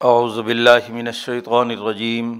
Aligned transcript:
اعوذ 0.00 0.38
باللہ 0.38 0.88
من 0.88 1.06
الشیطان 1.06 1.70
الرجیم 1.70 2.38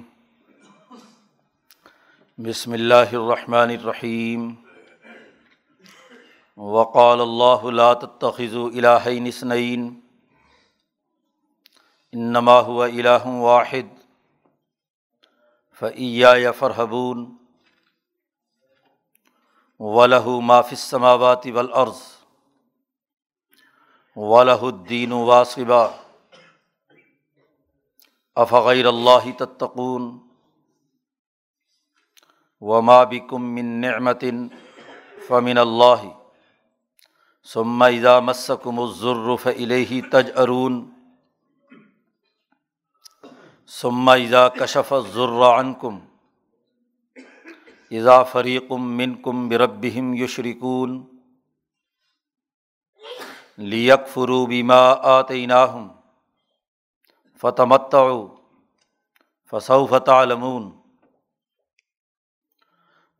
بسم 2.38 2.72
اللہ 2.72 3.12
الرحمن 3.12 3.70
الرحیم 3.70 4.54
وقال 6.56 7.20
اللہ 7.20 7.64
لا 7.64 7.92
تتخذوا 7.94 8.68
الہین 8.68 9.26
اثنین 9.26 10.00
انما 12.12 12.60
هو 12.60 12.82
الہ 12.82 13.26
واحد 13.26 14.04
فإیای 15.80 16.46
فرحبون 16.58 17.36
وَََََََََََََََََََََََََََََََََََََََََََََََََََََََََََََََََََََََ 19.80 20.40
ما 20.40 20.62
فی 20.62 20.74
السماوات 20.74 21.46
والارض 21.54 21.96
ولہ 24.16 24.60
الدین 24.62 25.12
واسبا 25.12 26.05
افغیر 28.36 28.86
اللہ 28.86 29.30
تتقون 29.38 30.10
وما 32.62 33.02
بکم 33.04 33.54
من 33.54 33.80
نعمت 33.80 34.24
فمن 35.28 35.58
اللہ 35.58 36.04
ثم 37.48 37.82
اذا 37.82 38.18
مسکم 38.20 38.80
الظر 38.80 39.34
فإلیہ 39.36 40.00
تجأرون 40.12 40.84
ثم 43.70 44.08
اذا 44.08 44.48
کشف 44.48 44.92
الظر 44.92 45.42
عنکم 45.48 45.98
اذا 47.90 48.22
فریقم 48.22 48.96
منکم 48.96 49.48
بربہم 49.48 50.14
یشرکون 50.14 51.02
لیک 53.66 54.08
فروبیما 54.08 54.80
آتیناہم 55.10 55.88
فتمت 57.42 57.94
فصوف 59.52 59.94
تعلمون 60.06 60.70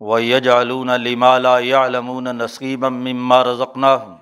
و 0.01 0.21
یجعلون 0.21 0.91
لما 0.91 1.39
لا 1.39 1.59
يعلمون 1.59 2.29
نصیبا 2.29 2.89
مما 2.89 3.43
رزقناہم 3.45 4.17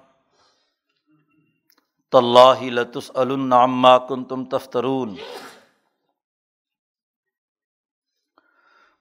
تاللہ 2.12 2.62
لتسألن 2.70 3.52
عما 3.52 3.96
کنتم 3.98 4.44
تفترون 4.44 5.16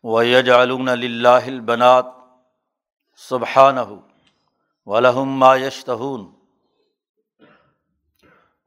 و 0.03 0.23
یجعلون 0.23 0.89
للہ 0.99 1.43
البنات 1.45 2.05
سبحانہ 3.15 3.89
ولہم 4.85 5.37
ما 5.39 5.55
یشتہون 5.55 6.25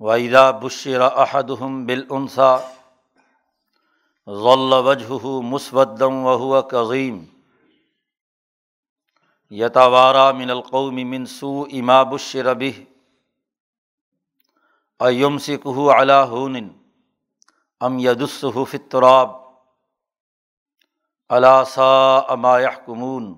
وحیدہ 0.00 0.50
بشر 0.62 1.00
احدہم 1.00 1.84
بالانسا 1.86 2.56
ظل 4.28 4.72
وجہ 4.86 5.28
مسودم 5.44 6.24
وہو 6.24 6.60
کظیم 6.70 7.24
یتوارا 9.52 10.30
من 10.32 10.50
القوم 10.50 10.94
من 11.10 11.26
سوء 11.26 11.64
اما 11.72 12.02
بشر 12.02 12.52
به 12.54 12.84
ایمسکہ 15.00 15.88
علی 15.94 16.20
ہون 16.30 16.56
ام 17.80 17.98
یدسہ 17.98 18.64
فی 18.70 18.76
التراب 18.76 19.30
الا 21.30 21.54
سا 21.64 21.88
اما 22.28 22.58
یحکمون 22.60 23.32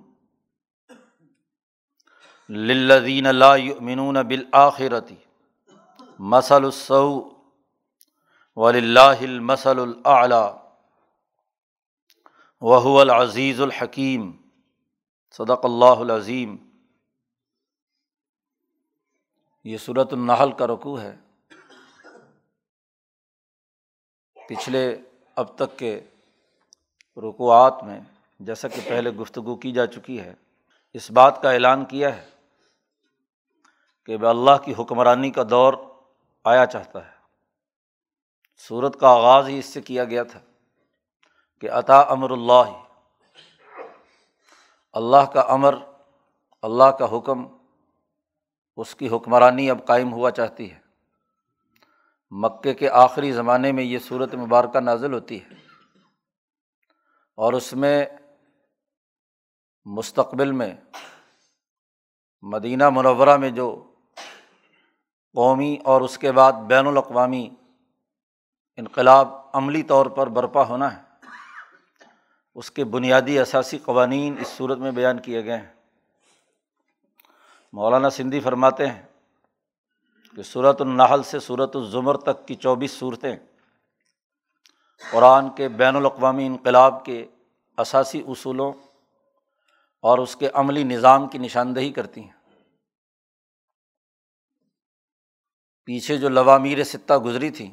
للذین 2.48 3.26
لا 3.34 3.54
یؤمنون 3.56 4.22
بالآخرتی 4.22 5.27
مسل 6.18 6.64
السو 6.64 7.08
وللہ 8.56 9.20
المسل 9.22 9.78
الاعلیٰ 9.78 10.46
وهو 12.62 12.98
العزیز 13.00 13.60
الحکیم 13.60 14.30
صدق 15.40 15.64
اللہ 15.64 16.00
العظیم 16.00 16.56
یہ 19.64 19.76
صورت 19.78 20.12
النحل 20.12 20.52
کا 20.52 20.66
رقوع 20.66 20.98
ہے 21.00 21.14
پچھلے 24.36 24.84
اب 25.36 25.54
تک 25.56 25.78
کے 25.78 25.98
رکوعات 27.16 27.82
میں 27.84 27.98
جیسا 28.40 28.68
کہ 28.68 28.88
پہلے 28.88 29.10
گفتگو 29.12 29.56
کی 29.56 29.72
جا 29.72 29.86
چکی 29.88 30.18
ہے 30.20 30.34
اس 30.94 31.10
بات 31.10 31.40
کا 31.42 31.50
اعلان 31.50 31.84
کیا 31.84 32.14
ہے 32.16 32.26
کہ 34.08 34.16
اللہ 34.26 34.56
کی 34.64 34.74
حکمرانی 34.78 35.30
کا 35.30 35.42
دور 35.50 35.72
آیا 36.48 36.66
چاہتا 36.66 37.06
ہے۔ 37.06 37.10
صورت 38.68 39.00
کا 39.00 39.08
آغاز 39.08 39.48
ہی 39.48 39.58
اس 39.58 39.66
سے 39.66 39.80
کیا 39.80 40.04
گیا 40.04 40.22
تھا 40.22 40.40
کہ 41.60 41.70
عطا 41.70 42.00
امر 42.00 42.30
اللہ۔ 42.30 42.84
اللہ 44.92 45.30
کا 45.34 45.40
امر، 45.40 45.74
اللہ 46.62 46.84
کا 46.84 47.18
حکم، 47.18 47.46
اس 48.76 48.94
کی 48.94 49.08
حکمرانی 49.08 49.70
اب 49.70 49.86
قائم 49.86 50.12
ہوا 50.12 50.30
چاہتی 50.30 50.72
ہے۔ 50.72 50.80
مکے 52.30 52.74
کے 52.74 52.90
آخری 52.90 53.32
زمانے 53.32 53.72
میں 53.72 53.84
یہ 53.84 53.98
صورت 53.98 54.34
مبارکہ 54.34 54.80
نازل 54.80 55.12
ہوتی 55.12 55.42
ہے۔ 55.42 55.54
اور 57.34 57.52
اس 57.52 57.72
میں 57.72 58.06
مستقبل 59.84 60.52
میں، 60.52 60.74
مدینہ 62.42 62.90
منورہ 62.90 63.36
میں 63.36 63.50
جو 63.50 63.87
قومی 65.38 65.76
اور 65.84 66.00
اس 66.00 66.18
کے 66.18 66.32
بعد 66.32 66.52
بین 66.52 66.86
الاقوامی 66.86 67.50
انقلاب 68.76 69.28
عملی 69.52 69.82
طور 69.82 70.06
پر 70.06 70.26
برپا 70.26 70.64
ہونا 70.64 70.96
ہے۔ 70.96 71.02
اس 72.54 72.70
کے 72.70 72.84
بنیادی 72.84 73.38
اثاثی 73.38 73.78
قوانین 73.78 74.34
اس 74.40 74.48
صورت 74.48 74.78
میں 74.78 74.90
بیان 74.90 75.18
کیے 75.18 75.44
گئے 75.44 75.56
ہیں۔ 75.56 75.72
مولانا 77.72 78.10
سندھی 78.10 78.40
فرماتے 78.40 78.86
ہیں 78.86 79.02
کہ 80.36 80.42
صورت 80.42 80.80
النحل 80.80 81.22
سے 81.22 81.40
صورت 81.40 81.76
الزمر 81.76 82.16
تک 82.16 82.48
کی 82.48 82.54
چوبیس 82.54 82.92
صورتیں 82.92 83.36
قرآن 85.12 85.50
کے 85.50 85.68
بین 85.68 85.96
الاقوامی 85.96 86.46
انقلاب 86.46 87.04
کے 87.04 87.26
اثاثی 87.76 88.22
اصولوں 88.28 88.72
اور 90.00 90.18
اس 90.18 90.36
کے 90.36 90.50
عملی 90.54 90.84
نظام 90.84 91.28
کی 91.28 91.38
نشاندہی 91.38 91.92
کرتی 91.92 92.22
ہیں۔ 92.22 92.37
پیچھے 95.88 96.16
جو 96.16 96.28
لوامیر 96.28 96.82
سطح 96.84 97.14
گزری 97.24 97.50
تھیں، 97.50 97.70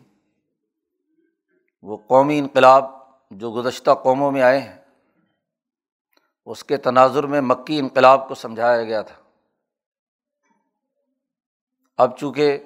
وہ 1.81 1.98
قومی 1.98 2.38
انقلاب 2.40 2.84
جو 3.31 3.52
گزشتہ 3.52 3.92
قوموں 4.03 4.31
میں 4.31 4.42
آئے 4.42 4.59
ہیں، 4.59 4.78
اس 6.46 6.64
کے 6.64 6.78
تناظر 6.78 7.24
میں 7.24 7.42
مکی 7.42 7.80
انقلاب 7.80 8.28
کو 8.28 8.36
سمجھایا 8.36 8.84
گیا 8.84 9.02
تھا۔ 9.02 9.16
اب 11.98 12.18
چونکہ 12.18 12.58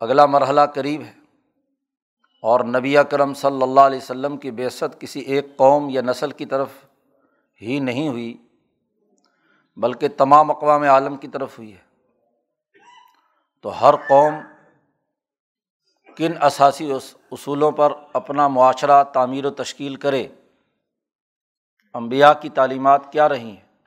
اگلا 0.00 0.26
مرحلہ 0.26 0.60
قریب 0.74 1.02
ہے 1.02 1.12
اور 2.42 2.64
نبی 2.64 2.94
کرم 3.10 3.34
صلی 3.34 3.62
اللہ 3.62 3.80
علیہ 3.80 3.98
وسلم 3.98 4.36
کی 4.36 4.50
بیست 4.50 5.00
کسی 5.00 5.20
ایک 5.20 5.56
قوم 5.56 5.88
یا 5.90 6.02
نسل 6.02 6.30
کی 6.30 6.46
طرف 6.46 6.68
ہی 7.62 7.78
نہیں 7.78 8.08
ہوئی، 8.08 8.36
بلکہ 9.76 10.08
تمام 10.08 10.50
اقوام 10.50 10.82
عالم 10.82 11.16
کی 11.16 11.28
طرف 11.28 11.58
ہوئی 11.58 11.72
ہے۔ 11.74 11.85
تو 13.66 13.80
ہر 13.80 13.94
قوم 13.96 14.34
کن 16.16 16.32
اثاثی 16.40 16.92
اصولوں 17.30 17.72
پر 17.72 17.92
اپنا 18.12 18.48
معاشرہ، 18.48 19.04
تعمیر 19.04 19.46
و 19.46 19.50
تشکیل 19.50 19.96
کرے۔ 19.96 20.28
امبیا 21.94 22.32
کی 22.32 22.48
تعلیمات 22.48 23.12
کیا 23.12 23.28
رہی 23.28 23.50
ہیں؟ 23.50 23.82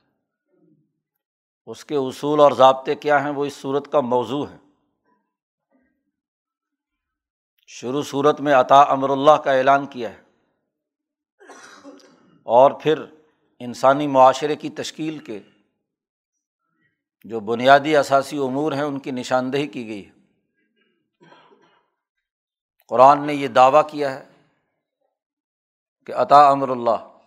اس 1.65 1.85
کے 1.85 1.95
اصول 1.95 2.39
اور 2.39 2.51
ضابطے 2.51 2.95
کیا 2.95 3.23
ہیں؟ 3.23 3.31
وہ 3.31 3.45
اس 3.45 3.53
صورت 3.53 3.91
کا 3.91 3.99
موضوع 3.99 4.45
ہے۔ 4.47 4.57
شروع 7.67 8.03
صورت 8.03 8.41
میں 8.41 8.53
عطا 8.53 8.81
امر 8.81 9.09
اللہ 9.09 9.31
کا 9.31 9.51
اعلان 9.51 9.85
کیا 9.85 10.09
ہے۔ 10.09 10.21
اور 12.43 12.71
پھر 12.71 13.03
انسانی 13.59 14.07
معاشرے 14.07 14.55
کی 14.55 14.69
تشکیل 14.69 15.17
کے 15.17 15.39
جو 17.23 17.39
بنیادی 17.39 17.97
اثاثی 17.97 18.37
امور 18.37 18.71
ہیں 18.71 18.81
ان 18.81 18.99
کی 18.99 19.11
نشاندہی 19.11 19.67
کی 19.67 19.87
گئی 19.87 20.07
ہے۔ 20.07 20.11
قرآن 22.87 23.27
نے 23.27 23.33
یہ 23.33 23.47
دعویٰ 23.47 23.89
کیا 23.89 24.13
ہے 24.13 24.25
کہ 26.05 26.13
عطا 26.15 26.49
امر 26.49 26.69
اللہ 26.69 27.17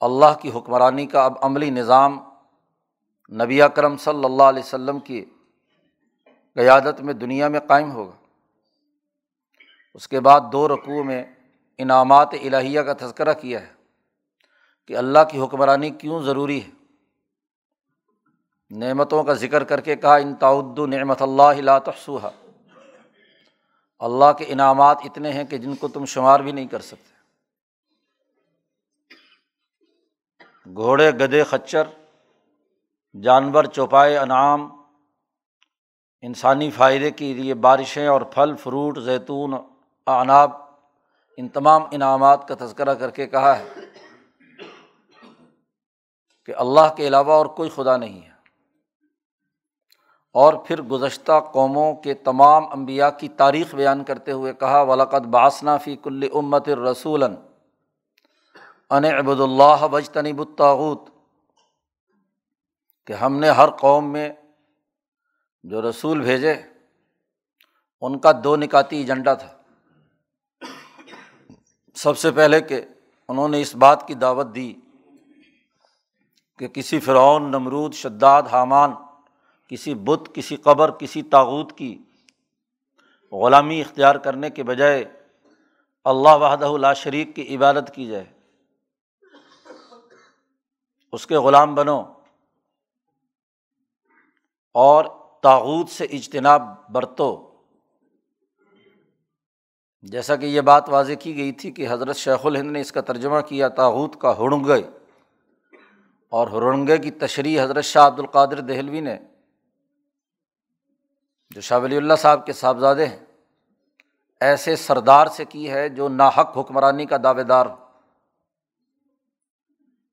اللہ 0.00 0.38
کی 0.42 0.50
حکمرانی 0.54 1.06
کا 1.06 1.24
اب 1.24 1.32
عملی 1.40 1.70
نظام 1.70 2.18
نبی 3.32 3.62
اکرم 3.62 3.96
صلی 3.96 4.24
اللہ 4.24 4.42
علیہ 4.42 4.62
و 4.62 4.66
سلم 4.66 4.98
کی 4.98 5.24
قیادت 6.54 7.00
میں 7.00 7.14
دنیا 7.14 7.48
میں 7.48 7.60
قائم 7.60 7.92
ہوگا۔ 7.92 8.16
اس 9.94 10.08
کے 10.08 10.20
بعد 10.20 10.40
دو 10.52 10.68
رقوع 10.68 11.02
میں 11.02 11.24
انعامات 11.78 12.34
الہیہ 12.42 12.80
کا 12.80 12.92
تذکرہ 12.92 13.32
کیا 13.32 13.62
ہے 13.62 13.72
کہ 14.86 14.96
اللہ 14.96 15.18
کی 15.30 15.40
حکمرانی 15.40 15.90
کیوں 15.90 16.22
ضروری 16.22 16.64
ہے۔ 16.64 16.77
نعمتوں 18.70 19.24
کا 19.24 19.32
ذکر 19.32 19.64
کر 19.64 19.80
کے 19.80 19.96
کہا، 19.96 20.16
ان 20.16 20.34
تعد 20.34 20.78
نعمت 20.78 21.22
اللہ 21.22 21.78
تفسوہ 21.84 22.30
اللہ 23.98 24.32
کے 24.38 24.44
انعامات 24.48 24.98
اتنے 25.04 25.32
ہیں 25.32 25.44
کہ 25.44 25.58
جن 25.58 25.74
کو 25.74 25.88
تم 25.88 26.04
شمار 26.04 26.40
بھی 26.40 26.52
نہیں 26.52 26.66
کر 26.66 26.80
سکتے۔ 26.80 27.16
گھوڑے، 30.74 31.10
گدے، 31.10 31.42
خچر، 31.42 31.82
جانور، 33.22 33.64
چوپائے، 33.64 34.18
انعام، 34.18 34.68
انسانی 36.20 36.70
فائدے 36.70 37.10
کے 37.10 37.34
لیے 37.34 37.54
بارشیں 37.54 38.06
اور 38.06 38.20
پھل، 38.20 38.56
فروٹ، 38.56 38.98
زیتون 38.98 39.54
اناب 40.06 40.50
ان 41.36 41.48
تمام 41.48 41.82
انعامات 41.90 42.48
کا 42.48 42.54
تذکرہ 42.60 42.94
کر 42.94 43.10
کے 43.10 43.26
کہا 43.26 43.58
ہے 43.58 43.68
کہ 46.44 46.54
اللہ 46.56 46.94
کے 46.96 47.06
علاوہ 47.06 47.32
اور 47.32 47.46
کوئی 47.46 47.70
خدا 47.70 47.96
نہیں 47.96 48.22
ہے۔ 48.22 48.37
اور 50.32 50.54
پھر 50.54 50.82
گزشتہ 50.82 51.40
قوموں 51.52 51.94
کے 51.94 52.14
تمام 52.14 52.72
انبیاء 52.72 53.10
کی 53.10 53.28
تاریخ 53.28 53.74
بیان 53.74 54.04
کرتے 54.04 54.32
ہوئے 54.32 54.52
کہا 54.52 54.82
ولاقت 54.82 55.26
باسنا 55.26 55.76
فی 55.76 55.96
کل 55.96 56.28
امت 56.32 56.68
رسول 56.68 57.22
ان 57.22 59.04
ابد 59.04 59.40
اللہ 59.40 59.86
بجتنی 59.90 60.32
بتاغت 60.32 61.08
کہ 63.06 63.12
ہم 63.12 63.38
نے 63.38 63.50
ہر 63.50 63.70
قوم 63.70 64.12
میں 64.12 64.32
جو 65.62 65.90
رسول 65.90 66.20
بھیجے، 66.20 66.54
ان 68.00 68.18
کا 68.18 68.32
دو 68.44 68.56
نکاتی 68.56 68.96
ایجنڈا 68.96 69.34
تھا۔ 69.34 69.48
سب 71.94 72.18
سے 72.18 72.30
پہلے 72.30 72.60
کہ 72.60 72.80
انہوں 73.28 73.48
نے 73.48 73.60
اس 73.60 73.74
بات 73.74 74.08
کی 74.08 74.14
دعوت 74.14 74.54
دی 74.54 74.74
کہ 76.58 76.68
کسی 76.68 77.00
فرعون، 77.00 77.50
نمرود، 77.50 77.94
شداد، 77.94 78.42
حامان 78.52 78.92
کسی 79.68 79.94
بت، 79.94 80.34
کسی 80.34 80.56
قبر، 80.56 80.90
کسی 80.90 81.22
تاوت 81.22 81.78
کی 81.78 82.02
غلامی 83.32 83.80
اختیار 83.80 84.14
کرنے 84.14 84.50
کے 84.50 84.62
بجائے 84.62 85.04
اللہ 86.04 86.28
وحدہ 86.28 86.66
اللہ 86.66 86.94
شریک 86.96 87.36
کی 87.36 87.56
عبادت 87.56 87.94
کی 87.94 88.06
جائے۔ 88.06 88.24
اس 91.12 91.26
کے 91.26 91.36
غلام 91.36 91.74
بنو۔ 91.74 92.02
اور 94.74 95.04
تاوت 95.42 95.88
سے 95.88 96.04
اجتناب 96.04 96.62
برتو۔ 96.92 97.44
جیسا 100.02 100.36
کہ 100.36 100.46
یہ 100.46 100.60
بات 100.60 100.88
واضح 100.88 101.12
کی 101.12 101.36
گئی 101.36 101.52
تھی 101.52 101.70
کہ 101.70 101.86
حضرت 101.90 102.16
شیخ 102.16 102.46
الہند 102.46 102.70
نے 102.70 102.80
اس 102.80 102.92
کا 102.92 103.00
ترجمہ 103.00 103.40
کیا 103.40 103.68
تاوت 103.68 104.20
کا 104.20 104.38
ہڑنگے 104.38 104.82
اور 106.28 106.46
ہرنگے 106.46 106.98
کی 106.98 107.10
تشریح 107.10 107.62
حضرت 107.62 107.84
شاہ 107.84 108.06
عبد 108.06 108.18
القادر 108.18 108.60
دہلوی 108.60 109.00
نے 109.00 109.18
جو 111.58 111.62
شاہ 111.62 111.78
ولی 111.78 111.96
اللہ 111.96 112.14
صاحب 112.14 112.46
کے 112.46 112.52
صاحبزادے 112.52 113.06
ہیں، 113.06 113.18
ایسے 114.40 114.76
سردار 114.76 115.26
سے 115.26 115.44
کی 115.44 115.70
ہے 115.70 115.88
جو 115.88 116.08
ناحق 116.08 116.58
حکمرانی 116.58 117.06
کا 117.06 117.16
دعوے 117.24 117.42
دار 117.42 117.66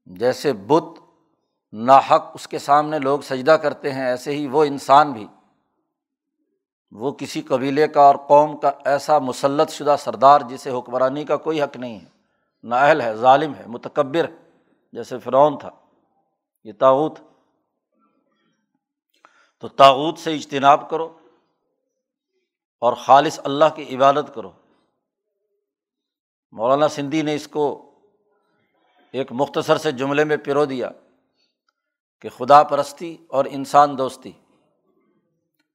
جیسے 0.06 0.53
بت 0.53 1.00
ناحق 1.74 2.31
اس 2.33 2.47
کے 2.47 2.59
سامنے 2.59 3.00
لوگ 3.00 3.19
سجدہ 3.19 3.51
کرتے 3.51 3.94
ہیں، 3.94 4.06
ایسے 4.06 4.31
ہی 4.31 4.47
وہ 4.47 4.63
انسان 4.63 5.12
بھی۔ 5.12 5.27
وہ 6.92 7.12
کسی 7.12 7.42
قبیلے 7.42 7.88
کا 7.88 8.01
اور 8.01 8.15
قوم 8.15 8.57
کا 8.57 8.71
ایسا 8.86 9.19
مسلط 9.19 9.69
شدہ 9.69 9.95
سردار 10.00 10.41
جسے 10.41 10.69
حکمرانی 10.69 11.25
کا 11.25 11.38
کوئی 11.38 11.62
حق 11.62 11.77
نہیں 11.77 12.00
ہے۔ 12.00 12.09
نااہل 12.63 13.01
ہے، 13.01 13.15
ظالم 13.15 13.56
ہے، 13.56 13.63
متکبر 13.68 14.25
جیسے 14.94 15.19
فرعون 15.19 15.57
تھا، 15.57 15.69
یہ 16.63 16.74
تاوت 16.80 17.19
تو 19.59 19.68
تاوت 19.68 20.18
سے 20.18 20.36
اجتناب 20.36 20.89
کرو۔ 20.89 21.18
اور 22.80 22.94
خالص 22.94 23.39
اللہ 23.44 23.66
کی 23.75 23.95
عبادت 23.95 24.36
کرو۔ 24.36 24.51
مولانا 26.51 26.88
سندھی 26.88 27.22
نے 27.22 27.36
اس 27.36 27.48
کو 27.48 27.92
ایک 29.12 29.27
مختصر 29.31 29.77
سے 29.77 29.92
جملے 29.92 30.24
میں 30.24 30.38
پرو 30.38 30.66
دیا 30.66 30.89
کہ 32.22 32.30
خدا 32.30 32.63
پرستی 32.63 33.18
اور 33.30 33.45
انسان 33.50 33.98
دوستی۔ 33.98 34.31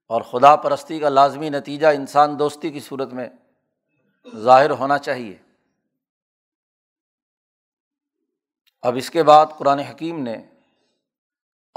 اور 0.09 0.23
خدا 0.23 0.57
پرستی 0.57 0.99
کا 0.99 1.09
لازمی 1.09 1.49
نتیجہ 1.49 1.87
انسان 1.87 2.39
دوستی 2.39 2.71
کی 2.71 2.81
صورت 2.81 3.13
میں 3.13 3.29
ظاہر 4.37 4.71
ہونا 4.71 4.99
چاہیے۔ 4.99 5.39
اب 8.83 8.97
اس 8.97 9.11
کے 9.11 9.23
بعد 9.23 9.47
قرآن 9.59 9.79
حکیم 9.79 10.23
نے 10.23 10.37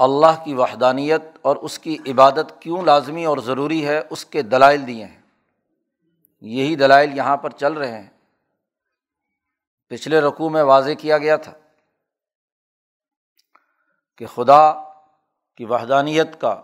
اللہ 0.04 0.44
کی 0.44 0.54
وحدانیت 0.54 1.22
اور 1.42 1.56
اس 1.56 1.78
کی 1.78 1.96
عبادت 2.06 2.60
کیوں 2.60 2.82
لازمی 2.82 3.24
اور 3.24 3.38
ضروری 3.38 3.86
ہے؟ 3.86 4.02
اس 4.10 4.24
کے 4.24 4.42
دلائل 4.42 4.86
دیے 4.86 5.04
ہیں۔ 5.04 5.22
یہی 6.40 6.76
دلائل 6.76 7.16
یہاں 7.16 7.36
پر 7.36 7.50
چل 7.50 7.72
رہے 7.72 8.02
ہیں۔ 8.02 8.10
پچھلے 9.88 10.20
رقوع 10.20 10.48
میں 10.48 10.62
واضح 10.62 10.90
کیا 10.98 11.18
گیا 11.18 11.36
تھا 11.36 11.52
کہ 14.16 14.26
خدا 14.26 14.72
کی 15.56 15.64
وحدانیت 15.64 16.40
کا 16.40 16.62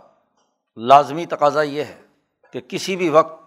لازمی 0.77 1.27
تقاضا 1.27 1.63
یہ 1.63 1.85
ہے 1.85 2.03
کہ 2.53 2.61
کسی 2.61 2.97
بھی 2.97 3.09
وقت 3.09 3.41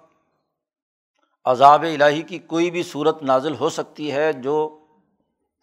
عذاب 1.45 1.83
الہی 1.83 2.21
کی 2.21 2.39
کوئی 2.39 2.71
بھی 2.71 2.83
صورت 2.83 3.23
نازل 3.23 3.55
ہو 3.55 3.69
سکتی 3.69 4.11
ہے 4.11 4.33
جو 4.33 4.85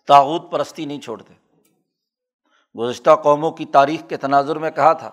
تاوت 0.06 0.50
پرستی 0.50 0.84
نہیں 0.84 1.00
چھوڑتے۔ 1.00 1.39
گزشتہ 2.78 3.11
قوموں 3.22 3.50
کی 3.50 3.64
تاریخ 3.64 4.00
کے 4.08 4.17
تناظر 4.17 4.56
میں 4.56 4.70
کہا 4.70 4.93
تھا 4.93 5.11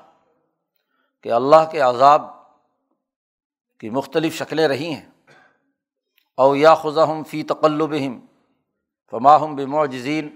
کہ 1.24 1.31
اللہ 1.31 1.69
کے 1.71 1.80
عذاب 1.80 2.21
کی 3.80 3.89
مختلف 3.89 4.36
شکلیں 4.36 4.68
رہی 4.68 4.94
ہیں۔ 4.94 5.09
او 6.38 6.56
یا 6.56 6.75
خزا 6.75 7.04
ہم 7.04 7.24
فی 7.24 7.44
تقلب 7.44 7.94
ہم 7.94 8.19
فماہم 9.12 9.56
بمعجزین۔ 9.56 10.36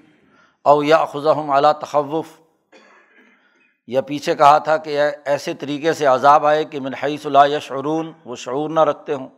او 0.64 0.84
یا 0.84 1.06
خزا 1.06 1.32
ہم 1.32 1.52
اعلیٰ 1.52 1.72
تخوف۔ 1.72 2.28
یا 3.88 4.02
پیچھے 4.02 4.36
کہا 4.36 4.58
تھا 4.58 4.78
کہ 4.78 5.02
ایسے 5.26 5.54
طریقے 5.54 5.94
سے 5.94 6.06
عذاب 6.06 6.46
آئے 6.46 6.64
کہ 6.64 6.80
منحص 6.80 7.26
اللہ 7.26 7.48
یا 7.48 7.60
شعرون 7.60 8.12
وہ 8.26 8.36
شعور 8.36 8.70
نہ 8.70 8.80
رکھتے 8.80 9.14
ہوں۔ 9.14 9.30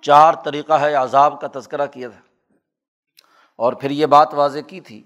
چار 0.00 0.34
طریقہ 0.44 0.72
ہے 0.72 0.94
عذاب 0.94 1.40
کا 1.40 1.60
تذکرہ 1.60 1.86
کیا 1.86 2.08
تھا۔ 2.08 2.20
اور 3.56 3.72
پھر 3.72 3.90
یہ 3.90 4.06
بات 4.06 4.34
واضح 4.34 4.58
کی 4.58 4.80
تھی 4.80 5.02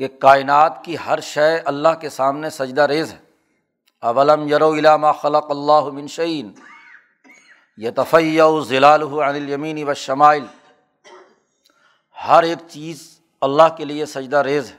کہ 0.00 0.08
کائنات 0.08 0.84
کی 0.84 0.96
ہر 1.06 1.20
شے 1.20 1.58
اللہ 1.58 1.88
کے 2.00 2.10
سامنے 2.10 2.50
سجدہ 2.50 2.80
ریز 2.80 3.12
ہے۔ 3.12 3.18
اولم 4.00 4.48
یرو 4.48 4.74
علامہ 4.74 5.06
خلق 5.20 5.50
اللہ 5.50 5.90
منشعین 5.92 6.52
یہ 7.76 7.90
تفیع 7.96 8.44
ضلال 8.64 9.02
الیمین 9.24 9.88
و 9.88 9.94
شمائل 9.94 10.46
ہر 12.28 12.42
ایک 12.42 12.58
چیز 12.68 13.20
اللہ 13.40 13.76
کے 13.76 13.84
لیے 13.84 14.06
سجدہ 14.06 14.36
ریز 14.36 14.72
ہے۔ 14.72 14.78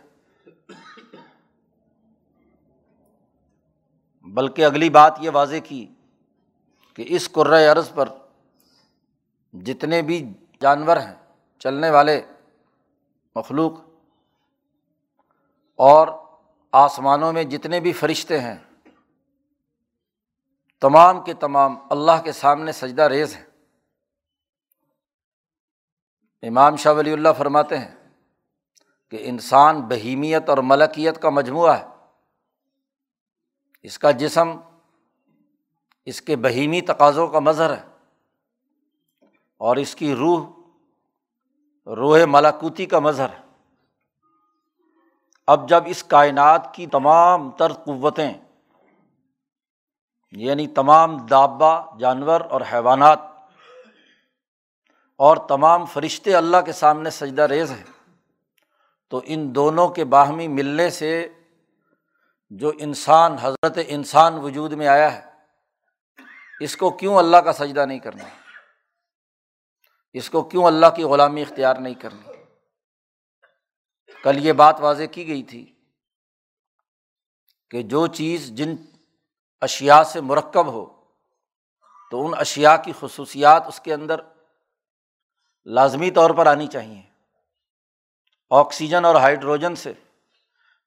بلکہ 4.21 4.65
اگلی 4.65 4.89
بات 4.89 5.17
یہ 5.19 5.29
واضح 5.33 5.55
کی 5.63 5.87
کہ 6.93 7.05
اس 7.07 7.31
قرۂۂ 7.31 7.67
عرض 7.71 7.91
پر 7.93 8.09
جتنے 9.53 10.01
بھی 10.01 10.33
جانور 10.61 10.97
ہیں، 10.97 11.15
چلنے 11.59 11.89
والے 11.89 12.21
مخلوق 13.35 13.90
اور 15.83 16.07
آسمانوں 16.71 17.33
میں 17.33 17.43
جتنے 17.43 17.79
بھی 17.79 17.93
فرشتے 17.93 18.39
ہیں، 18.39 18.57
تمام 20.81 21.23
کے 21.23 21.33
تمام 21.33 21.75
اللہ 21.89 22.21
کے 22.23 22.31
سامنے 22.31 22.71
سجدہ 22.71 23.01
ریز 23.01 23.35
ہیں۔ 23.35 23.45
امام 26.41 26.75
شاہ 26.75 26.93
ولی 26.93 27.13
اللہ 27.13 27.29
فرماتے 27.37 27.77
ہیں 27.77 28.09
کہ 29.09 29.17
انسان 29.21 29.81
بہیمیت 29.81 30.49
اور 30.49 30.57
ملکیت 30.57 31.21
کا 31.21 31.29
مجموعہ 31.29 31.79
ہے۔ 31.79 31.87
اس 33.81 33.99
کا 33.99 34.11
جسم 34.11 34.49
اس 36.05 36.21
کے 36.21 36.35
بہیمی 36.35 36.81
تقاضوں 36.81 37.27
کا 37.27 37.39
مظہر 37.39 37.77
ہے 37.77 37.85
اور 39.57 39.75
اس 39.75 39.95
کی 39.95 40.15
روح 40.15 40.47
روح 41.85 42.19
ملاکوتی 42.27 42.85
کا 42.85 42.99
مظہر 42.99 43.29
ہے۔ 43.29 43.50
اب 45.51 45.67
جب 45.69 45.83
اس 45.85 46.03
کائنات 46.03 46.73
کی 46.73 46.85
تمام 46.87 47.49
تر 47.51 47.73
قوتیں 47.85 48.33
یعنی 50.33 50.67
تمام 50.67 51.17
دابا 51.27 51.73
جانور 51.99 52.41
اور 52.41 52.61
حیوانات 52.73 53.19
اور 55.19 55.37
تمام 55.47 55.85
فرشتے 55.85 56.35
اللہ 56.35 56.61
کے 56.65 56.71
سامنے 56.71 57.09
سجدہ 57.09 57.41
ریز 57.41 57.71
ہیں، 57.71 57.83
تو 59.11 59.21
ان 59.25 59.53
دونوں 59.55 59.87
کے 59.87 60.03
باہمی 60.05 60.47
ملنے 60.47 60.89
سے 60.89 61.11
جو 62.51 62.71
انسان، 62.79 63.35
حضرت 63.41 63.77
انسان 63.87 64.37
وجود 64.39 64.73
میں 64.73 64.87
آیا 64.87 65.11
ہے، 65.13 65.21
اس 66.61 66.75
کو 66.77 66.89
کیوں 66.91 67.15
اللہ 67.17 67.37
کا 67.37 67.53
سجدہ 67.53 67.85
نہیں 67.85 67.99
کرنا؟ 67.99 68.23
اس 70.15 70.29
کو 70.29 70.41
کیوں 70.43 70.63
اللہ 70.63 70.95
کی 70.95 71.03
غلامی 71.03 71.41
اختیار 71.41 71.75
نہیں 71.75 71.93
کرنی؟ 71.93 72.40
کل 74.23 74.45
یہ 74.45 74.53
بات 74.53 74.75
واضح 74.79 75.03
کی 75.03 75.27
گئی 75.27 75.43
تھی 75.43 75.73
کہ 77.69 77.81
جو 77.81 78.07
چیز 78.07 78.49
جن 78.49 78.75
اشیا 79.61 80.03
سے 80.03 80.21
مرکب 80.21 80.67
ہو، 80.67 81.03
تو 82.11 82.25
ان 82.25 82.31
اشیا 82.37 82.77
کی 82.77 82.91
خصوصیات 82.99 83.67
اس 83.67 83.79
کے 83.79 83.93
اندر 83.93 84.19
لازمی 85.65 86.11
طور 86.11 86.29
پر 86.29 86.47
آنی 86.47 86.67
چاہیے۔ 86.67 87.01
آکسیجن 88.49 89.05
اور 89.05 89.15
ہائیڈروجن 89.15 89.75
سے 89.75 89.93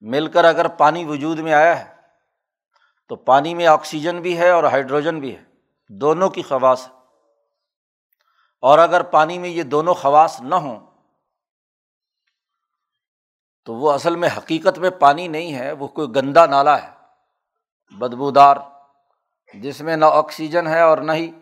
مل 0.00 0.30
کر 0.30 0.44
اگر 0.44 0.68
پانی 0.68 1.04
وجود 1.04 1.38
میں 1.38 1.52
آیا 1.52 1.84
ہے، 1.84 1.96
تو 3.08 3.16
پانی 3.16 3.54
میں 3.54 3.66
آکسیجن 3.66 4.20
بھی 4.20 4.38
ہے 4.38 4.50
اور 4.50 4.64
ہائیڈروجن 4.64 5.20
بھی 5.20 5.36
ہے، 5.36 5.44
دونوں 5.88 6.28
کی 6.28 6.42
خواص 6.42 6.88
ہے۔ 6.88 6.92
اور 8.60 8.78
اگر 8.78 9.02
پانی 9.02 9.38
میں 9.38 9.48
یہ 9.48 9.62
دونوں 9.62 9.94
خواص 9.94 10.40
نہ 10.40 10.54
ہوں 10.54 10.93
تو 13.64 13.74
وہ 13.74 13.92
اصل 13.92 14.16
میں 14.16 14.28
حقیقت 14.38 14.78
میں 14.78 14.90
پانی 14.90 15.28
نہیں 15.28 15.54
ہے، 15.54 15.72
وہ 15.72 15.88
کوئی 15.88 16.08
گندا 16.08 16.46
نالا 16.46 16.82
ہے، 16.82 16.90
بدبودار، 17.94 18.56
جس 19.54 19.80
میں 19.80 19.96
نہ 19.96 20.04
آکسیجن 20.04 20.66
ہے 20.66 20.80
اور 20.80 20.98
نہ 20.98 21.12
ہی 21.12 21.32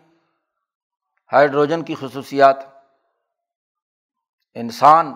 ہائیڈروجن 1.33 1.83
کی 1.83 1.95
خصوصیات۔ 1.95 2.55
انسان 4.53 5.15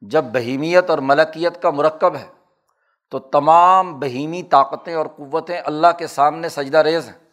جب 0.00 0.24
بہیمیت 0.24 0.90
اور 0.90 0.98
ملکیت 0.98 1.62
کا 1.62 1.70
مرکب 1.70 2.16
ہے، 2.16 2.30
تو 3.10 3.18
تمام 3.18 4.00
بہیمی 4.00 4.42
طاقتیں 4.42 4.94
اور 4.94 5.06
قوتیں 5.06 5.60
اللہ 5.64 5.86
کے 5.98 6.06
سامنے 6.06 6.48
سجدہ 6.48 6.78
ریز 6.78 7.08
ہیں۔ 7.08 7.30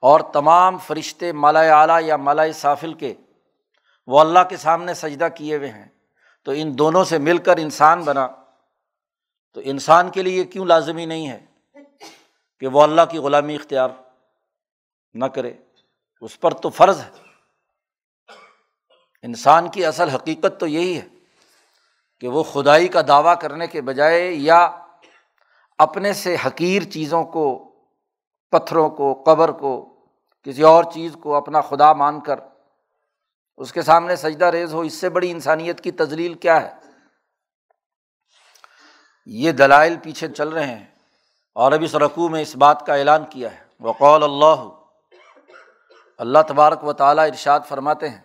اور 0.00 0.20
تمام 0.20 0.78
فرشتے 0.78 1.32
مالا 1.32 1.60
اعلیٰ 1.60 2.02
یا 2.02 2.16
مالا 2.16 2.52
سافل 2.54 2.94
کے 2.94 3.14
وہ 4.06 4.20
اللہ 4.20 4.38
کے 4.48 4.56
سامنے 4.56 4.94
سجدہ 4.94 5.28
کیے 5.34 5.56
ہوئے 5.56 5.68
ہیں۔ 5.68 5.88
تو 6.44 6.52
ان 6.56 6.78
دونوں 6.78 7.04
سے 7.04 7.18
مل 7.18 7.38
کر 7.38 7.56
انسان 7.56 8.02
بنا۔ 8.02 8.28
تو 9.52 9.60
انسان 9.64 10.10
کے 10.10 10.22
لیے 10.22 10.44
کیوں 10.44 10.64
لازمی 10.64 11.06
نہیں 11.06 11.28
ہے 11.28 11.44
کہ 12.60 12.66
وہ 12.66 12.82
اللہ 12.82 13.02
کی 13.10 13.18
غلامی 13.18 13.54
اختیار 13.54 13.88
نہ 15.14 15.24
کرے؟ 15.24 15.52
اس 16.20 16.40
پر 16.40 16.54
تو 16.54 16.70
فرض 16.70 17.00
ہے۔ 17.00 17.10
انسان 19.22 19.68
کی 19.68 19.84
اصل 19.84 20.08
حقیقت 20.08 20.60
تو 20.60 20.66
یہی 20.66 21.00
ہے 21.00 21.08
کہ 22.20 22.28
وہ 22.28 22.42
خدائی 22.42 22.88
کا 22.88 23.00
دعویٰ 23.08 23.34
کرنے 23.40 23.66
کے 23.66 23.80
بجائے 23.80 24.30
یا 24.30 24.84
اپنے 25.78 26.12
سے 26.12 26.36
حقیر 26.46 26.82
چیزوں 26.82 27.24
کو، 27.24 27.74
پتھروں 28.50 28.90
کو، 28.90 29.22
قبر 29.26 29.52
کو، 29.52 29.94
کسی 30.42 30.62
اور 30.62 30.84
چیز 30.84 31.16
کو 31.22 31.34
اپنا 31.34 31.60
خدا 31.60 31.92
مان 31.92 32.20
کر 32.20 32.40
اس 33.62 33.72
کے 33.72 33.82
سامنے 33.82 34.16
سجدہ 34.16 34.44
ریز 34.44 34.74
ہو، 34.74 34.80
اس 34.80 34.94
سے 34.94 35.08
بڑی 35.08 35.30
انسانیت 35.30 35.80
کی 35.80 35.90
تزلیل 35.90 36.34
کیا 36.34 36.62
ہے؟ 36.62 36.74
یہ 39.26 39.52
دلائل 39.52 39.96
پیچھے 40.02 40.28
چل 40.28 40.48
رہے 40.48 40.66
ہیں 40.66 40.86
اور 41.54 41.72
ابھی 41.72 41.86
سرکو 41.86 42.28
میں 42.28 42.42
اس 42.42 42.56
بات 42.56 42.86
کا 42.86 42.94
اعلان 42.94 43.24
کیا 43.30 43.54
ہے۔ 43.54 43.64
وقول 43.80 44.22
اللہ 44.22 44.68
اللہ 46.18 46.38
تبارک 46.48 46.84
و 46.84 46.92
تعالیٰ 46.92 47.26
ارشاد 47.26 47.60
فرماتے 47.68 48.08
ہیں۔ 48.08 48.20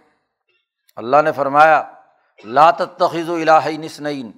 اللہ 0.96 1.22
نے 1.22 1.32
فرمایا 1.32 1.92
لات 2.46 2.78
تخیض 2.78 3.30
و 3.30 3.34
الہ 3.34 3.68
نسنعین 3.68 4.32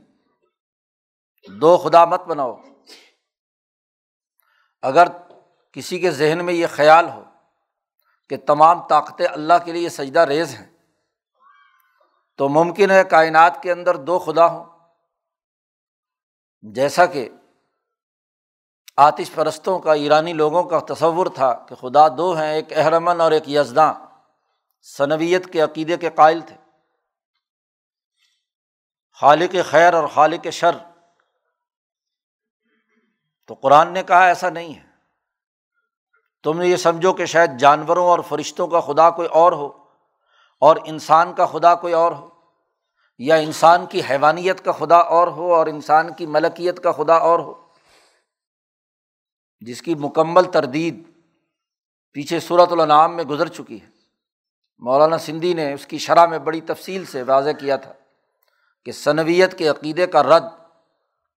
دو 1.48 1.78
خدا 1.78 2.06
مت 2.06 2.22
بناؤ۔ 2.22 2.58
اگر 4.82 5.08
کسی 5.72 6.00
کے 6.00 6.12
ذہن 6.12 6.46
میں 6.46 6.54
یہ 6.54 6.68
خیال 6.68 7.10
ہو 7.10 7.24
کہ 8.30 8.38
تمام 8.38 8.88
طاقتیں 8.88 9.26
اللہ 9.26 9.54
کے 9.66 9.72
لیے 9.72 9.90
سجدہ 9.90 10.20
ریز 10.20 10.56
ہیں 10.56 10.69
تو 12.40 12.50
ممکن 12.50 12.92
ہے 12.92 13.04
کائنات 13.04 13.64
کے 13.64 13.72
اندر 13.72 13.96
دو 13.96 14.20
خدا 14.20 14.46
ہوں۔ 14.46 14.66
جیسا 16.62 17.06
کہ 17.06 17.30
آتش 18.98 19.32
پرستوں 19.36 19.80
کا 19.80 19.94
ایرانی 19.94 20.34
لوگوں 20.34 20.64
کا 20.64 20.80
تصور 20.80 21.28
تھا 21.36 21.66
کہ 21.70 21.76
خدا 21.76 22.08
دو 22.08 22.38
ہیں، 22.38 22.54
ایک 22.54 22.78
احرمن 22.78 23.22
اور 23.22 23.32
ایک 23.32 23.50
یزداں 23.50 23.94
صنویت 24.82 25.54
کے 25.54 25.62
عقیدے 25.62 25.98
کے 25.98 26.10
قائل 26.10 26.42
تھے۔ 26.42 26.56
خالق 29.14 29.56
خیر 29.70 29.94
اور 29.94 30.08
خالق 30.08 30.48
شر۔ 30.52 30.78
تو 33.48 33.54
قرآن 33.54 33.94
نے 33.94 34.04
کہا 34.04 34.26
ایسا 34.26 34.50
نہیں 34.50 34.76
ہے۔ 34.76 34.86
تم 36.44 36.62
یہ 36.62 36.76
سمجھو 36.76 37.14
کہ 37.14 37.26
شاید 37.26 37.52
جانوروں 37.60 38.06
اور 38.06 38.20
فرشتوں 38.20 38.68
کا 38.68 38.80
خدا 38.80 39.10
کوئی 39.10 39.28
اور 39.28 39.52
ہو۔ 39.52 39.79
اور 40.60 40.76
انسان 40.86 41.34
کا 41.34 41.46
خدا 41.46 41.76
کوئی 41.76 41.94
اور 41.94 42.12
ہو؟ 42.12 42.30
یا 43.18 43.36
انسان 43.36 43.86
کی 43.86 44.02
حیوانیت 44.10 44.66
کا 44.66 44.72
خدا 44.72 44.98
اور 44.98 45.28
ہو 45.28 45.54
اور 45.54 45.68
انسان 45.68 46.14
کی 46.14 46.26
ملکیت 46.26 46.84
کا 46.84 46.92
خدا 46.92 47.16
اور 47.16 47.40
ہو؟ 47.40 47.54
جس 49.60 49.82
کی 49.82 49.96
مکمل 49.96 50.44
تردید 50.44 51.04
پیچھے 52.12 52.40
صورت 52.40 52.72
النعام 52.72 53.16
میں 53.16 53.24
گزر 53.24 53.48
چکی 53.48 53.82
ہے۔ 53.82 53.90
مولانا 54.78 55.18
سندھی 55.18 55.54
نے 55.54 55.74
اس 55.74 55.88
کی 55.88 55.98
شرح 55.98 56.26
میں 56.26 56.40
بڑی 56.40 56.62
تفصیل 56.62 57.06
سے 57.06 57.24
واضح 57.24 57.50
کیا 57.50 57.76
تھا 57.76 57.94
کہ 58.86 58.92
صنویت 58.92 59.58
کے 59.58 59.68
عقیدے 59.68 60.08
کا 60.08 60.24
رد 60.24 60.44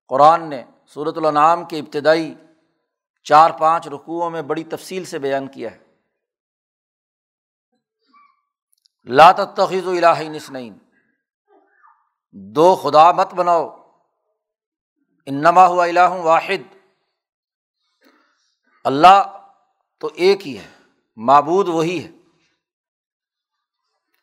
قرآن 0.08 0.50
نے 0.50 0.64
صورت 0.94 1.18
النعام 1.18 1.64
کے 1.64 1.78
ابتدائی 1.78 2.34
چار 3.24 3.50
پانچ 3.50 3.88
رقوؤں 3.88 4.30
میں 4.30 4.42
بڑی 4.42 4.64
تفصیل 4.64 5.04
سے 5.04 5.18
بیان 5.18 5.46
کیا 5.46 5.70
ہے۔ 5.70 5.91
لات 9.04 9.36
تخیض 9.56 9.86
و 9.86 9.90
الہ 9.90 10.28
نسنین 10.28 10.78
دو 12.32 12.76
خدا 12.76 13.12
مت 13.12 13.34
بناؤ۔ 13.34 13.92
انما 15.26 15.66
ہوا 15.66 15.84
الہ 15.84 16.10
واحد۔ 16.10 16.74
اللہ 18.84 19.46
تو 19.98 20.10
ایک 20.14 20.48
ہی 20.48 20.58
ہے، 20.58 20.68
معبود 21.16 21.68
وہی 21.68 22.04
ہے۔ 22.04 22.10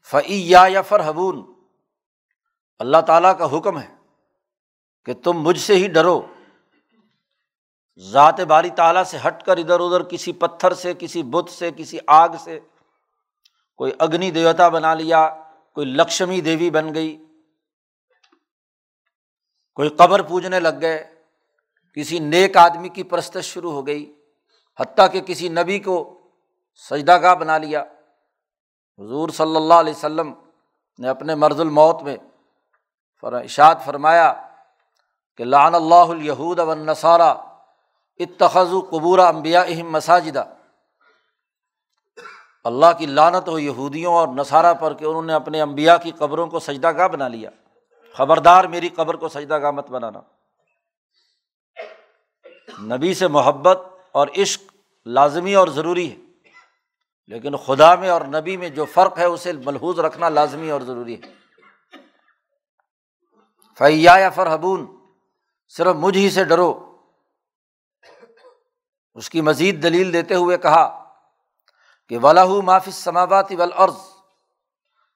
فعی 0.04 0.52
یا 0.52 0.82
فرحبون 0.82 1.54
اللہ 2.80 2.98
تعالیٰ 3.08 3.38
کا 3.38 3.58
حکم 3.58 3.80
ہے 3.80 3.96
کہ 5.06 5.14
تم 5.14 5.34
مجھ 5.34 5.60
سے 5.60 5.76
ہی 5.76 5.88
ڈرو۔ 5.88 6.26
ذات 7.98 8.40
باری 8.40 8.70
تعالیٰ 8.70 9.04
سے 9.04 9.18
ہٹ 9.28 9.44
کر 9.44 9.58
ادھر 9.58 9.80
ادھر، 9.80 10.04
کسی 10.04 10.34
پتھر 10.34 10.74
سے، 10.74 10.94
کسی 11.00 11.24
بت 11.24 11.50
سے، 11.50 11.72
کسی 11.78 11.98
آگ 12.08 12.30
سے۔ 12.40 12.60
کوئی 13.80 13.92
اگنی 14.00 14.32
دیوتا 14.32 14.70
بنا 14.70 14.94
لیا، 14.94 15.44
کوئی 15.74 15.88
لکشمی 15.88 16.42
دیوی 16.42 16.70
بن 16.70 16.94
گئی۔ 16.94 17.26
کوئی 19.76 19.90
قبر 19.90 20.22
پوجنے 20.22 20.60
لگ 20.60 20.82
گئے۔ 20.82 21.24
کسی 21.96 22.20
نیک 22.20 22.58
آدمی 22.58 22.90
کی 22.90 23.04
پرستش 23.04 23.46
شروع 23.46 23.72
ہو 23.72 23.88
گئی۔ 23.88 24.22
حتیٰ 24.80 25.12
کہ 25.12 25.22
کسی 25.22 25.50
نبی 25.50 25.80
کو 25.80 26.22
سجدہ 26.90 27.22
گاہ 27.22 27.36
بنا 27.36 27.58
لیا۔ 27.58 27.82
حضور 29.00 29.30
صلی 29.30 29.56
اللہ 29.56 29.74
علیہ 29.74 29.94
وسلم 29.94 30.34
نے 31.00 31.08
اپنے 31.08 31.36
مرض 31.36 31.60
الموت 31.60 32.02
میں 32.02 32.18
اشاد 33.24 33.76
فرمایا 33.86 34.50
کہ 35.38 35.44
لان 35.44 35.76
اللہ 35.76 35.96
الہود 35.96 36.60
و 36.60 36.74
نصارہ 36.74 37.34
اتخذ 38.20 38.70
قبور 38.90 39.20
امبیا 39.20 39.62
اہم 39.62 39.92
مساجدہ۔ 39.92 40.56
اللہ 42.70 42.86
کی 42.98 43.06
لانت 43.06 43.48
ہو 43.48 43.60
یہودیوں 43.60 44.14
اور 44.14 44.28
نصارہ 44.28 44.74
پر 44.74 44.94
کہ 44.94 45.06
انہوں 45.06 45.22
نے 45.22 45.34
اپنے 45.34 45.62
امبیا 45.62 45.98
کی 45.98 46.12
قبروں 46.12 46.48
کو 46.48 46.60
سجدہ 46.60 46.92
گاہ 46.98 47.08
بنا 47.08 47.28
لیا۔ 47.28 47.50
خبردار 48.14 48.64
میری 48.64 48.90
قبر 48.90 49.16
کو 49.16 49.30
سجدہ 49.30 49.62
گاہ 49.62 49.72
مت 49.72 49.90
بنانا۔ 49.90 50.22
نبی 52.96 53.14
سے 53.14 53.28
محبت 53.28 53.80
اور 54.12 54.28
عشق 54.38 54.62
لازمی 55.06 55.54
اور 55.54 55.68
ضروری 55.68 56.12
ہے، 56.12 56.16
لیکن 57.28 57.56
خدا 57.56 57.96
میں 57.96 58.10
اور 58.10 58.22
نبی 58.22 58.58
میں 58.58 58.70
جو 58.70 58.86
فرق 58.86 59.18
ہے 59.18 59.26
اسے 59.26 59.54
ملحوظ 59.54 60.00
رکھنا 60.00 60.30
لازمی 60.30 60.70
اور 60.70 60.82
ضروری 60.82 61.22
ہے۔ 61.22 61.34
فیا 63.78 64.18
یا 64.18 64.30
فرحبون 64.30 64.86
صرف 65.70 65.96
مجھ 65.96 66.18
ہی 66.18 66.30
سے 66.30 66.44
ڈرو۔ 66.44 66.98
اس 69.16 69.30
کی 69.30 69.42
مزید 69.42 69.84
دلیل 69.84 70.14
دیتے 70.14 70.36
ہوئے 70.36 70.58
کہا 70.58 70.99
کہ 72.10 72.18
ولاح 72.18 72.48
معافی 72.64 72.92
سماواتی 72.92 73.56
ولعرض 73.56 73.98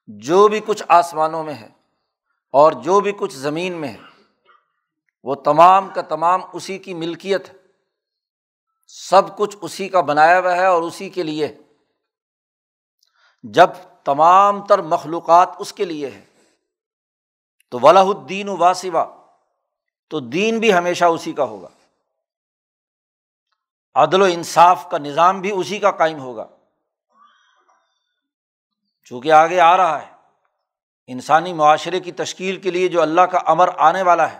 جو 0.06 0.48
بھی 0.48 0.60
کچھ 0.66 0.82
آسمانوں 0.88 1.44
میں 1.44 1.54
ہے 1.54 1.68
اور 2.50 2.72
جو 2.72 3.00
بھی 3.00 3.12
کچھ 3.12 3.34
زمین 3.34 3.72
میں 3.72 3.88
ہے، 3.88 3.98
وہ 5.22 5.34
تمام 5.34 5.88
کا 5.88 6.02
تمام 6.02 6.40
اسی 6.52 6.78
کی 6.78 6.94
ملکیت 6.94 7.48
ہے۔ 7.48 7.54
سب 8.86 9.36
کچھ 9.36 9.56
اسی 9.62 9.88
کا 9.88 10.00
بنایا 10.00 10.40
ہوا 10.40 10.56
ہے 10.56 10.66
اور 10.66 10.82
اسی 10.82 11.10
کے 11.10 11.22
لیے 11.22 11.58
جب 13.42 13.70
تمام 14.04 14.66
تر 14.66 14.82
مخلوقات 14.82 15.48
اس 15.58 15.72
کے 15.72 15.84
لیے 15.84 16.10
ہے 16.10 16.24
تو 17.70 17.78
ولاح 17.82 18.04
الدین 18.04 18.48
و 18.48 18.56
واسوا، 18.56 19.04
تو 20.08 20.20
دین 20.20 20.58
بھی 20.58 20.74
ہمیشہ 20.74 21.04
اسی 21.04 21.32
کا 21.32 21.44
ہوگا۔ 21.44 21.68
عدل 23.94 24.22
و 24.22 24.24
انصاف 24.24 24.86
کا 24.90 24.98
نظام 24.98 25.40
بھی 25.40 25.50
اسی 25.50 25.78
کا 25.78 25.90
قائم 25.90 26.18
ہوگا۔ 26.18 26.46
چونکہ 29.04 29.32
آگے 29.32 29.60
آ 29.60 29.76
رہا 29.76 30.02
ہے۔ 30.02 30.06
انسانی 31.06 31.52
معاشرے 31.52 32.00
کی 32.00 32.12
تشکیل 32.12 32.56
کے 32.56 32.70
لیے 32.70 32.88
جو 32.88 33.02
اللہ 33.02 33.20
کا 33.20 33.38
امر 33.46 33.68
آنے 33.76 34.02
والا 34.02 34.32
ہے۔ 34.32 34.38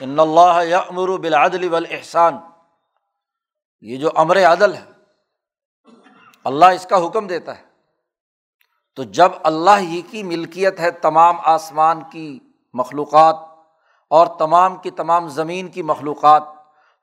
ان 0.00 0.20
اللہ 0.20 0.64
یا 0.64 0.78
امر 0.78 1.08
و 1.08 1.16
بلادل 1.16 1.86
احسان 1.90 2.36
یہ 3.80 3.96
جو 3.96 4.10
امر 4.14 4.44
عدل 4.44 4.74
ہے، 4.74 4.84
اللہ 6.44 6.64
اس 6.64 6.86
کا 6.86 7.06
حکم 7.06 7.26
دیتا 7.26 7.58
ہے۔ 7.58 7.62
تو 8.96 9.02
جب 9.02 9.28
اللہ 9.42 9.78
ہی 9.78 10.02
کی 10.02 10.22
ملکیت 10.22 10.80
ہے 10.80 10.90
تمام 10.90 11.36
آسمان 11.44 12.00
کی 12.12 12.40
مخلوقات 12.74 13.36
اور 14.10 14.26
تمام 14.38 14.76
کی 14.76 14.90
تمام 14.90 15.28
زمین 15.28 15.68
کی 15.68 15.82
مخلوقات، 15.82 16.42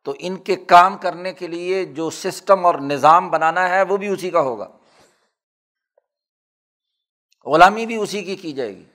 تو 0.04 0.14
ان 0.20 0.38
کے 0.38 0.56
کام 0.56 0.98
کرنے 0.98 1.34
کے 1.34 1.48
لیے 1.48 1.86
جو 1.86 2.10
سسٹم 2.10 2.66
اور 2.66 2.76
نظام 2.76 3.30
بنانا 3.30 3.70
ہے، 3.70 3.82
وہ 3.82 3.98
بھی 3.98 4.08
اسی 4.08 4.30
کا 4.30 4.42
ہوگا۔ 4.42 4.68
غلامی 7.46 7.86
بھی 7.86 7.96
اسی 7.96 8.24
کی 8.24 8.36
کی 8.36 8.54
جائے 8.54 8.76
گی۔ 8.76 8.86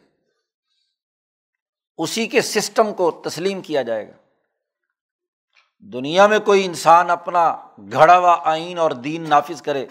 اسی 1.98 2.26
کے 2.26 2.42
سسٹم 2.42 2.94
کو 2.94 3.10
تسلیم 3.10 3.62
کیا 3.62 3.82
جائے 3.82 4.08
گا۔ 4.08 4.12
دنیا 5.80 6.26
میں 6.26 6.38
کوئی 6.38 6.64
انسان 6.64 7.10
اپنا 7.10 7.66
گھڑا 7.92 8.18
ہوا 8.18 8.42
آئین 8.44 8.78
اور 8.78 8.90
دین 8.90 9.28
نافذ 9.28 9.62
کرے، 9.62 9.86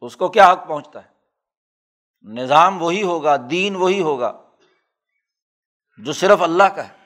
تو 0.00 0.06
اس 0.06 0.16
کو 0.16 0.28
کیا 0.28 0.52
حق 0.52 0.68
پہنچتا 0.68 1.04
ہے؟ 1.04 1.08
نظام 2.22 2.82
وہی 2.82 3.02
ہوگا، 3.02 3.36
دین 3.50 3.76
وہی 3.76 4.00
ہوگا 4.00 4.50
جو 5.98 6.12
صرف 6.12 6.42
اللہ 6.42 6.62
کا 6.62 6.88
ہے۔ 6.88 6.98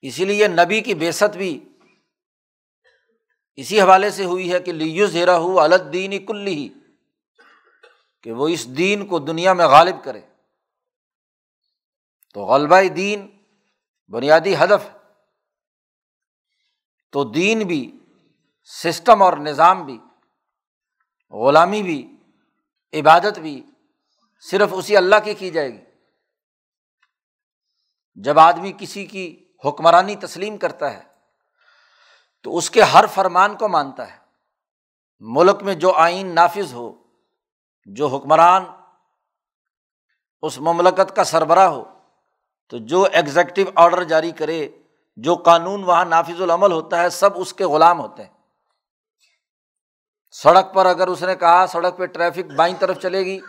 اسی 0.00 0.24
لیے 0.24 0.48
نبی 0.48 0.80
کی 0.80 0.94
بےست 0.94 1.36
بھی 1.36 1.68
اسی 3.56 3.80
حوالے 3.80 4.10
سے 4.10 4.24
ہوئی 4.24 4.52
ہے 4.52 4.60
کہ 4.60 4.72
لیو 4.72 5.06
زیرا 5.06 5.36
ہو 5.36 5.60
الدین 5.60 6.26
کلی 6.26 6.54
ہی 6.54 6.68
کہ 8.22 8.32
وہ 8.32 8.48
اس 8.48 8.76
دین 8.76 9.06
کو 9.06 9.18
دنیا 9.18 9.52
میں 9.52 9.66
غالب 9.66 10.04
کرے۔ 10.04 10.20
تو 12.34 12.44
غلبہ 12.44 12.88
دین 12.96 13.44
بنیادی 14.08 14.56
ہدف 14.56 14.96
تو 17.12 17.24
دین 17.24 17.58
بھی، 17.58 17.98
سسٹم 18.64 19.22
اور 19.22 19.32
نظام 19.32 19.86
بھی، 19.86 19.98
غلامی 21.30 21.82
بھی، 21.82 22.16
عبادت 22.92 23.38
بھی 23.38 23.64
صرف 24.40 24.68
اسی 24.72 24.96
اللہ 24.96 25.16
کی 25.24 25.34
کی 25.34 25.50
جائے 25.50 25.72
گی۔ 25.72 25.84
جب 28.14 28.38
آدمی 28.38 28.72
کسی 28.78 29.06
کی 29.06 29.44
حکمرانی 29.64 30.16
تسلیم 30.16 30.56
کرتا 30.56 30.92
ہے، 30.92 31.02
تو 32.42 32.56
اس 32.56 32.70
کے 32.70 32.82
ہر 32.82 33.04
فرمان 33.06 33.56
کو 33.56 33.68
مانتا 33.68 34.12
ہے۔ 34.12 34.18
ملک 35.20 35.62
میں 35.62 35.74
جو 35.74 35.92
آئین 35.92 36.34
نافذ 36.34 36.72
ہو 36.72 37.07
جو 37.88 38.06
حکمران 38.06 38.64
اس 40.42 40.58
مملکت 40.58 41.16
کا 41.16 41.24
سربراہ 41.24 41.68
ہو، 41.68 41.84
تو 42.68 42.78
جو 42.78 43.06
ایگزیکٹو 43.12 43.62
آڈر 43.74 44.02
جاری 44.02 44.30
کرے، 44.30 44.68
جو 45.16 45.34
قانون 45.34 45.84
وہاں 45.84 46.04
نافذ 46.04 46.42
العمل 46.42 46.72
ہوتا 46.72 47.02
ہے، 47.02 47.10
سب 47.10 47.30
اس 47.34 47.52
کے 47.52 47.64
غلام 47.64 48.00
ہوتے 48.00 48.24
ہیں۔ 48.24 48.30
سڑک 50.30 50.74
پر 50.74 50.86
اگر 50.86 51.08
اس 51.08 51.22
نے 51.22 51.34
کہا 51.34 51.66
سڑک 51.66 51.98
پہ 51.98 52.06
ٹریفک 52.06 52.52
بائیں 52.56 52.74
طرف 52.78 52.98
چلے 52.98 53.20
گی، 53.20 53.40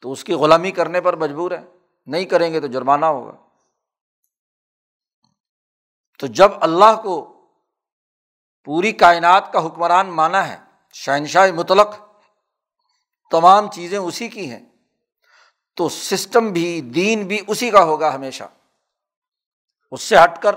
تو 0.00 0.12
اس 0.12 0.24
کی 0.24 0.32
غلامی 0.32 0.70
کرنے 0.70 1.00
پر 1.00 1.16
مجبور 1.16 1.50
ہے 1.50 1.64
نہیں 2.06 2.24
کریں 2.24 2.52
گے 2.52 2.60
تو 2.60 2.66
جرمانہ 2.66 3.06
ہوگا۔ 3.06 3.32
تو 6.18 6.26
جب 6.26 6.50
اللہ 6.60 7.02
کو 7.02 7.42
پوری 8.64 8.92
کائنات 8.92 9.52
کا 9.52 9.66
حکمران 9.66 10.10
مانا 10.10 10.48
ہے، 10.48 10.56
شہنشاہ 10.92 11.52
مطلق 11.52 12.09
تمام 13.30 13.70
چیزیں 13.70 13.98
اسی 13.98 14.28
کی 14.28 14.50
ہیں۔ 14.50 14.66
تو 15.76 15.88
سسٹم 15.88 16.48
بھی، 16.48 16.80
دین 16.80 17.26
بھی 17.26 17.40
اسی 17.46 17.70
کا 17.70 17.82
ہوگا 17.82 18.14
ہمیشہ۔ 18.14 18.44
اس 19.90 20.02
سے 20.02 20.16
ہٹ 20.16 20.42
کر 20.42 20.54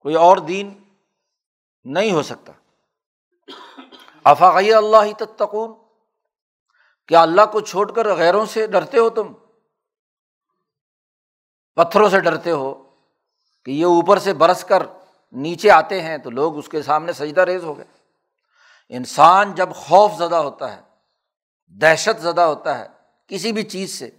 کوئی 0.00 0.14
اور 0.14 0.36
دین 0.36 0.84
نہیں 1.84 2.12
ہو 2.12 2.22
سکتا۔ 2.22 2.52
افاقی 4.24 4.74
اللہ 4.74 4.96
ہی 5.04 5.14
تتقون، 5.14 5.72
کیا 7.06 7.22
اللہ 7.22 7.42
کو 7.52 7.60
چھوڑ 7.60 7.92
کر 7.92 8.14
غیروں 8.14 8.46
سے 8.46 8.66
ڈرتے 8.66 8.98
ہو 8.98 9.10
تم؟ 9.10 9.32
پتھروں 11.74 12.08
سے 12.08 12.20
ڈرتے 12.20 12.50
ہو 12.50 12.90
کہ 13.64 13.70
یہ 13.70 13.84
اوپر 13.84 14.18
سے 14.18 14.32
برس 14.32 14.64
کر 14.64 14.82
نیچے 15.32 15.70
آتے 15.70 16.02
ہیں 16.02 16.18
تو 16.18 16.30
لوگ 16.30 16.58
اس 16.58 16.68
کے 16.68 16.82
سامنے 16.82 17.12
سجدہ 17.12 17.40
ریز 17.40 17.64
ہو 17.64 17.78
گئے۔ 17.78 17.84
انسان 18.88 19.54
جب 19.54 19.68
خوف 19.74 20.12
زدہ 20.18 20.36
ہوتا 20.36 20.76
ہے 20.76 20.87
دہشت 21.68 22.22
زدہ 22.22 22.40
ہوتا 22.40 22.78
ہے 22.78 22.86
کسی 23.26 23.52
بھی 23.52 23.62
چیز 23.62 23.98
سے، 23.98 24.10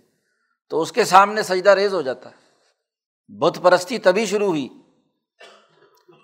تو 0.69 0.81
اس 0.81 0.91
کے 0.91 1.05
سامنے 1.05 1.43
سجدہ 1.43 1.69
ریز 1.69 1.93
ہو 1.93 2.01
جاتا 2.01 2.29
ہے۔ 2.29 2.35
بت 3.27 3.59
پرستی 3.63 3.97
تبھی 3.97 4.25
شروع 4.25 4.47
ہوئی 4.47 4.69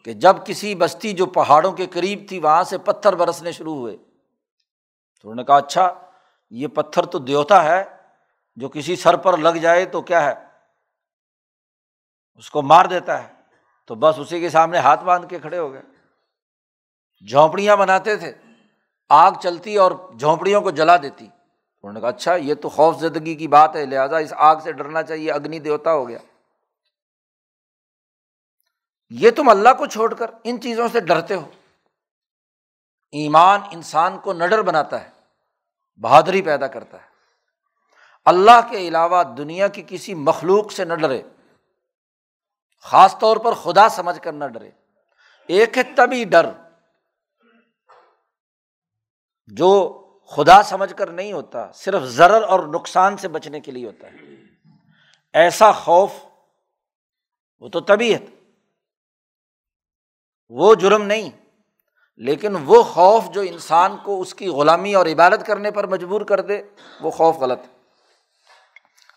کہ 0.05 0.13
جب 0.13 0.35
کسی 0.45 0.75
بستی 0.75 1.13
جو 1.13 1.25
پہاڑوں 1.25 1.71
کے 1.71 1.85
قریب 1.85 2.25
تھی، 2.29 2.39
وہاں 2.39 2.63
سے 2.63 2.77
پتھر 2.77 3.15
برسنے 3.15 3.51
شروع 3.51 3.75
ہوئے۔ 3.75 3.97
تو 5.21 5.29
انہوں 5.29 5.35
نے 5.35 5.43
کہا 5.43 5.57
اچھا 5.57 5.93
یہ 6.49 6.67
پتھر 6.67 7.05
تو 7.05 7.19
دیوتا 7.19 7.63
ہے، 7.63 7.83
جو 8.55 8.69
کسی 8.69 8.95
سر 8.95 9.17
پر 9.17 9.37
لگ 9.37 9.49
جائے 9.49 9.85
تو 9.85 10.01
کیا 10.01 10.23
ہے؟ 10.23 10.33
اس 12.35 12.49
کو 12.49 12.61
مار 12.61 12.85
دیتا 12.85 13.23
ہے۔ 13.23 13.33
تو 13.87 13.95
بس 13.95 14.15
اسی 14.19 14.39
کے 14.39 14.49
سامنے 14.49 14.77
ہاتھ 14.77 15.03
باندھ 15.03 15.27
کے 15.29 15.39
کھڑے 15.39 15.57
ہو 15.57 15.73
گئے۔ 15.73 15.81
جھونپڑیاں 17.29 17.75
بناتے 17.75 18.15
تھے۔ 18.15 18.33
آگ 19.09 19.31
چلتی 19.41 19.77
اور 19.77 19.91
جھونپڑیوں 20.19 20.61
کو 20.61 20.71
جلا 20.71 20.97
دیتی۔ 20.97 21.25
انہوں 21.25 21.93
نے 21.93 21.99
کہا 21.99 22.09
اچھا 22.09 22.35
یہ 22.35 22.55
تو 22.55 22.69
خوف 22.69 22.97
زدگی 22.97 23.35
کی 23.35 23.47
بات 23.47 23.75
ہے، 23.75 23.85
لہٰذا 23.85 24.17
اس 24.17 24.33
آگ 24.37 24.55
سے 24.63 24.71
ڈرنا 24.71 25.03
چاہیے، 25.03 25.31
اگنی 25.31 25.59
دیوتا 25.59 25.93
ہو 25.93 26.07
گیا۔ 26.07 26.17
یہ 29.09 29.31
تم 29.31 29.49
اللہ 29.49 29.69
کو 29.77 29.85
چھوڑ 29.85 30.13
کر 30.13 30.31
ان 30.43 30.61
چیزوں 30.61 30.87
سے 30.87 30.99
ڈرتے 30.99 31.35
ہو۔ 31.35 31.49
ایمان 33.11 33.61
انسان 33.71 34.19
کو 34.19 34.33
نڈر 34.33 34.61
بناتا 34.61 35.03
ہے، 35.03 35.09
بہادری 36.01 36.41
پیدا 36.41 36.67
کرتا 36.67 36.97
ہے۔ 36.97 37.07
اللہ 38.25 38.69
کے 38.71 38.77
علاوہ 38.77 39.23
دنیا 39.23 39.67
کی 39.67 39.83
کسی 39.87 40.13
مخلوق 40.13 40.71
سے 40.71 40.85
نہ 40.85 40.93
ڈرے، 40.93 41.21
خاص 42.81 43.19
طور 43.19 43.37
پر 43.37 43.53
خدا 43.53 43.89
سمجھ 43.89 44.21
کر 44.21 44.33
نہ 44.33 44.45
ڈرے۔ 44.45 44.71
ایک 45.47 45.77
ہے 45.77 45.83
تبھی 45.83 46.23
ڈر۔ 46.23 46.64
جو 49.47 50.01
خدا 50.27 50.63
سمجھ 50.63 50.93
کر 50.93 51.09
نہیں 51.09 51.33
ہوتا، 51.33 51.71
صرف 51.71 52.01
زر 52.01 52.43
اور 52.43 52.59
نقصان 52.59 53.17
سے 53.17 53.27
بچنے 53.27 53.59
کے 53.59 53.71
لیے 53.71 53.87
ہوتا 53.87 54.07
ہے۔ 54.07 54.17
ایسا 55.33 55.71
خوف، 55.71 56.11
وہ 57.59 57.69
تو 57.69 57.79
طبیعت۔ 57.79 58.21
وہ 60.49 60.75
جرم 60.75 61.03
نہیں، 61.03 61.29
لیکن 62.17 62.55
وہ 62.65 62.83
خوف 62.83 63.23
جو 63.29 63.41
انسان 63.41 63.97
کو 63.97 64.21
اس 64.21 64.35
کی 64.35 64.47
غلامی 64.47 64.95
اور 64.95 65.05
عبادت 65.05 65.47
کرنے 65.47 65.71
پر 65.71 65.87
مجبور 65.87 66.21
کر 66.21 66.41
دے، 66.41 66.61
وہ 67.01 67.11
خوف 67.11 67.37
غلط 67.37 67.59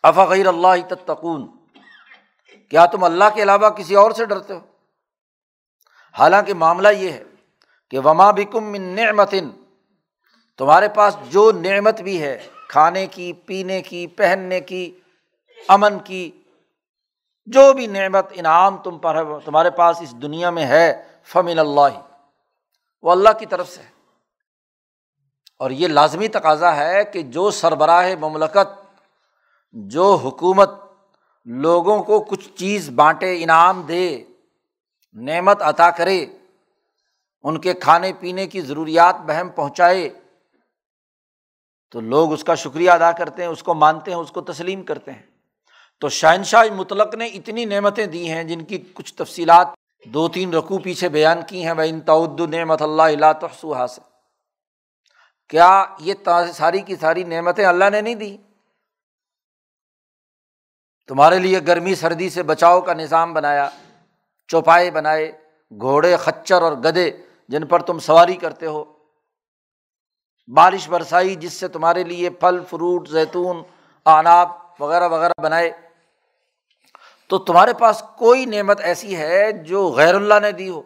افغیر 0.02 0.46
اللہ 0.46 0.88
تتقون۔ 0.88 1.46
کیا 2.70 2.86
تم 2.86 3.04
اللہ 3.04 3.24
کے 3.34 3.42
علاوہ 3.42 3.70
کسی 3.70 3.94
اور 3.94 4.10
سے 4.10 4.24
ڈرتے 4.24 4.54
ہو؟ 4.54 4.60
حالانکہ 6.18 6.54
معاملہ 6.54 6.88
یہ 6.88 7.12
ہے 7.12 7.24
کہ 7.90 7.98
وما 7.98 8.30
بکم 8.30 8.64
من 8.64 8.82
نعمتن 8.82 9.50
تمہارے 10.58 10.88
پاس 10.88 11.16
جو 11.30 11.52
نعمت 11.52 12.00
بھی 12.00 12.22
ہے، 12.22 12.38
کھانے 12.68 13.06
کی، 13.06 13.32
پینے 13.32 13.82
کی، 13.82 14.06
پہننے 14.06 14.60
کی، 14.60 14.90
امن 15.68 15.98
کی، 16.04 16.30
جو 17.46 17.72
بھی 17.72 17.86
نعمت، 17.86 18.26
انعام 18.30 18.76
تم 18.76 18.98
پر 18.98 19.14
ہے 19.14 19.22
تمہارے 19.44 19.70
پاس 19.70 20.00
اس 20.00 20.14
دنیا 20.22 20.50
میں 20.50 20.66
ہے، 20.66 21.02
فمن 21.24 21.58
اللہ، 21.58 22.00
وہ 23.02 23.12
اللہ 23.12 23.38
کی 23.38 23.46
طرف 23.46 23.68
سے 23.68 23.82
اور 25.56 25.70
یہ 25.70 25.88
لازمی 25.88 26.28
تقاضا 26.28 26.76
ہے 26.76 27.04
کہ 27.04 27.22
جو 27.22 27.50
سربراہ 27.50 28.14
مملکت، 28.20 28.76
جو 29.72 30.14
حکومت 30.14 30.70
لوگوں 31.46 32.02
کو 32.02 32.20
کچھ 32.20 32.48
چیز 32.54 32.90
بانٹے، 32.90 33.42
انعام 33.42 33.82
دے، 33.82 34.24
نعمت 35.14 35.62
عطا 35.62 35.90
کرے، 35.90 36.26
ان 37.42 37.58
کے 37.58 37.74
کھانے 37.74 38.12
پینے 38.12 38.46
کی 38.46 38.60
ضروریات 38.60 39.16
بہم 39.26 39.48
پہنچائے 39.48 40.08
تو 41.90 42.00
لوگ 42.00 42.32
اس 42.32 42.44
کا 42.44 42.54
شکریہ 42.54 42.90
ادا 42.90 43.12
کرتے 43.12 43.42
ہیں، 43.42 43.50
اس 43.50 43.62
کو 43.62 43.74
مانتے 43.74 44.10
ہیں، 44.10 44.18
اس 44.18 44.30
کو 44.30 44.40
تسلیم 44.40 44.82
کرتے 44.82 45.12
ہیں۔ 45.12 45.22
تو 46.00 46.08
شہنشاہ 46.08 46.74
مطلق 46.74 47.14
نے 47.14 47.26
اتنی 47.26 47.64
نعمتیں 47.64 48.06
دی 48.06 48.30
ہیں 48.30 48.44
جن 48.44 48.64
کی 48.64 48.78
کچھ 48.94 49.14
تفصیلات 49.14 49.68
دو 50.04 50.28
تین 50.28 50.54
رقو 50.54 50.78
پیچھے 50.78 51.08
بیان 51.08 51.38
کی 51.48 51.64
ہیں۔ 51.64 51.70
ان 51.70 52.00
تعود 52.00 52.40
نعمت 52.40 52.82
اللہ 52.82 53.02
اللہ 53.02 53.32
تحسو 53.40 53.72
حاصل 53.72 54.02
کیا 55.48 55.84
یہ 55.98 56.14
ساری 56.54 56.80
کی 56.80 56.96
ساری 56.96 57.24
نعمتیں 57.24 57.64
اللہ 57.64 57.90
نے 57.92 58.00
نہیں 58.00 58.14
دی؟ 58.14 58.36
تمہارے 61.08 61.38
لیے 61.38 61.60
گرمی، 61.66 61.94
سردی 61.94 62.30
سے 62.30 62.42
بچاؤ 62.42 62.80
کا 62.80 62.92
نظام 62.92 63.34
بنایا، 63.34 63.68
چوپائے 64.48 64.90
بنائے، 64.90 65.32
گھوڑے، 65.80 66.16
خچر 66.16 66.62
اور 66.62 66.72
گدے 66.72 67.10
جن 67.48 67.66
پر 67.66 67.82
تم 67.82 67.98
سواری 67.98 68.36
کرتے 68.36 68.66
ہو۔ 68.66 68.97
بارش 70.54 70.88
برسائی 70.88 71.34
جس 71.34 71.52
سے 71.52 71.68
تمہارے 71.68 72.04
لیے 72.04 72.30
پھل، 72.30 72.64
فروٹ، 72.70 73.08
زیتون، 73.08 73.62
آناب 74.04 74.48
وغیرہ 74.80 75.08
وغیرہ 75.08 75.32
بنائے۔ 75.42 75.72
تو 77.28 77.38
تمہارے 77.38 77.74
پاس 77.74 78.02
کوئی 78.18 78.44
نعمت 78.44 78.80
ایسی 78.80 79.16
ہے 79.16 79.52
جو 79.52 79.88
غیر 79.88 80.14
اللہ 80.14 80.34
نے 80.42 80.52
دی 80.52 80.68
ہو؟ 80.68 80.82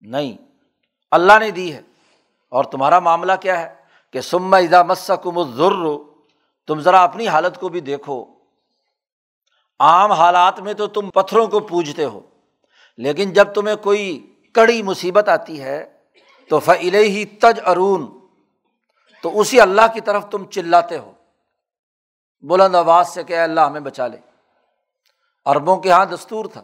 نہیں، 0.00 0.36
اللہ 1.10 1.38
نے 1.38 1.50
دی 1.50 1.74
ہے۔ 1.74 1.80
اور 2.48 2.64
تمہارا 2.64 2.98
معاملہ 2.98 3.32
کیا 3.40 3.60
ہے؟ 3.60 3.74
کہ 4.12 4.20
سما 4.20 4.56
ادا 4.56 4.82
مسکم 4.82 5.38
الظر 5.38 5.72
تم 6.66 6.80
ذرا 6.80 7.02
اپنی 7.02 7.28
حالت 7.28 7.60
کو 7.60 7.68
بھی 7.68 7.80
دیکھو۔ 7.80 8.24
عام 9.78 10.12
حالات 10.12 10.60
میں 10.60 10.74
تو 10.74 10.86
تم 10.86 11.10
پتھروں 11.10 11.46
کو 11.46 11.60
پوجتے 11.60 12.04
ہو، 12.04 12.20
لیکن 12.96 13.32
جب 13.32 13.52
تمہیں 13.54 13.76
کوئی 13.76 14.34
کڑی 14.54 14.82
مصیبت 14.82 15.28
آتی 15.28 15.62
ہے 15.62 15.93
تو 16.48 16.58
فعل 16.58 16.94
ہی 16.94 17.24
تج 17.24 17.60
ارون 17.66 18.26
تو 19.22 19.40
اسی 19.40 19.60
اللہ 19.60 19.82
کی 19.94 20.00
طرف 20.00 20.24
تم 20.30 20.50
چلاتے 20.50 20.98
ہو۔ 20.98 21.12
بلند 22.42 22.74
آواز 22.74 23.08
سے 23.08 23.24
کہ 23.24 23.38
اللہ 23.38 23.60
ہمیں 23.60 23.80
بچا 23.80 24.06
لے۔ 24.06 24.16
اربوں 25.46 25.76
کے 25.76 25.88
یہاں 25.88 26.06
دستور 26.06 26.44
تھا 26.44 26.62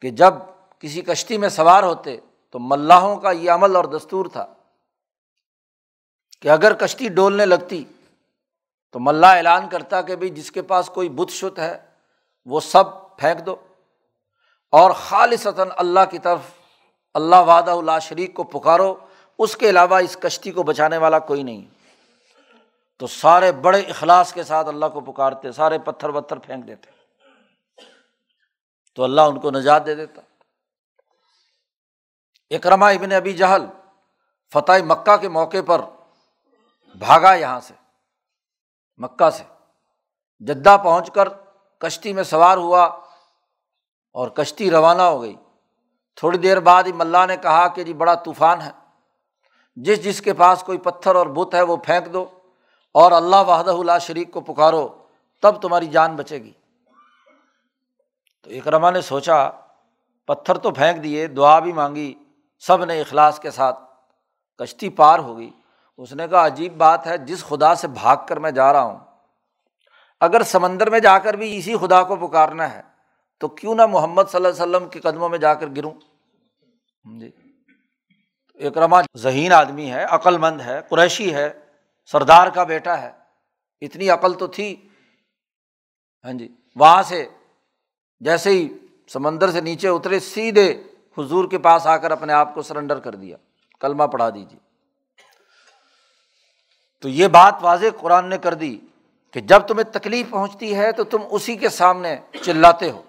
کہ 0.00 0.10
جب 0.10 0.34
کسی 0.78 1.02
کشتی 1.02 1.38
میں 1.38 1.48
سوار 1.48 1.82
ہوتے 1.82 2.16
تو 2.50 2.58
ملاحوں 2.58 3.16
کا 3.16 3.30
یہ 3.30 3.50
عمل 3.50 3.76
اور 3.76 3.84
دستور 3.84 4.26
تھا 4.26 4.46
کہ 6.42 6.48
اگر 6.48 6.74
کشتی 6.74 7.08
ڈولنے 7.08 7.46
لگتی 7.46 7.84
تو 8.92 9.00
ملا 9.00 9.32
اعلان 9.32 9.68
کرتا 9.68 10.02
کہ 10.02 10.16
بھائی 10.16 10.30
جس 10.30 10.50
کے 10.50 10.62
پاس 10.62 10.90
کوئی 10.94 11.08
بت 11.08 11.30
شت 11.30 11.58
ہے 11.58 11.78
وہ 12.46 12.60
سب 12.60 13.16
پھینک 13.16 13.46
دو 13.46 13.56
اور 14.70 14.90
خالصتاً 14.90 15.68
اللہ 15.76 16.00
کی 16.10 16.18
طرف 16.18 16.38
اللہ 17.18 17.36
وعدہ 17.36 17.70
اللہ 17.70 17.98
شریک 18.02 18.34
کو 18.34 18.44
پکارو، 18.44 18.94
اس 19.38 19.56
کے 19.56 19.70
علاوہ 19.70 19.94
اس 19.94 20.16
کشتی 20.20 20.52
کو 20.52 20.62
بچانے 20.62 20.98
والا 20.98 21.18
کوئی 21.18 21.42
نہیں۔ 21.42 21.66
تو 22.98 23.06
سارے 23.06 23.52
بڑے 23.52 23.80
اخلاص 23.80 24.32
کے 24.32 24.44
ساتھ 24.44 24.68
اللہ 24.68 24.86
کو 24.86 25.00
پکارتے، 25.00 25.52
سارے 25.52 25.78
پتھر 25.78 26.08
وتھر 26.08 26.38
پھینک 26.38 26.66
دیتے۔ 26.66 26.90
تو 28.94 29.04
اللہ 29.04 29.20
ان 29.20 29.40
کو 29.40 29.50
نجات 29.50 29.86
دے 29.86 29.94
دیتا۔ 29.94 30.20
اکرما 32.50 32.88
ابن 32.88 33.12
ابی 33.12 33.32
جہل 33.32 33.66
فتح 34.52 34.72
مکہ 34.84 35.16
کے 35.16 35.28
موقع 35.28 35.56
پر 35.66 35.80
بھاگا 36.94 37.34
یہاں 37.34 37.60
سے، 37.60 37.74
مکہ 38.96 39.30
سے۔ 39.30 39.44
جدہ 40.40 40.76
پہنچ 40.84 41.10
کر 41.10 41.28
کشتی 41.78 42.12
میں 42.12 42.22
سوار 42.22 42.56
ہوا 42.56 42.84
اور 44.12 44.28
کشتی 44.28 44.70
روانہ 44.70 45.02
ہو 45.02 45.22
گئی۔ 45.22 45.36
تھوڑی 46.18 46.38
دیر 46.38 46.60
بعد 46.60 46.82
ہی 46.82 46.92
ملا 46.92 47.26
نے 47.26 47.36
کہا 47.36 47.68
کہ 47.68 47.84
جی 47.84 47.94
بڑا 47.94 48.14
طوفان 48.14 48.60
ہے۔ 48.60 48.70
جس 49.76 50.04
جس 50.04 50.20
کے 50.20 50.32
پاس 50.32 50.62
کوئی 50.62 50.78
پتھر 50.78 51.14
اور 51.14 51.26
بت 51.26 51.54
ہے 51.54 51.62
وہ 51.62 51.76
پھینک 51.76 52.12
دو 52.12 52.26
اور 52.94 53.12
اللہ 53.12 53.36
وحدہ 53.36 53.70
اللہ 53.70 53.98
شریک 54.00 54.32
کو 54.32 54.40
پکارو، 54.40 54.88
تب 55.42 55.62
تمہاری 55.62 55.86
جان 55.86 56.16
بچے 56.16 56.38
گی۔ 56.38 56.52
تو 58.42 58.50
اکرما 58.50 58.90
نے 58.90 59.00
سوچا، 59.00 59.50
پتھر 60.26 60.58
تو 60.58 60.70
پھینک 60.70 61.02
دیے، 61.02 61.26
دعا 61.26 61.58
بھی 61.58 61.72
مانگی، 61.72 62.14
سب 62.58 62.84
نے 62.84 63.00
اخلاص 63.00 63.40
کے 63.40 63.50
ساتھ 63.50 63.78
کشتی 64.58 64.88
پار 64.88 65.18
ہو 65.18 65.38
گئی۔ 65.38 65.50
اس 65.96 66.12
نے 66.12 66.28
کہا، 66.28 66.46
عجیب 66.46 66.76
بات 66.76 67.06
ہے، 67.06 67.18
جس 67.18 67.44
خدا 67.44 67.74
سے 67.74 67.88
بھاگ 67.88 68.16
کر 68.28 68.38
میں 68.38 68.50
جا 68.50 68.72
رہا 68.72 68.82
ہوں، 68.82 68.98
اگر 70.20 70.42
سمندر 70.42 70.90
میں 70.90 71.00
جا 71.00 71.18
کر 71.18 71.34
بھی 71.34 71.56
اسی 71.58 71.76
خدا 71.76 72.02
کو 72.02 72.16
پکارنا 72.16 72.74
ہے، 72.74 72.82
تو 73.38 73.48
کیوں 73.48 73.74
نہ 73.74 73.86
محمد 73.86 74.22
صلی 74.30 74.44
اللہ 74.44 74.62
علیہ 74.62 74.62
وسلم 74.62 74.88
کے 74.88 75.00
قدموں 75.00 75.28
میں 75.28 75.38
جا 75.38 75.54
کر 75.54 75.66
گروں؟ 75.76 75.92
جی۔ 77.16 77.30
اکرما 78.66 79.00
ذہین 79.16 79.52
آدمی 79.52 79.90
ہے 79.90 80.04
عقل 80.04 80.38
مند 80.38 80.60
ہے، 80.60 80.80
قریشی 80.88 81.34
ہے، 81.34 81.50
سردار 82.06 82.46
کا 82.46 82.64
بیٹا 82.64 83.02
ہے۔ 83.02 83.12
اتنی 83.80 84.08
عقل 84.08 84.34
تو 84.34 84.46
تھی۔ 84.46 84.88
ہاں 86.24 86.32
جی 86.32 86.48
وہاں 86.76 87.02
سے 87.02 87.26
جیسے 88.20 88.50
ہی 88.50 88.68
سمندر 89.08 89.50
سے 89.50 89.60
نیچے 89.60 89.88
اترے، 89.88 90.20
سیدھے 90.20 90.82
حضور 91.18 91.50
کے 91.50 91.58
پاس 91.58 91.86
آ 91.86 91.96
کر 91.96 92.10
اپنے 92.10 92.32
آپ 92.32 92.54
کو 92.54 92.62
سرنڈر 92.62 92.98
کر 92.98 93.14
دیا۔ 93.14 93.36
کلمہ 93.80 94.04
پڑھا 94.04 94.30
دیجیے۔ 94.30 94.58
تو 97.00 97.08
یہ 97.08 97.28
بات 97.28 97.54
واضح 97.60 97.86
قرآن 98.00 98.28
نے 98.30 98.38
کر 98.38 98.54
دی 98.54 98.78
کہ 99.32 99.40
جب 99.40 99.60
تمہیں 99.60 99.92
تکلیف 99.92 100.30
پہنچتی 100.30 100.76
ہے 100.76 100.92
تو 100.92 101.04
تم 101.04 101.18
اسی 101.30 101.56
کے 101.56 101.68
سامنے 101.68 102.16
چلاتے 102.42 102.90
ہو۔ 102.90 103.02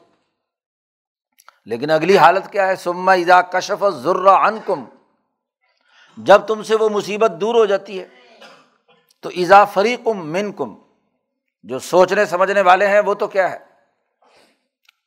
لیکن 1.65 1.89
اگلی 1.89 2.17
حالت 2.17 2.51
کیا 2.51 2.67
ہے؟ 2.67 2.75
سما 2.75 3.11
ایزا 3.11 3.41
کشف 3.41 3.85
ضرور 3.89 4.25
ان 4.25 4.57
کم 4.65 4.85
جب 6.17 6.41
تم 6.47 6.63
سے 6.63 6.75
وہ 6.75 6.89
مصیبت 6.89 7.31
دور 7.41 7.55
ہو 7.55 7.65
جاتی 7.65 7.99
ہے، 7.99 8.07
تو 9.21 9.29
ایزا 9.29 9.65
فریقم 9.65 10.31
من 10.31 10.51
کم 10.51 10.75
جو 11.63 11.79
سوچنے، 11.79 12.25
سمجھنے 12.25 12.61
والے 12.61 12.87
ہیں، 12.87 12.99
وہ 12.99 13.13
تو 13.13 13.27
کیا 13.27 13.51
ہے؟ 13.51 13.57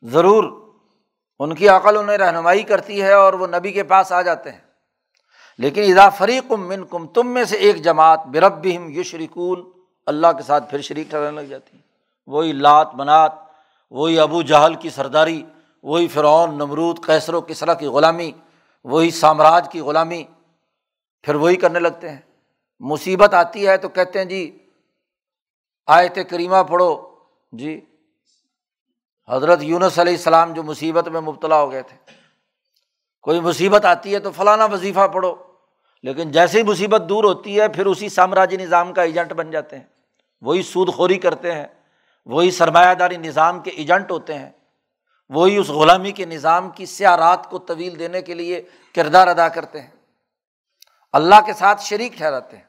ضرور 0.03 0.75
ان 1.39 1.55
کی 1.55 1.69
عقل، 1.69 1.97
انہیں 1.97 2.19
رہنمائی 2.19 2.63
کرتی 2.63 3.03
ہے 3.03 3.13
اور 3.13 3.33
وہ 3.33 3.47
نبی 3.47 3.73
کے 3.73 3.83
پاس 3.83 4.13
آ 4.13 4.23
جاتے 4.23 4.53
ہیں۔ 4.53 4.61
لیکن 5.59 5.83
اذا 5.83 6.09
فریقم 6.09 6.69
من 6.69 6.85
کم 6.85 7.07
تم 7.07 7.29
میں 7.29 7.45
سے 7.45 7.57
ایک 7.57 7.83
جماعت 7.83 8.27
برب 8.27 8.67
یشرکون۔ 8.67 9.71
اللہ 10.07 10.27
کے 10.37 10.43
ساتھ 10.43 10.71
پھر 10.71 10.81
شریک 10.81 11.09
ٹھہرنے 11.09 11.41
لگ 11.41 11.47
جاتی۔ 11.47 11.77
ہے 11.77 11.83
وہی 12.27 12.53
لات، 12.53 12.95
منات، 12.95 13.33
وہی 13.91 14.21
ابو 14.21 14.43
جہل 14.43 14.75
کی 14.75 14.91
سرداری۔ 14.91 15.45
وہی 15.83 16.09
فرعون، 16.09 16.55
نمرود 16.55 17.05
کیسر 17.05 17.35
و 17.35 17.41
کسرا 17.41 17.75
کی 17.75 17.87
غلامی، 17.87 18.33
وہی 18.85 19.11
سامراج 19.11 19.69
کی 19.73 19.81
غلامی، 19.81 20.25
پھر 21.23 21.35
وہی 21.35 21.57
کرنے 21.57 21.79
لگتے 21.79 22.11
ہیں۔ 22.11 22.21
مصیبت 22.81 23.35
آتی 23.35 23.69
ہے 23.69 23.77
تو 23.77 23.89
کہتے 23.89 24.19
ہیں 24.19 24.27
جی 24.27 24.59
آیت 25.87 26.19
کریمہ 26.31 26.63
پڑھو۔ 26.69 27.15
جی 27.53 27.81
حضرت 29.29 29.59
یونس 29.63 29.99
علیہ 29.99 30.13
السلام 30.13 30.53
جو 30.53 30.63
مصیبت 30.63 31.09
میں 31.09 31.21
مبتلا 31.21 31.57
ہو 31.57 31.73
گئے 31.73 31.83
تھے۔ 31.83 31.97
کوئی 33.23 33.41
مصیبت 33.41 33.85
آتی 33.85 34.15
ہے 34.15 34.19
تو 34.19 34.31
فلانا 34.31 34.65
وظیفہ 34.65 35.09
پڑھو۔ 35.09 35.35
لیکن 36.03 36.33
جیسے 36.33 36.59
ہی 36.59 36.63
مصیبت 36.63 37.03
دور 37.09 37.25
ہوتی 37.25 37.61
ہے، 37.61 37.69
پھر 37.69 37.87
اسی 37.87 38.09
سامراجی 38.09 38.57
نظام 38.57 38.93
کا 38.93 39.03
ایجنٹ 39.03 39.33
بن 39.33 39.51
جاتے 39.51 39.77
ہیں۔ 39.77 39.87
وہی 40.41 40.63
سود 40.63 40.95
خوری 40.95 41.19
کرتے 41.19 41.53
ہیں۔ 41.53 41.67
وہی 42.27 42.51
سرمایہ 42.51 42.95
داری 42.95 43.17
نظام 43.17 43.61
کے 43.61 43.71
ایجنٹ 43.71 44.11
ہوتے 44.11 44.35
ہیں۔ 44.35 44.51
وہی 45.33 45.57
اس 45.57 45.69
غلامی 45.69 46.13
کے 46.13 46.25
نظام 46.25 46.71
کی 46.71 46.87
سیارات 46.87 47.51
کو 47.51 47.59
طویل 47.59 47.99
دینے 47.99 48.23
کے 48.23 48.35
لیے 48.35 48.63
کردار 48.95 49.27
ادا 49.27 49.49
کرتے 49.49 49.81
ہیں۔ 49.81 49.91
اللہ 51.13 51.35
کے 51.47 51.53
ساتھ 51.53 51.83
شریک 51.83 52.13
ٹھہراتے 52.13 52.57
ہیں۔ 52.57 52.65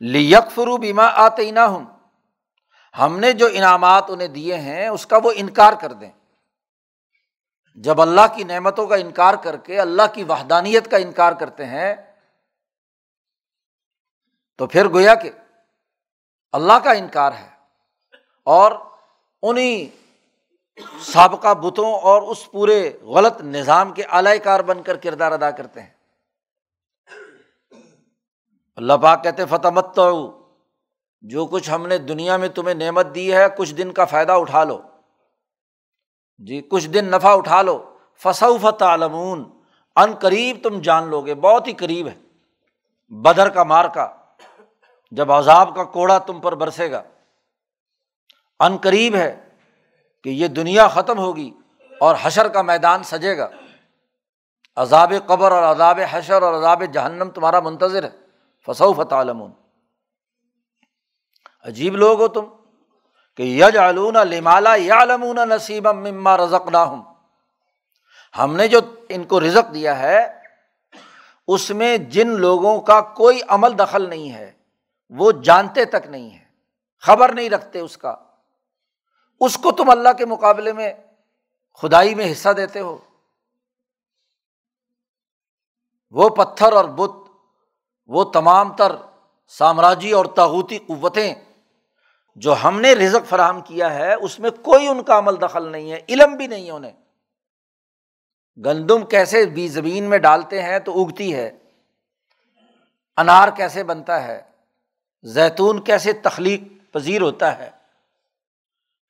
لیک 0.00 0.52
فرو 0.52 0.76
بیما 0.76 1.06
آتے 1.06 1.50
نہ 1.50 1.60
ہوں 1.60 1.86
ہم 2.98 3.18
نے 3.18 3.32
جو 3.32 3.46
انعامات 3.52 4.04
انہیں 4.08 4.28
دیے 4.28 4.56
ہیں، 4.56 4.88
اس 4.88 5.06
کا 5.06 5.18
وہ 5.24 5.32
انکار 5.36 5.72
کر 5.80 5.92
دیں۔ 5.92 6.10
جب 7.74 8.00
اللہ 8.00 8.36
کی 8.36 8.44
نعمتوں 8.44 8.86
کا 8.86 8.94
انکار 8.94 9.34
کر 9.34 9.56
کے 9.56 9.80
اللہ 9.80 10.02
کی 10.14 10.24
وحدانیت 10.24 10.90
کا 10.90 10.96
انکار 10.96 11.32
کرتے 11.32 11.66
ہیں، 11.66 11.94
تو 14.56 14.66
پھر 14.66 14.88
گویا 14.88 15.14
کہ 15.14 15.30
اللہ 16.52 16.78
کا 16.84 16.90
انکار 16.90 17.32
ہے۔ 17.32 17.48
اور 18.44 18.72
انہیں 19.48 20.06
سابقہ 21.00 21.54
بتوں 21.54 21.92
اور 21.92 22.22
اس 22.22 22.50
پورے 22.50 22.92
غلط 23.02 23.40
نظام 23.40 23.92
کے 23.92 24.02
اعلی 24.02 24.38
کار 24.38 24.60
بن 24.60 24.82
کر 24.82 24.96
کردار 24.96 25.32
ادا 25.32 25.50
کرتے 25.50 25.82
ہیں۔ 25.82 25.90
اللہ 28.76 28.92
پاک 28.92 29.22
کہتے 29.22 29.46
فتح 29.46 29.68
مت 29.68 30.00
جو 31.20 31.46
کچھ 31.46 31.70
ہم 31.70 31.86
نے 31.86 31.98
دنیا 31.98 32.36
میں 32.36 32.48
تمہیں 32.48 32.74
نعمت 32.74 33.06
دی 33.14 33.34
ہے، 33.34 33.46
کچھ 33.56 33.74
دن 33.74 33.92
کا 33.92 34.04
فائدہ 34.04 34.32
اٹھا 34.32 34.64
لو۔ 34.64 34.82
جی 36.38 36.62
کچھ 36.68 36.88
دن 36.88 37.04
نفع 37.04 37.36
اٹھا 37.36 37.62
لو۔ 37.62 37.96
فصوف 38.22 38.82
عالمون 38.82 39.50
ان 39.96 40.14
قریب 40.14 40.56
تم 40.62 40.80
جان 40.80 41.08
لو 41.08 41.20
گے 41.20 41.34
بہت 41.34 41.66
ہی 41.66 41.72
قریب 41.72 42.08
ہے۔ 42.08 42.18
بدر 43.08 43.48
کا 43.48 43.62
مار 43.62 43.84
کا، 43.84 44.16
جب 45.10 45.32
عذاب 45.32 45.74
کا 45.74 45.84
کوڑا 45.84 46.18
تم 46.18 46.40
پر 46.40 46.54
برسے 46.54 46.90
گا۔ 46.90 47.02
ان 48.60 48.76
قریب 48.76 49.14
ہے 49.14 49.48
کہ 50.24 50.28
یہ 50.28 50.48
دنیا 50.48 50.88
ختم 50.88 51.18
ہوگی 51.18 51.50
اور 52.00 52.16
حشر 52.22 52.48
کا 52.48 52.62
میدان 52.62 53.02
سجے 53.02 53.38
گا۔ 53.38 53.48
عذاب 54.76 55.12
قبر 55.26 55.52
اور 55.52 55.62
عذاب 55.62 56.00
حشر 56.10 56.42
اور 56.42 56.54
عذاب 56.54 56.82
جہنم 56.92 57.30
تمہارا 57.30 57.60
منتظر 57.60 58.04
ہے۔ 58.04 58.10
فصوف 58.66 59.00
عالمون 59.10 59.52
عجیب 61.64 61.96
لوگ 61.96 62.20
ہو 62.20 62.28
تم 62.28 62.44
کہ 63.36 63.42
یج 63.42 63.76
علون 63.76 64.14
لمالا 64.14 64.74
یا 64.76 65.04
لمون 65.04 65.36
نصیب 65.36 65.88
مما 65.88 66.36
رزق 66.36 66.68
نہ 66.68 66.76
ہوں 66.76 67.02
ہم 68.38 68.56
نے 68.56 68.68
جو 68.68 68.80
ان 69.08 69.24
کو 69.24 69.40
رزق 69.40 69.74
دیا 69.74 69.98
ہے، 69.98 70.40
اس 71.48 71.70
میں 71.70 71.98
جن 71.98 72.28
لوگوں 72.28 72.80
کا 72.80 73.00
کوئی 73.00 73.40
عمل 73.48 73.78
دخل 73.78 74.08
نہیں 74.08 74.32
ہے، 74.32 74.52
وہ 75.08 75.32
جانتے 75.32 75.84
تک 75.84 76.06
نہیں 76.06 76.30
ہے، 76.30 76.44
خبر 77.00 77.32
نہیں 77.32 77.50
رکھتے 77.50 77.80
اس 77.80 77.96
کا۔ 77.96 78.16
اس 79.40 79.58
کو 79.58 79.72
تم 79.72 79.90
اللہ 79.90 80.12
کے 80.18 80.26
مقابلے 80.26 80.72
میں 80.72 80.92
خدائی 81.74 82.14
میں 82.14 82.32
حصہ 82.32 82.48
دیتے 82.48 82.80
ہو۔ 82.80 82.98
وہ 86.10 86.28
پتھر 86.28 86.72
اور 86.72 86.84
بت، 86.84 87.30
وہ 88.06 88.24
تمام 88.24 88.76
تر 88.76 88.96
سامراجی 89.48 90.12
اور 90.12 90.24
تاغوتی 90.24 90.78
قوتیں 90.78 91.34
جو 92.36 92.54
ہم 92.64 92.80
نے 92.80 92.92
رزق 92.92 93.28
فراہم 93.28 93.60
کیا 93.60 93.94
ہے، 93.94 94.14
اس 94.14 94.38
میں 94.38 94.50
کوئی 94.50 94.88
ان 94.88 95.02
کا 95.02 95.18
عمل 95.18 95.40
دخل 95.40 95.68
نہیں 95.68 95.92
ہے، 95.92 96.00
علم 96.08 96.36
بھی 96.36 96.46
نہیں 96.46 96.66
ہے 96.66 96.70
انہیں۔ 96.70 96.92
گندم 98.64 99.06
کیسے 99.06 99.46
بھی 99.46 99.68
زمین 99.68 100.04
میں 100.04 100.18
ڈالتے 100.18 100.62
ہیں 100.62 100.78
تو 100.78 101.04
اگتی 101.04 101.34
ہے۔ 101.34 101.58
انار 103.16 103.48
کیسے 103.56 103.84
بنتا 103.84 104.24
ہے۔ 104.24 104.42
زیتون 105.22 105.84
کیسے 105.84 106.12
تخلیق 106.12 106.92
پذیر 106.92 107.22
ہوتا 107.22 107.58
ہے۔ 107.58 107.70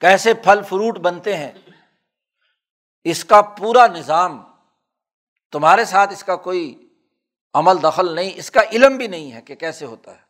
کیسے 0.00 0.34
پھل 0.34 0.62
فروٹ 0.62 0.98
بنتے 0.98 1.36
ہیں، 1.36 1.52
اس 3.04 3.24
کا 3.24 3.42
پورا 3.42 3.86
نظام 3.86 4.42
تمہارے 5.52 5.84
ساتھ 5.84 6.12
اس 6.12 6.24
کا 6.24 6.36
کوئی 6.36 6.88
عمل 7.54 7.82
دخل 7.82 8.14
نہیں، 8.14 8.30
اس 8.34 8.50
کا 8.50 8.60
علم 8.72 8.96
بھی 8.96 9.06
نہیں 9.06 9.32
ہے 9.32 9.42
کہ 9.42 9.54
کیسے 9.54 9.84
ہوتا 9.84 10.10
ہے۔ 10.10 10.20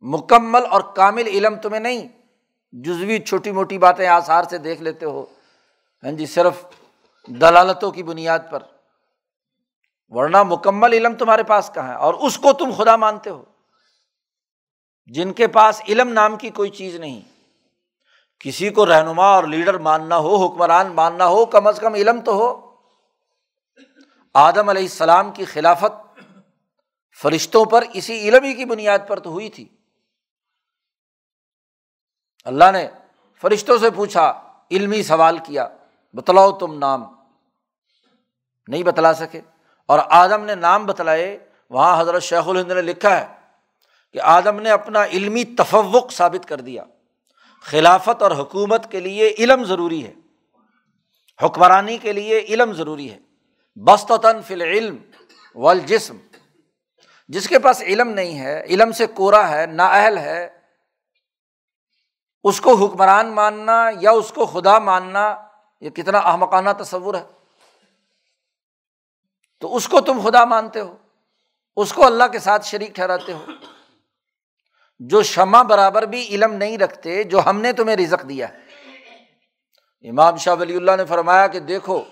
مکمل 0.00 0.66
اور 0.70 0.80
کامل 0.80 1.26
علم 1.26 1.56
تمہیں 1.56 1.80
نہیں، 1.80 2.08
جزوی 2.72 3.18
چھوٹی 3.18 3.52
موٹی 3.52 3.78
باتیں 3.78 4.06
آثار 4.06 4.42
سے 4.44 4.58
دیکھ 4.58 4.82
لیتے 4.82 5.06
ہو۔ 5.06 5.24
ہاں 6.04 6.12
جی 6.12 6.26
صرف 6.26 6.64
دلالتوں 7.26 7.90
کی 7.90 8.02
بنیاد 8.02 8.38
پر۔ 8.50 8.62
ورنہ 10.08 10.42
مکمل 10.42 10.92
علم 10.92 11.14
تمہارے 11.14 11.42
پاس 11.42 11.70
کہاں 11.74 11.88
ہے؟ 11.88 11.94
اور 11.94 12.14
اس 12.14 12.38
کو 12.38 12.52
تم 12.52 12.70
خدا 12.76 12.96
مانتے 12.96 13.30
ہو۔ 13.30 13.44
جن 15.06 15.32
کے 15.32 15.46
پاس 15.46 15.82
علم 15.88 16.08
نام 16.08 16.36
کی 16.36 16.50
کوئی 16.50 16.70
چیز 16.70 16.96
نہیں۔ 16.96 17.37
کسی 18.40 18.70
کو 18.70 18.86
رہنما 18.86 19.24
اور 19.24 19.44
لیڈر 19.44 19.78
ماننا 19.78 20.16
ہو، 20.16 20.46
حکمران 20.46 20.86
ماننا 20.86 21.26
ہو، 21.26 21.46
کم 21.46 21.66
از 21.66 21.78
کم 21.80 21.94
علم 21.94 22.20
تو 22.20 22.32
ہو۔ 22.32 22.68
آدم 24.34 24.68
علیہ 24.68 24.82
السلام 24.82 25.32
کی 25.32 25.44
خلافت 25.44 26.20
فرشتوں 27.22 27.64
پر 27.64 27.84
اسی 27.92 28.28
علم 28.28 28.44
ہی 28.44 28.54
کی 28.54 28.64
بنیاد 28.64 28.98
پر 29.08 29.20
تو 29.20 29.30
ہوئی 29.30 29.48
تھی۔ 29.48 29.68
اللہ 32.44 32.70
نے 32.72 32.88
فرشتوں 33.40 33.78
سے 33.78 33.90
پوچھا، 33.90 34.42
علمی 34.70 35.02
سوال 35.02 35.38
کیا، 35.38 35.68
بتلاؤ 36.12 36.52
تم 36.52 36.78
نام۔ 36.78 37.04
نہیں 38.68 38.82
بتلا 38.82 39.14
سکے۔ 39.14 39.40
اور 39.86 39.98
آدم 40.10 40.44
نے 40.44 40.54
نام 40.54 40.86
بتلائے، 40.86 41.48
وہاں 41.70 42.00
حضرت 42.00 42.22
شیخ 42.22 42.48
الہند 42.48 42.72
نے 42.72 42.82
لکھا 42.82 43.20
ہے 43.20 43.26
کہ 44.12 44.20
آدم 44.22 44.60
نے 44.60 44.70
اپنا 44.70 45.04
علمی 45.04 45.44
تفوق 45.44 46.12
ثابت 46.12 46.48
کر 46.48 46.60
دیا۔ 46.60 46.84
خلافت 47.70 48.22
اور 48.22 48.30
حکومت 48.30 48.92
کے 48.92 49.00
لیے 49.00 49.34
علم 49.38 49.64
ضروری 49.64 50.06
ہے۔ 50.06 50.14
حکمرانی 51.44 51.98
کے 51.98 52.12
لیے 52.12 52.38
علم 52.38 52.72
ضروری 52.72 53.12
ہے۔ 53.12 53.18
بستاً 53.84 54.42
فل 54.42 54.62
علم 54.62 54.96
والجسم۔ 55.54 56.16
جس 57.28 57.48
کے 57.48 57.58
پاس 57.58 57.82
علم 57.82 58.08
نہیں 58.08 58.40
ہے، 58.40 58.64
علم 58.64 58.92
سے 58.92 59.06
کورا 59.06 59.50
ہے، 59.50 59.66
نا 59.66 59.86
اہل 59.86 60.18
ہے، 60.18 60.48
اس 62.44 62.60
کو 62.60 62.74
حکمران 62.74 63.28
ماننا 63.28 63.90
یا 64.00 64.10
اس 64.10 64.32
کو 64.32 64.46
خدا 64.46 64.78
ماننا، 64.78 65.36
یہ 65.80 65.90
کتنا 65.90 66.18
احمقانہ 66.18 66.70
تصور 66.78 67.14
ہے۔ 67.14 67.24
تو 69.60 69.76
اس 69.76 69.88
کو 69.88 70.00
تم 70.00 70.20
خدا 70.24 70.44
مانتے 70.44 70.80
ہو، 70.80 70.96
اس 71.76 71.92
کو 71.92 72.06
اللہ 72.06 72.24
کے 72.32 72.38
ساتھ 72.38 72.66
شریک 72.66 72.94
ٹھہراتے 72.94 73.32
ہو۔ 73.32 73.44
جو 74.98 75.22
شمع 75.22 75.62
برابر 75.62 76.02
بھی 76.02 76.26
علم 76.28 76.52
نہیں 76.52 76.78
رکھتے، 76.78 77.24
جو 77.24 77.40
ہم 77.46 77.60
نے 77.60 77.72
تمہیں 77.72 77.96
رزق 77.96 78.28
دیا 78.28 78.48
ہے۔ 78.48 78.68
امام 80.08 80.36
شاہ 80.36 80.54
ولی 80.54 80.76
اللہ 80.76 80.96
نے 80.96 81.04
فرمایا 81.04 81.46
کہ 81.46 81.60
دیکھو، 81.60 82.04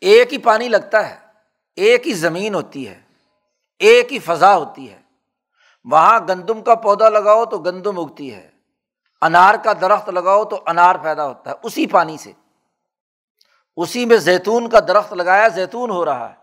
ایک 0.00 0.32
ہی 0.32 0.38
پانی 0.38 0.68
لگتا 0.68 1.10
ہے، 1.10 1.16
ایک 1.76 2.08
ہی 2.08 2.12
زمین 2.12 2.54
ہوتی 2.54 2.88
ہے، 2.88 3.00
ایک 3.78 4.12
ہی 4.12 4.18
فضا 4.18 4.56
ہوتی 4.56 4.90
ہے۔ 4.90 5.00
وہاں 5.84 6.20
گندم 6.28 6.62
کا 6.62 6.74
پودا 6.74 7.08
لگاؤ 7.08 7.44
تو 7.44 7.58
گندم 7.58 7.98
اگتی 7.98 8.34
ہے، 8.34 8.50
انار 9.20 9.54
کا 9.64 9.72
درخت 9.72 10.08
لگاؤ 10.08 10.44
تو 10.44 10.62
انار 10.66 10.94
پیدا 10.94 11.26
ہوتا 11.26 11.50
ہے، 11.50 11.54
اسی 11.62 11.86
پانی 11.86 12.16
سے۔ 12.16 12.32
اسی 13.76 14.06
میں 14.06 14.16
زیتون 14.16 14.68
کا 14.68 14.80
درخت 14.80 15.12
لگایا، 15.12 15.48
زیتون 15.48 15.90
ہو 15.90 16.04
رہا 16.04 16.28
ہے۔ 16.30 16.34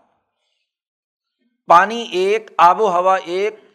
پانی 1.66 2.02
ایک، 2.02 2.50
آب 2.58 2.80
و 2.80 2.90
ہوا 2.90 3.16
ایک 3.16 3.65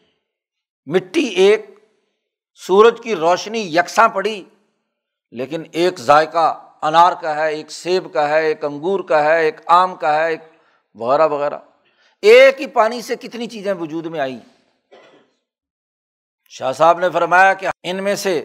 مٹی 0.88 1.26
ایک 1.44 1.66
سورج 2.62 3.00
کی 3.04 3.16
روشنی 3.16 3.60
یکساں 3.78 4.08
پڑی، 4.10 4.44
لیکن 5.34 5.64
ایک 5.72 6.00
ذائقہ 6.00 6.48
انار 6.82 7.14
کا 7.22 7.36
ہے، 7.36 7.50
ایک 7.54 7.72
سیب 7.72 8.14
کا 8.14 8.28
ہے، 8.30 8.46
ایک 8.48 8.64
انگور 8.66 9.00
کا 9.00 9.24
ہے، 9.24 9.42
ایک 9.46 9.60
آم 9.72 9.96
کا 9.96 10.16
ہے، 10.16 10.30
ایک 10.30 10.42
وغیرہ 10.96 11.28
وغیرہ۔ 11.28 11.58
ایک 12.24 12.62
ہی 12.62 12.68
پانی 12.68 13.02
سے 13.02 13.16
کتنی 13.16 13.48
چیزیں 13.48 13.74
وجود 13.74 14.06
میں 14.06 14.20
آئی 14.20 14.40
شاہ 16.52 16.72
صاحب 16.72 17.00
نے 17.00 17.10
فرمایا 17.10 17.54
کہ 17.54 17.68
ان 17.84 18.04
میں 18.04 18.16
سے 18.16 18.44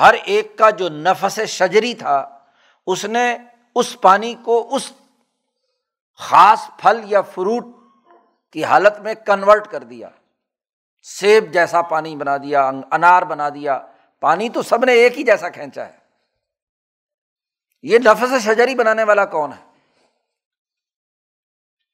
ہر 0.00 0.14
ایک 0.24 0.56
کا 0.58 0.70
جو 0.70 0.88
نفس 0.88 1.38
شجری 1.48 1.94
تھا، 1.94 2.40
اس 2.86 3.04
نے 3.04 3.36
اس 3.74 3.96
پانی 4.00 4.34
کو 4.44 4.56
اس 4.76 4.90
خاص 6.20 6.68
پھل 6.78 7.00
یا 7.04 7.20
فروٹ 7.22 7.64
کی 8.52 8.64
حالت 8.64 8.98
میں 9.00 9.14
کنورٹ 9.26 9.68
کر 9.68 9.82
دیا۔ 9.82 10.08
سیب 11.02 11.52
جیسا 11.52 11.82
پانی 11.82 12.16
بنا 12.16 12.36
دیا 12.36 12.70
انار 12.90 13.22
بنا 13.22 13.48
دیا۔ 13.48 13.86
پانی 14.20 14.48
تو 14.48 14.62
سب 14.62 14.84
نے 14.84 14.92
ایک 14.92 15.18
ہی 15.18 15.22
جیسا 15.22 15.48
کھینچا 15.48 15.86
ہے۔ 15.86 15.98
یہ 17.82 17.98
نفس 17.98 18.44
شجری 18.44 18.74
بنانے 18.74 19.04
والا 19.04 19.24
کون 19.24 19.52
ہے؟ 19.52 19.68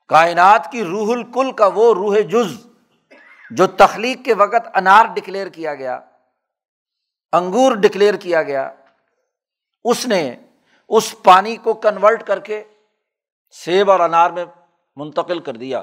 کائنات 0.09 0.69
کی 0.73 0.85
روح 0.85 1.13
الکل 1.13 1.53
کا 1.53 1.67
وہ 1.67 1.95
روح 1.95 2.21
جز 2.21 2.67
جو 3.51 3.67
تخلیق 3.67 4.25
کے 4.25 4.35
وقت 4.35 4.69
انار 4.75 5.05
ڈکلیئر 5.15 5.49
کیا 5.49 5.75
گیا، 5.75 6.01
انگور 7.33 7.73
ڈکلیئر 7.73 8.15
کیا 8.15 8.43
گیا۔ 8.43 8.73
اس 9.85 10.07
نے 10.07 10.37
اس 10.89 11.15
پانی 11.25 11.57
کو 11.57 11.75
کنورٹ 11.75 12.27
کر 12.27 12.41
کے 12.41 12.65
سیب 13.51 13.91
اور 13.91 14.01
انار 14.01 14.31
میں 14.31 14.45
منتقل 14.97 15.39
کر 15.41 15.55
دیا۔ 15.55 15.83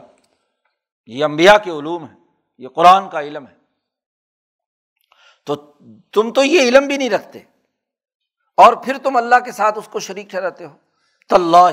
یہ 1.05 1.25
امبیا 1.25 1.57
کے 1.57 1.71
علوم 1.71 2.05
ہے 2.05 2.20
یہ 2.61 2.67
قرآن 2.67 3.09
کا 3.09 3.21
علم 3.21 3.47
ہے۔ 3.47 3.55
تو 5.45 5.55
تم 6.11 6.33
تو 6.33 6.43
یہ 6.43 6.61
علم 6.61 6.87
بھی 6.87 6.97
نہیں 6.97 7.09
رکھتے۔ 7.09 7.39
اور 8.57 8.73
پھر 8.73 8.97
تم 8.97 9.17
اللہ 9.17 9.35
کے 9.45 9.51
ساتھ 9.51 9.77
اس 9.77 9.87
کو 9.87 9.99
شریک 9.99 10.29
ٹھہراتے 10.29 10.65
ہو۔ 10.65 10.77
طلّہ 11.29 11.67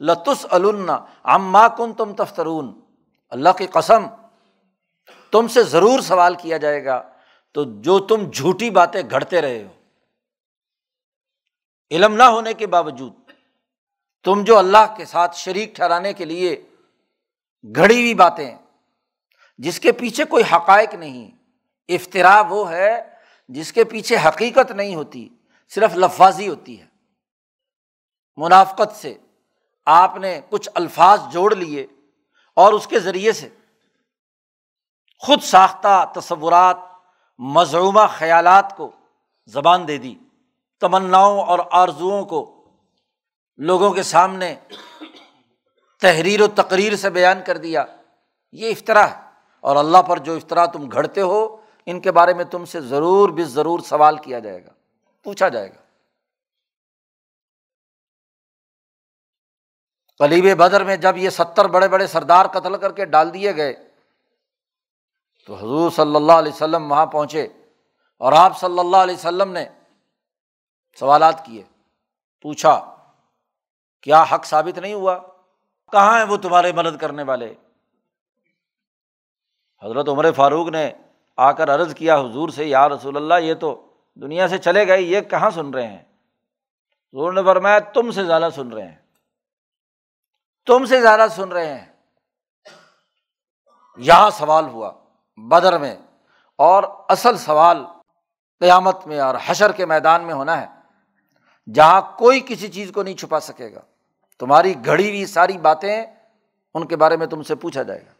لطس 0.00 0.46
الما 0.50 1.68
کن 1.68 1.92
تم 1.92 2.14
تفترون۔ 2.14 2.80
اللہ 3.28 3.48
کی 3.58 3.66
قسم، 3.66 4.06
تم 5.30 5.48
سے 5.48 5.62
ضرور 5.62 6.00
سوال 6.00 6.34
کیا 6.34 6.56
جائے 6.56 6.84
گا۔ 6.84 7.12
تو 7.52 7.80
جو 7.80 7.98
تم 7.98 8.30
جھوٹی 8.30 8.70
باتیں 8.70 9.02
گھڑتے 9.10 9.40
رہے 9.40 9.64
ہو۔ 9.64 9.80
علم 11.90 12.14
نہ 12.14 12.22
ہونے 12.22 12.54
کے 12.54 12.66
باوجود، 12.66 13.12
تم 14.24 14.44
جو 14.44 14.58
اللہ 14.58 14.94
کے 14.96 15.04
ساتھ 15.04 15.36
شریک 15.36 15.74
ٹھہرانے 15.74 16.12
کے 16.12 16.24
لیے 16.24 16.62
گھڑی 17.76 18.00
ہوئی 18.00 18.14
باتیں 18.14 18.58
جس 19.58 19.80
کے 19.80 19.92
پیچھے 19.92 20.24
کوئی 20.24 20.44
حقائق 20.52 20.94
نہیں۔ 20.94 21.30
افطرا 21.88 22.40
وہ 22.40 22.70
ہے 22.70 23.02
جس 23.48 23.72
کے 23.72 23.84
پیچھے 23.84 24.16
حقیقت 24.16 24.70
نہیں 24.70 24.94
ہوتی، 24.94 25.28
صرف 25.68 25.90
لفاظی 25.96 26.48
ہوتی 26.48 26.80
ہے۔ 26.80 26.86
منافقت 28.36 28.96
سے 28.96 29.14
آپ 29.86 30.16
نے 30.16 30.40
کچھ 30.50 30.68
الفاظ 30.74 31.20
جوڑ 31.32 31.54
لیے 31.54 31.86
اور 32.56 32.72
اس 32.72 32.86
کے 32.86 33.00
ذریعے 33.00 33.32
سے 33.32 33.48
خود 35.18 35.42
ساختہ 35.42 36.12
تصورات 36.14 36.76
مضرومہ 37.38 38.00
خیالات 38.08 38.76
کو 38.76 38.90
زبان 39.46 39.88
دے 39.88 39.98
دی۔ 39.98 40.14
تمناؤں 40.80 41.40
اور 41.40 41.58
آرزوؤں 41.70 42.24
کو 42.24 42.64
لوگوں 43.56 43.90
کے 43.90 44.02
سامنے 44.02 44.54
تحریر 46.00 46.40
و 46.40 46.46
تقریر 46.46 46.96
سے 46.96 47.10
بیان 47.10 47.38
کر 47.46 47.56
دیا۔ 47.56 47.84
یہ 48.52 48.70
افطرا 48.70 49.10
ہے۔ 49.10 49.25
اور 49.66 49.76
اللہ 49.76 50.02
پر 50.02 50.18
جو 50.18 50.34
افطرا 50.34 50.64
تم 50.66 50.88
گھڑتے 50.88 51.20
ہو، 51.20 51.40
ان 51.86 52.00
کے 52.00 52.12
بارے 52.12 52.34
میں 52.34 52.44
تم 52.44 52.64
سے 52.64 52.80
ضرور 52.80 53.28
بھی 53.28 53.44
ضرور 53.44 53.80
سوال 53.80 54.16
کیا 54.18 54.38
جائے 54.38 54.64
گا، 54.64 54.70
پوچھا 55.26 55.48
جائے 55.48 55.68
گا۔ 55.68 55.80
کلیب 60.20 60.46
بدر 60.58 60.84
میں 60.84 60.96
جب 60.96 61.16
یہ 61.16 61.30
ستر 61.30 61.68
بڑے 61.68 61.88
بڑے 61.88 62.06
سردار 62.06 62.46
قتل 62.46 62.76
کر 62.76 62.92
کے 62.92 63.04
ڈال 63.04 63.34
دیے 63.34 63.56
گئے، 63.56 63.72
تو 65.48 65.54
حضور 65.54 65.90
صلی 65.90 66.16
اللہ 66.16 66.32
علیہ 66.32 66.52
وسلم 66.52 66.90
وہاں 66.90 67.06
پہنچے 67.06 67.46
اور 68.20 68.32
آپ 68.32 68.58
صلی 68.58 68.78
اللہ 68.78 68.96
علیہ 68.96 69.14
وسلم 69.14 69.52
نے 69.52 69.64
سوالات 70.98 71.44
کیے، 71.46 71.62
پوچھا، 72.44 72.78
کیا 74.06 74.22
حق 74.22 74.44
ثابت 74.44 74.78
نہیں 74.78 74.94
ہوا؟ 74.94 75.18
کہاں 75.92 76.18
ہیں 76.18 76.24
وہ 76.24 76.36
تمہارے 76.36 76.72
مدد 76.72 77.00
کرنے 77.00 77.22
والے؟ 77.22 77.54
حضرت 79.84 80.08
عمر 80.08 80.32
فاروق 80.32 80.68
نے 80.68 80.92
آ 81.36 81.52
کر 81.52 81.74
عرض 81.74 81.94
کیا، 81.94 82.20
حضور 82.20 82.48
سے، 82.48 82.64
یا 82.64 82.88
رسول 82.88 83.16
اللہ، 83.16 83.34
یہ 83.40 83.54
تو 83.54 83.86
دنیا 84.14 84.48
سے 84.48 84.58
چلے 84.58 84.86
گئے، 84.86 85.00
یہ 85.00 85.20
کہاں 85.20 85.50
سن 85.50 85.70
رہے 85.70 85.86
ہیں؟ 85.86 86.02
حضور 87.12 87.32
نے 87.32 87.42
فرمایا، 87.42 87.78
تم 87.78 88.10
سے 88.10 88.24
زیادہ 88.24 88.48
سن 88.54 88.68
رہے 88.68 88.88
ہیں۔ 88.88 88.96
تم 90.66 90.84
سے 90.84 91.00
زیادہ 91.00 91.26
سن 91.30 91.48
رہے 91.48 91.78
ہیں۔ 91.78 91.86
یہاں 93.96 94.30
سوال 94.30 94.64
ہوا، 94.64 94.92
بدر 95.36 95.78
میں، 95.78 95.96
اور 96.56 96.82
اصل 97.08 97.36
سوال 97.36 97.86
قیامت 98.60 99.06
میں 99.06 99.20
اور 99.20 99.34
حشر 99.46 99.72
کے 99.72 99.86
میدان 99.86 100.24
میں 100.24 100.34
ہونا 100.34 100.60
ہے، 100.60 100.66
جہاں 101.72 102.00
کوئی 102.18 102.40
کسی 102.40 102.68
چیز 102.68 102.92
کو 102.94 103.02
نہیں 103.02 103.16
چھپا 103.16 103.40
سکے 103.40 103.74
گا۔ 103.74 103.80
تمہاری 104.38 104.74
گھڑی 104.84 105.08
ہوئی 105.08 105.26
ساری 105.26 105.58
باتیں، 105.58 106.06
ان 106.74 106.86
کے 106.86 106.96
بارے 106.96 107.16
میں 107.16 107.26
تم 107.26 107.42
سے 107.42 107.54
پوچھا 107.54 107.82
جائے 107.82 108.00
گا۔ 108.00 108.15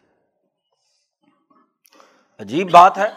عجیب 2.39 2.71
بات 2.71 2.99
ہے۔ 2.99 3.09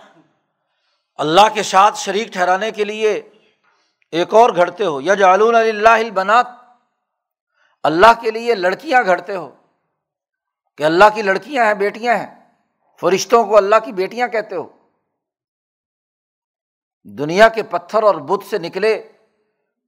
اللہ 1.15 1.41
کے 1.53 1.63
ساتھ 1.63 1.97
شریک 1.97 2.27
ٹھہرانے 2.27 2.71
کے 2.71 2.84
لیے 2.84 3.29
ایک 4.12 4.34
اور 4.34 4.49
گھڑتے 4.55 4.86
ہو۔ 4.86 5.01
یا 5.01 5.13
جالون 5.13 5.55
اللہ 5.55 6.10
بنات 6.10 6.47
اللہ 7.84 8.21
کے 8.21 8.32
لیے 8.32 8.55
لڑکیاں 8.55 9.03
گھڑتے 9.05 9.36
ہو۔ 9.36 9.55
کہ 10.77 10.84
اللہ 10.84 11.05
کی 11.15 11.21
لڑکیاں 11.21 11.65
ہیں، 11.65 11.73
بیٹیاں 11.73 12.15
ہیں۔ 12.15 12.58
فرشتوں 12.99 13.45
کو 13.45 13.58
اللہ 13.58 13.75
کی 13.86 13.91
بیٹیاں 13.91 14.27
کہتے 14.27 14.55
ہو۔ 14.55 14.69
دنیا 17.03 17.49
کے 17.49 17.63
پتھر 17.63 18.03
اور 18.03 18.15
بت 18.15 18.45
سے 18.45 18.58
نکلے 18.58 19.12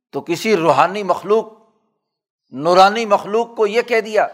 تو 0.09 0.21
کسی 0.21 0.55
روحانی 0.55 1.03
مخلوق، 1.03 1.45
نورانی 2.49 3.05
مخلوق 3.05 3.55
کو 3.55 3.67
یہ 3.67 3.81
کہہ 3.81 4.01
دیا 4.01 4.27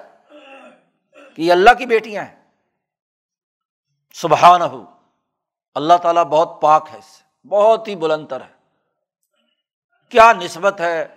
کہ 1.36 1.42
یہ 1.42 1.52
اللہ 1.52 1.70
کی 1.78 1.86
بیٹیاں 1.86 2.24
ہیں۔ 2.24 2.37
سبحان 4.22 4.62
ہو 4.62 4.86
اللہ 5.76 5.94
تعالیٰ 6.02 6.24
بہت 6.24 6.62
پاک 6.62 6.90
ہے 6.94 6.98
اس 6.98 7.06
سے، 7.06 7.48
بہت 7.48 7.88
ہی 7.88 7.96
بلندر 7.96 8.42
ہے۔ 8.42 8.54
کیا 10.10 10.34
نسبت 10.34 10.82
ہے 10.82 11.08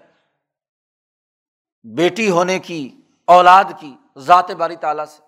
بیٹی 1.82 2.30
ہونے 2.30 2.58
کی، 2.58 3.00
اولاد 3.24 3.64
کی، 3.80 3.96
ذات 4.16 4.50
باری 4.50 4.76
تعالیٰ 4.76 5.04
سے؟ 5.04 5.22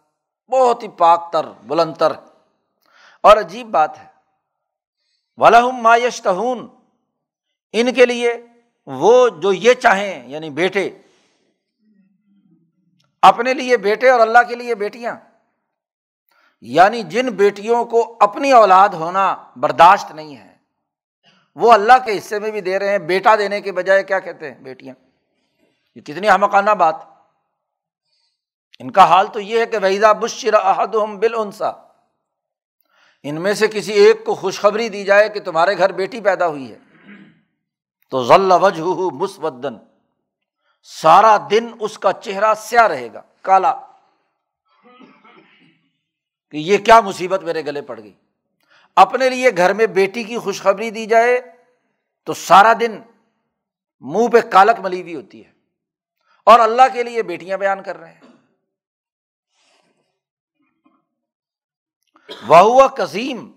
بہت 0.49 0.83
ہی 0.83 0.89
پاک 0.89 1.33
تر، 1.33 1.47
بلند 1.63 1.95
تر۔ 1.95 2.13
اور 3.21 3.37
عجیب 3.37 3.67
بات 3.67 3.99
ہے 3.99 4.07
ولاحم 5.37 5.77
مایشتہون 5.77 6.69
ان 7.73 7.95
کے 7.95 8.07
لیے 8.07 8.47
وہ 8.87 9.29
جو 9.29 9.53
یہ 9.53 9.75
چاہیں 9.75 10.29
یعنی 10.29 10.51
بیٹے، 10.51 10.99
اپنے 13.23 13.55
لیے 13.55 13.77
بیٹے 13.77 14.11
اور 14.11 14.21
اللہ 14.21 14.39
کے 14.49 14.55
لیے 14.55 14.75
بیٹیاں۔ 14.75 15.17
یعنی 16.65 17.03
جن 17.03 17.27
بیٹیوں 17.27 17.85
کو 17.85 18.17
اپنی 18.21 18.53
اولاد 18.53 18.89
ہونا 18.89 19.37
برداشت 19.57 20.13
نہیں 20.13 20.37
ہے، 20.37 20.57
وہ 21.55 21.73
اللہ 21.73 21.93
کے 22.05 22.19
حصے 22.19 22.39
میں 22.39 22.51
بھی 22.51 22.61
دے 22.61 22.79
رہے 22.79 22.89
ہیں، 22.89 22.99
بیٹا 22.99 23.37
دینے 23.37 23.61
کے 23.61 23.73
بجائے 23.73 24.03
کیا 24.03 24.21
کہتے 24.21 24.53
ہیں 24.53 24.59
بیٹیاں؟ 24.59 24.95
یہ 25.95 26.01
کتنی 26.01 26.31
ہمکانہ 26.31 26.71
بات۔ 26.71 26.95
ان 28.79 28.91
کا 28.91 29.05
حال 29.05 29.27
تو 29.27 29.41
یہ 29.41 29.61
ہے 29.61 29.67
کہ 29.67 29.79
وحیدہ 29.83 30.13
بشر 30.21 30.55
احد 30.55 30.95
بل 31.19 31.35
ان 33.23 33.43
میں 33.43 33.55
سے 33.55 33.67
کسی 33.69 33.93
ایک 33.93 34.25
کو 34.25 34.35
خوشخبری 34.35 34.89
دی 34.89 35.05
جائے 35.05 35.29
کہ 35.29 35.41
تمہارے 35.41 35.79
گھر 35.79 35.93
بیٹی 35.93 36.21
پیدا 36.21 36.47
ہوئی 36.47 36.73
ہے۔ 36.73 36.79
تو 38.11 38.25
ضلع 38.25 38.57
وجہ 38.57 39.15
مسودن، 39.15 39.75
سارا 40.83 41.37
دن 41.51 41.69
اس 41.81 41.99
کا 41.99 42.13
چہرہ 42.13 42.55
سیا 42.55 42.89
رہے 42.89 43.09
گا، 43.13 43.23
کالا۔ 43.43 43.75
کہ 46.53 46.57
یہ 46.57 46.79
کیا 46.79 47.01
مصیبت 47.01 47.43
میرے 47.43 47.65
گلے 47.65 47.83
پڑ 47.83 48.01
گئی۔ 48.03 48.15
اپنے 48.97 49.29
لیے 49.29 49.51
گھر 49.57 49.73
میں 49.73 49.87
بیٹی 49.87 50.25
کی 50.25 50.39
خوشخبری 50.39 50.91
دی 50.91 51.07
جائے 51.07 51.41
تو 52.25 52.35
سارا 52.35 52.73
دن 52.81 53.03
منہ 54.01 54.29
پہ 54.29 54.41
کالک 54.53 54.81
ملی 54.81 55.03
ہوئی 55.03 55.15
ہوتی 55.15 55.47
ہے۔ 55.47 55.53
اور 56.45 56.61
اللہ 56.61 56.83
کے 56.93 57.03
لیے 57.03 57.23
بیٹیاں 57.23 57.59
بیان 57.59 57.83
کر 57.83 57.97
رہے 57.97 58.13
ہیں۔ 58.13 58.21
وہ 62.47 62.89
کظیم، 62.89 63.53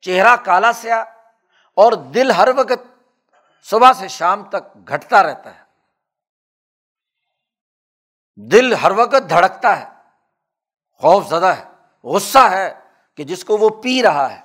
چہرہ 0.00 0.36
کالا 0.36 0.72
سیا 0.72 1.00
اور 1.74 1.92
دل 1.92 2.30
ہر 2.30 2.48
وقت 2.56 3.04
صبح 3.62 3.92
سے 3.92 4.08
شام 4.08 4.48
تک 4.48 4.88
گھٹتا 4.88 5.22
رہتا 5.22 5.58
ہے۔ 5.58 5.64
دل 8.36 8.74
ہر 8.74 8.90
وقت 8.90 9.28
دھڑکتا 9.28 9.80
ہے، 9.80 9.88
خوف 10.92 11.26
زدہ 11.26 11.46
ہے۔ 11.46 11.69
غصہ 12.04 12.38
ہے 12.38 12.74
کہ 13.14 13.24
جس 13.24 13.44
کو 13.44 13.56
وہ 13.56 13.68
پی 13.68 14.02
رہا 14.02 14.36
ہے۔ 14.36 14.40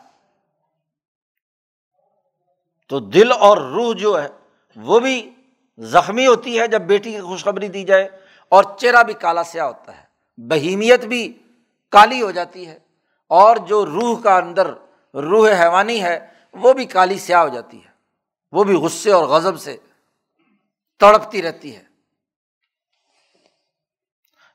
تو 2.90 3.00
دل 3.00 3.32
اور 3.32 3.58
روح 3.58 3.94
جو 3.94 4.24
ہے، 4.24 4.28
وہ 4.76 5.00
بھی 5.00 5.36
زخمی 5.78 6.28
ہوتی 6.28 6.60
ہے 6.60 6.68
جب 6.68 6.82
بیٹی 6.82 7.12
کی 7.12 7.22
خوشخبری 7.22 7.68
دی 7.68 7.84
جائے 7.84 8.10
اور 8.50 8.64
چہرہ 8.78 9.04
بھی 9.04 9.14
کالا 9.14 9.44
سیا 9.44 9.68
ہوتا 9.68 9.98
ہے۔ 9.98 10.04
بہیمیت 10.38 11.06
بھی 11.06 11.44
کالی 11.92 12.22
ہو 12.22 12.32
جاتی 12.32 12.68
ہے 12.68 12.80
اور 13.28 13.56
جو 13.56 13.86
روح 13.86 14.22
کا 14.22 14.38
اندر 14.38 14.74
روح 15.14 15.50
حیوانی 15.50 16.04
ہے، 16.04 16.28
وہ 16.54 16.74
بھی 16.74 16.86
کالی 16.86 17.20
سیاہ 17.20 17.42
ہو 17.42 17.50
جاتی 17.50 17.86
ہے۔ 17.86 17.90
وہ 18.52 18.64
بھی 18.64 18.76
غصے 18.76 19.12
اور 19.12 19.24
غضب 19.24 19.60
سے 19.60 19.78
تڑپتی 21.00 21.42
رہتی 21.42 21.76
ہے۔ 21.76 21.84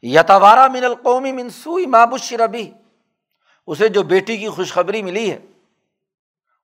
یتوارا 0.02 0.66
من 0.66 0.84
القومی 0.84 1.32
منسوئی 1.32 1.86
مابش 1.86 2.32
ربی 2.32 2.72
اسے 3.66 3.88
جو 3.88 4.02
بیٹی 4.02 4.36
کی 4.36 4.48
خوشخبری 4.48 5.02
ملی 5.02 5.32
ہے، 5.32 5.38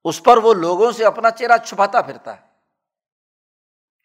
اس 0.05 0.23
پر 0.23 0.37
وہ 0.37 0.55
لوگوں 0.55 0.93
سے 0.93 1.05
اپنا 1.05 1.31
چہرہ 1.31 1.57
چھپاتا 1.57 2.03
پھرتا 2.03 2.37
ہے۔ 2.37 2.47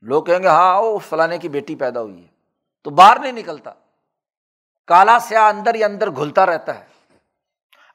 لوگ 0.02 0.24
کہیں 0.24 0.40
گے 0.40 0.48
ہاں 0.48 0.82
وہ 0.82 1.00
فلانے 1.00 1.38
کی 1.38 1.50
بیٹی 1.50 1.76
پیدا 1.76 2.02
ہوئی 2.02 2.22
ہے۔ 2.22 2.28
تو 2.84 2.90
باہر 2.90 3.20
نہیں 3.20 3.32
نکلتا۔ 3.32 3.72
کالا 4.88 5.20
سیاہ 5.20 5.44
اندر 5.44 5.76
ہی 5.76 5.84
اندر 5.84 6.10
گھلتا 6.10 6.46
رہتا 6.46 6.80
ہے۔ 6.80 6.86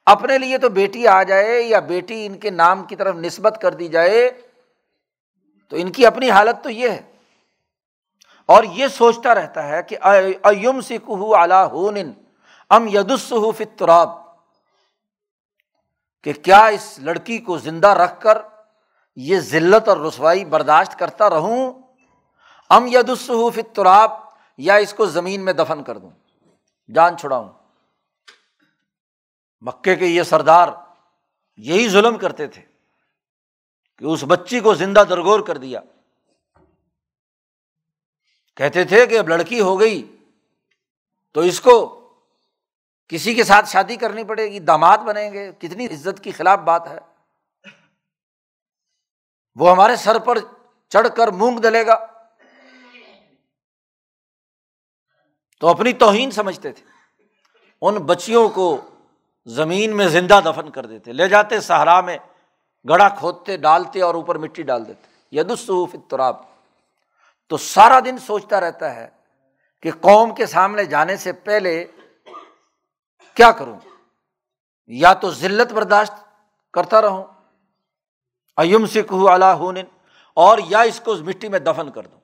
اپنے 0.05 0.37
لیے 0.37 0.57
تو 0.57 0.69
بیٹی 0.69 1.07
آ 1.07 1.23
جائے 1.23 1.61
یا 1.61 1.79
بیٹی 1.79 2.25
ان 2.25 2.37
کے 2.37 2.49
نام 2.49 2.83
کی 2.83 2.95
طرف 2.95 3.15
نسبت 3.15 3.59
کر 3.61 3.71
دی 3.71 3.87
جائے، 3.87 4.31
تو 5.69 5.75
ان 5.75 5.91
کی 5.91 6.05
اپنی 6.05 6.29
حالت 6.29 6.63
تو 6.63 6.69
یہ 6.69 6.89
ہے۔ 6.89 7.01
اور 8.45 8.63
یہ 8.63 8.87
سوچتا 8.87 9.35
رہتا 9.35 9.67
ہے 9.67 9.83
کہ 9.83 9.97
یم 10.45 10.81
سکھ 10.81 11.09
اللہ 11.39 12.07
ام 12.69 12.87
یدس 12.87 13.33
فطراب 13.57 14.26
کہ 16.23 16.33
کیا 16.33 16.65
اس 16.65 16.99
لڑکی 16.99 17.37
کو 17.37 17.57
زندہ 17.57 17.87
رکھ 17.87 18.21
کر 18.21 18.37
یہ 19.15 19.39
ذلت 19.39 19.87
اور 19.87 19.97
رسوائی 19.97 20.45
برداشت 20.45 20.99
کرتا 20.99 21.29
رہوں؟ 21.29 21.73
ام 22.69 22.87
یدس 22.87 23.31
فطراب 23.55 24.11
یا 24.57 24.75
اس 24.75 24.93
کو 24.93 25.05
زمین 25.05 25.45
میں 25.45 25.53
دفن 25.53 25.83
کر 25.83 25.97
دوں؟ 25.97 26.09
جان 26.93 27.17
چھڑاؤں۔ 27.17 27.49
مکے 29.61 29.95
کے 29.95 30.05
یہ 30.05 30.23
سردار 30.23 30.67
یہی 31.57 31.89
ظلم 31.89 32.17
کرتے 32.17 32.47
تھے 32.47 32.61
کہ 33.97 34.05
اس 34.05 34.23
بچی 34.27 34.59
کو 34.59 34.73
زندہ 34.73 35.03
درگور 35.09 35.39
کر 35.39 35.57
دیا۔ 35.57 35.79
کہتے 38.55 38.83
تھے 38.83 39.05
کہ 39.05 39.19
اب 39.19 39.29
لڑکی 39.29 39.59
ہو 39.59 39.79
گئی 39.79 40.17
تو 41.33 41.41
اس 41.41 41.61
کو 41.61 41.93
کسی 43.07 43.33
کے 43.35 43.43
ساتھ 43.43 43.69
شادی 43.69 43.95
کرنی 43.95 44.23
پڑے 44.23 44.51
گی، 44.51 44.59
داماد 44.59 44.97
بنیں 44.97 45.33
گے، 45.33 45.51
کتنی 45.59 45.85
عزت 45.85 46.23
کی 46.23 46.31
خلاف 46.31 46.59
بات 46.59 46.87
ہے۔ 46.87 46.97
وہ 49.55 49.71
ہمارے 49.71 49.95
سر 49.95 50.19
پر 50.19 50.37
چڑھ 50.89 51.07
کر 51.15 51.27
مونگ 51.27 51.59
دلے 51.59 51.87
گا۔ 51.87 52.07
تو 55.59 55.67
اپنی 55.67 55.93
توہین 55.93 56.31
سمجھتے 56.31 56.71
تھے۔ 56.71 56.85
ان 57.81 57.95
بچیوں 57.95 58.49
کو 58.49 58.81
زمین 59.45 59.97
میں 59.97 60.07
زندہ 60.07 60.39
دفن 60.45 60.69
کر 60.69 60.85
دیتے۔ 60.85 61.13
لے 61.13 61.27
جاتے 61.27 61.59
سہارا 61.59 62.01
میں 62.01 62.17
گڑا 62.89 63.09
کھودتے، 63.09 63.57
ڈالتے 63.57 64.01
اور 64.01 64.15
اوپر 64.15 64.35
مٹی 64.37 64.63
ڈال 64.63 64.87
دیتے۔ 64.87 65.07
یدوف 65.31 65.89
اتراب 65.93 66.35
تو 67.47 67.57
سارا 67.57 67.99
دن 67.99 68.17
سوچتا 68.17 68.61
رہتا 68.61 68.95
ہے 68.95 69.09
کہ 69.81 69.91
قوم 69.91 70.35
کے 70.35 70.45
سامنے 70.45 70.85
جانے 70.85 71.17
سے 71.17 71.31
پہلے 71.31 71.85
کیا 73.37 73.51
کروں؟ 73.51 73.79
یا 74.87 75.13
تو 75.13 75.31
ذلت 75.31 75.73
برداشت 75.73 76.13
کرتا 76.73 77.01
رہوں۔ 77.01 77.23
ایم 78.57 78.85
سکھ 78.85 79.13
اللہ 79.13 79.79
اور 80.33 80.57
یا 80.67 80.79
اس 80.79 81.01
کو 81.05 81.15
مٹی 81.15 81.49
میں 81.49 81.59
دفن 81.59 81.91
کر 81.91 82.07
دوں۔ 82.07 82.19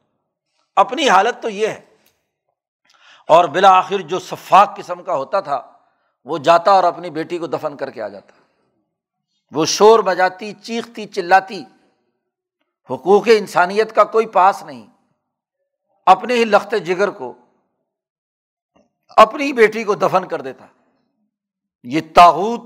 اپنی 0.76 1.10
حالت 1.10 1.42
تو 1.42 1.50
یہ 1.50 1.68
ہے۔ 1.68 1.86
اور 3.28 3.46
بالآخر 3.46 3.98
جو 3.98 4.20
شفاق 4.20 4.78
قسم 4.78 5.04
کا 5.04 5.16
ہوتا 5.16 5.40
تھا، 5.40 5.72
وہ 6.26 6.38
جاتا 6.38 6.72
اور 6.72 6.84
اپنی 6.84 7.10
بیٹی 7.10 7.38
کو 7.38 7.48
دفن 7.48 7.78
کر 7.78 7.90
کے 7.90 8.02
آ 8.02 8.08
جاتا۔ 8.08 8.34
وہ 9.52 9.66
شور 9.66 10.00
بجاتی 10.00 10.54
چیختی، 10.54 11.06
چلاتی۔ 11.06 11.64
حقوق 12.90 13.24
انسانیت 13.28 13.96
کا 13.96 14.04
کوئی 14.04 14.28
پاس 14.28 14.64
نہیں۔ 14.64 14.88
اپنے 16.06 16.34
ہی 16.34 16.46
لخت 16.46 16.76
جگر 16.86 17.10
کو، 17.10 17.34
اپنی 19.10 19.54
بیٹی 19.54 19.84
کو 19.84 19.96
دفن 19.96 20.28
کر 20.28 20.42
دیتا۔ 20.42 20.66
یہ 21.84 22.02
تاوت 22.16 22.62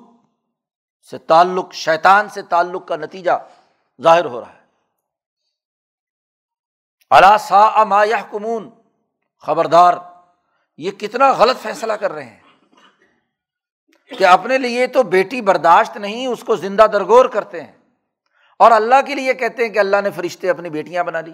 سے 1.09 1.18
تعلق، 1.18 1.74
شیطان 1.74 2.30
سے 2.30 2.41
تعلق 2.41 2.88
کا 2.88 2.95
نتیجہ 2.95 3.32
ظاہر 4.03 4.26
ہو 4.26 4.41
رہا 4.41 4.53
ہے۔ 4.53 4.57
اللہ 7.09 7.38
سا 7.39 7.84
کمون 8.32 8.70
خبردار، 9.41 9.93
یہ 10.78 10.91
کتنا 10.91 11.32
غلط 11.32 11.57
فیصلہ 11.57 11.93
کر 11.93 12.11
رہے 12.11 12.24
ہیں 12.24 12.39
کہ 14.18 14.26
اپنے 14.26 14.57
لیے 14.57 14.88
تو 14.88 15.03
بیٹی 15.03 15.41
برداشت 15.41 15.97
نہیں، 15.97 16.28
اس 16.28 16.43
کو 16.43 16.55
زندہ 16.55 16.86
درگور 16.93 17.26
کرتے 17.26 17.63
ہیں۔ 17.63 17.72
اور 18.59 18.72
اللہ 18.72 19.01
کے 19.07 19.15
لیے 19.15 19.34
کہتے 19.34 19.65
ہیں 19.65 19.70
کہ 19.70 19.80
اللہ 19.80 20.01
نے 20.03 20.11
فرشتے 20.11 20.49
اپنی 20.49 20.70
بیٹیاں 20.70 21.03
بنا 21.03 21.22
لی۔ 21.22 21.34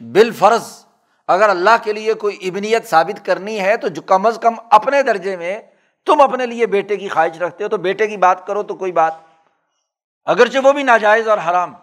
بال 0.00 0.32
فرض 0.32 0.84
اگر 1.26 1.48
اللہ 1.48 1.76
کے 1.82 1.92
لیے 1.92 2.14
کوئی 2.14 2.48
ابنیت 2.48 2.86
ثابت 2.86 3.26
کرنی 3.26 3.60
ہے 3.60 3.76
تو 3.76 3.88
جو 3.88 4.02
کم 4.02 4.26
از 4.26 4.38
کم 4.42 4.54
اپنے 4.70 5.02
درجے 5.02 5.36
میں 5.36 5.62
تم 6.04 6.20
اپنے 6.20 6.46
لیے 6.46 6.66
بیٹے 6.66 6.96
کی 6.96 7.08
خواہش 7.08 7.38
رکھتے 7.38 7.64
ہو 7.64 7.68
تو 7.68 7.76
بیٹے 7.76 8.06
کی 8.06 8.16
بات 8.16 8.46
کرو 8.46 8.62
تو 8.62 8.74
کوئی 8.74 8.92
بات۔ 8.92 9.14
اگرچہ 10.24 10.58
وہ 10.64 10.72
بھی 10.72 10.82
ناجائز 10.82 11.28
اور 11.28 11.38
حرام۔ 11.38 11.74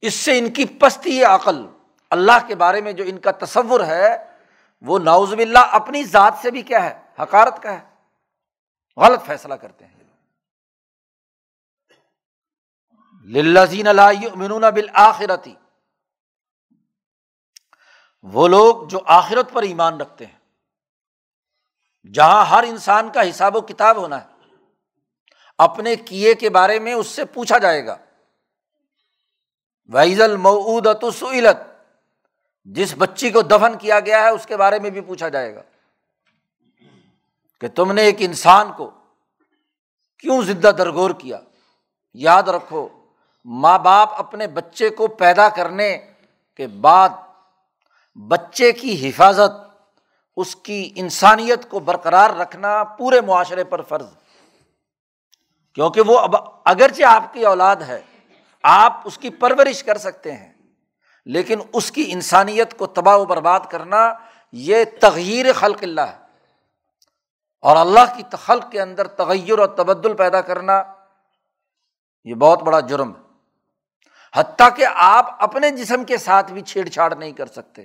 اس 0.00 0.14
سے 0.14 0.38
ان 0.38 0.52
کی 0.52 0.64
پستی 0.64 1.24
عقل۔ 1.24 1.66
اللہ 2.10 2.46
کے 2.46 2.54
بارے 2.54 2.80
میں 2.80 2.92
جو 2.92 3.04
ان 3.06 3.18
کا 3.18 3.30
تصور 3.30 3.80
ہے، 3.80 4.36
وہ 4.80 4.98
ناؤز 4.98 5.32
اللہ 5.32 5.58
اپنی 5.58 6.04
ذات 6.04 6.34
سے 6.42 6.50
بھی 6.50 6.62
کیا 6.62 6.84
ہے؟ 6.84 7.02
حکارت 7.18 7.62
کا 7.62 7.72
ہے۔ 7.72 7.94
غلط 8.96 9.22
فیصلہ 9.26 9.54
کرتے 9.54 9.86
ہیں۔ 9.86 9.92
للزین 13.24 13.86
اللہ 13.86 14.70
بالآخرتی۔ 14.70 15.54
وہ 18.22 18.48
لوگ 18.48 18.88
جو 18.88 19.00
آخرت 19.06 19.52
پر 19.52 19.62
ایمان 19.62 20.00
رکھتے 20.00 20.26
ہیں۔ 20.26 20.41
جہاں 22.14 22.44
ہر 22.44 22.62
انسان 22.62 23.12
کا 23.12 23.30
حساب 23.30 23.56
و 23.56 23.60
کتاب 23.60 23.96
ہونا 23.96 24.22
ہے۔ 24.22 24.26
اپنے 25.58 25.96
کیے 25.96 26.34
کے 26.34 26.50
بارے 26.50 26.78
میں 26.78 26.94
اس 26.94 27.06
سے 27.06 27.24
پوچھا 27.24 27.58
جائے 27.58 27.86
گا۔ 27.86 27.96
ویز 29.88 30.20
المعود 30.20 30.86
سعلت 31.18 31.84
جس 32.64 32.94
بچی 32.98 33.30
کو 33.30 33.42
دفن 33.42 33.78
کیا 33.78 34.00
گیا 34.00 34.22
ہے، 34.22 34.28
اس 34.28 34.46
کے 34.46 34.56
بارے 34.56 34.78
میں 34.78 34.90
بھی 34.90 35.00
پوچھا 35.00 35.28
جائے 35.28 35.54
گا۔ 35.54 35.62
کہ 37.60 37.68
تم 37.68 37.92
نے 37.92 38.02
ایک 38.02 38.16
انسان 38.18 38.72
کو 38.72 38.90
کیوں 40.18 40.42
زدہ 40.42 40.68
درگور 40.68 41.10
کیا؟ 41.10 41.40
یاد 42.14 42.42
رکھو، 42.42 42.88
ماں 43.44 43.78
باپ 43.78 44.08
اپنے 44.12 44.46
بچے 44.46 44.88
کو 44.88 45.06
پیدا 45.06 45.48
کرنے 45.48 45.98
کے 46.56 46.66
بعد 46.66 47.08
بچے 48.28 48.72
کی 48.72 49.08
حفاظت 49.08 49.71
اس 50.36 50.56
کی 50.56 50.92
انسانیت 50.96 51.70
کو 51.70 51.80
برقرار 51.80 52.30
رکھنا 52.30 52.84
پورے 52.84 53.20
معاشرے 53.20 53.64
پر 53.64 53.82
فرض 53.82 54.06
کیونکہ 55.74 56.00
وہ 56.00 56.18
اب 56.18 56.36
اگرچہ 56.64 57.02
آپ 57.02 57.34
کی 57.34 57.46
اولاد 57.46 57.76
ہے، 57.76 58.00
آپ 58.62 59.00
اس 59.04 59.18
کی 59.18 59.30
پرورش 59.30 59.84
کر 59.84 59.98
سکتے 59.98 60.32
ہیں، 60.32 60.52
لیکن 61.26 61.60
اس 61.72 61.92
کی 61.92 62.04
انسانیت 62.08 62.78
کو 62.78 62.86
تباہ 62.86 63.16
و 63.16 63.24
برباد 63.24 63.60
کرنا 63.70 64.12
یہ 64.52 64.84
تغیر 65.00 65.52
خلق 65.52 65.78
اللہ 65.82 66.00
ہے۔ 66.00 66.18
اور 67.60 67.76
اللہ 67.76 68.16
کی 68.16 68.22
خلق 68.32 68.70
کے 68.70 68.80
اندر 68.80 69.06
تغیر 69.06 69.58
اور 69.58 69.66
تبدل 69.66 70.16
پیدا 70.16 70.40
کرنا 70.40 70.82
یہ 72.24 72.34
بہت 72.34 72.62
بڑا 72.62 72.80
جرم 72.80 73.12
ہے۔ 73.16 73.20
حتیٰ 74.34 74.68
کہ 74.76 74.86
آپ 74.94 75.42
اپنے 75.42 75.70
جسم 75.70 76.04
کے 76.04 76.16
ساتھ 76.16 76.52
بھی 76.52 76.62
چھیڑ 76.62 76.88
چھاڑ 76.88 77.14
نہیں 77.14 77.32
کر 77.32 77.46
سکتے۔ 77.46 77.84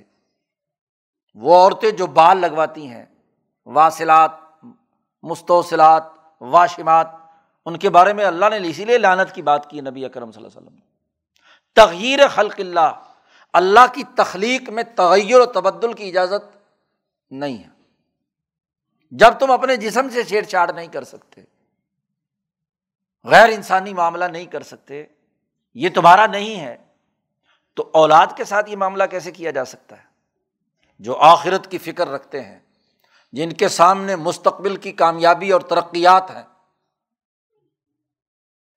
وہ 1.34 1.56
عورتیں 1.56 1.92
جو 1.92 2.08
بال 2.08 2.38
لگواتی 2.38 2.88
ہیں، 2.88 3.06
واصلات، 3.66 4.32
مستوصلات، 5.24 6.04
واشمات، 6.42 7.08
ان 7.66 7.78
کے 7.78 7.90
بارے 7.90 8.14
میں 8.14 8.26
اللہ 8.26 8.46
نے 8.50 8.70
اسی 8.70 8.86
لیے 8.86 8.98
لانت 8.98 9.36
کی 9.36 9.42
بات 9.42 9.70
کی 9.70 9.82
نبی 9.82 10.06
اکرم 10.06 10.32
صلی 10.32 10.46
اللہ 10.46 10.60
علیہ 10.60 10.68
وسلم۔ 10.68 10.80
تغیر 11.76 12.28
خلق 12.28 12.56
اللہ 12.58 13.04
اللہ 13.54 13.94
کی 13.94 14.04
تخلیق 14.16 14.70
میں 14.70 14.84
تغیر 14.96 15.40
و 15.40 15.46
تبدل 15.46 15.94
کی 15.94 16.10
اجازت 16.10 16.58
نہیں 17.32 17.58
ہے۔ 17.58 17.70
جب 19.12 19.34
تم 19.40 19.52
اپنے 19.52 19.76
جسم 19.76 20.10
سے 20.10 20.24
چھیڑ 20.24 20.44
چھاڑ 20.44 20.72
نہیں 20.74 20.88
کر 20.88 21.04
سکتے، 21.04 21.42
غیر 23.24 23.50
انسانی 23.50 23.94
معاملہ 23.94 24.26
نہیں 24.26 24.46
کر 24.46 24.64
سکتے، 24.64 25.06
یہ 25.74 25.90
تمہارا 25.96 26.28
نہیں 26.28 26.60
ہے، 26.60 26.78
تو 27.74 27.90
اولاد 27.94 28.28
کے 28.36 28.44
ساتھ 28.44 28.70
یہ 28.70 28.76
معاملہ 28.76 29.04
کیسے 29.04 29.32
کیا 29.32 29.52
جا 29.52 29.66
سکتا 29.66 29.98
ہے؟ 29.98 30.07
جو 31.00 31.18
آخرت 31.18 31.72
کی 31.72 31.78
فکر 31.78 32.08
رکھتے 32.08 32.42
ہیں، 32.42 32.60
جن 33.32 33.54
کے 33.54 33.68
سامنے 33.68 34.16
مستقبل 34.16 34.76
کی 34.76 34.92
کامیابی 34.92 35.52
اور 35.52 35.62
ترقیات 35.62 36.32
ہیں۔ 36.32 36.44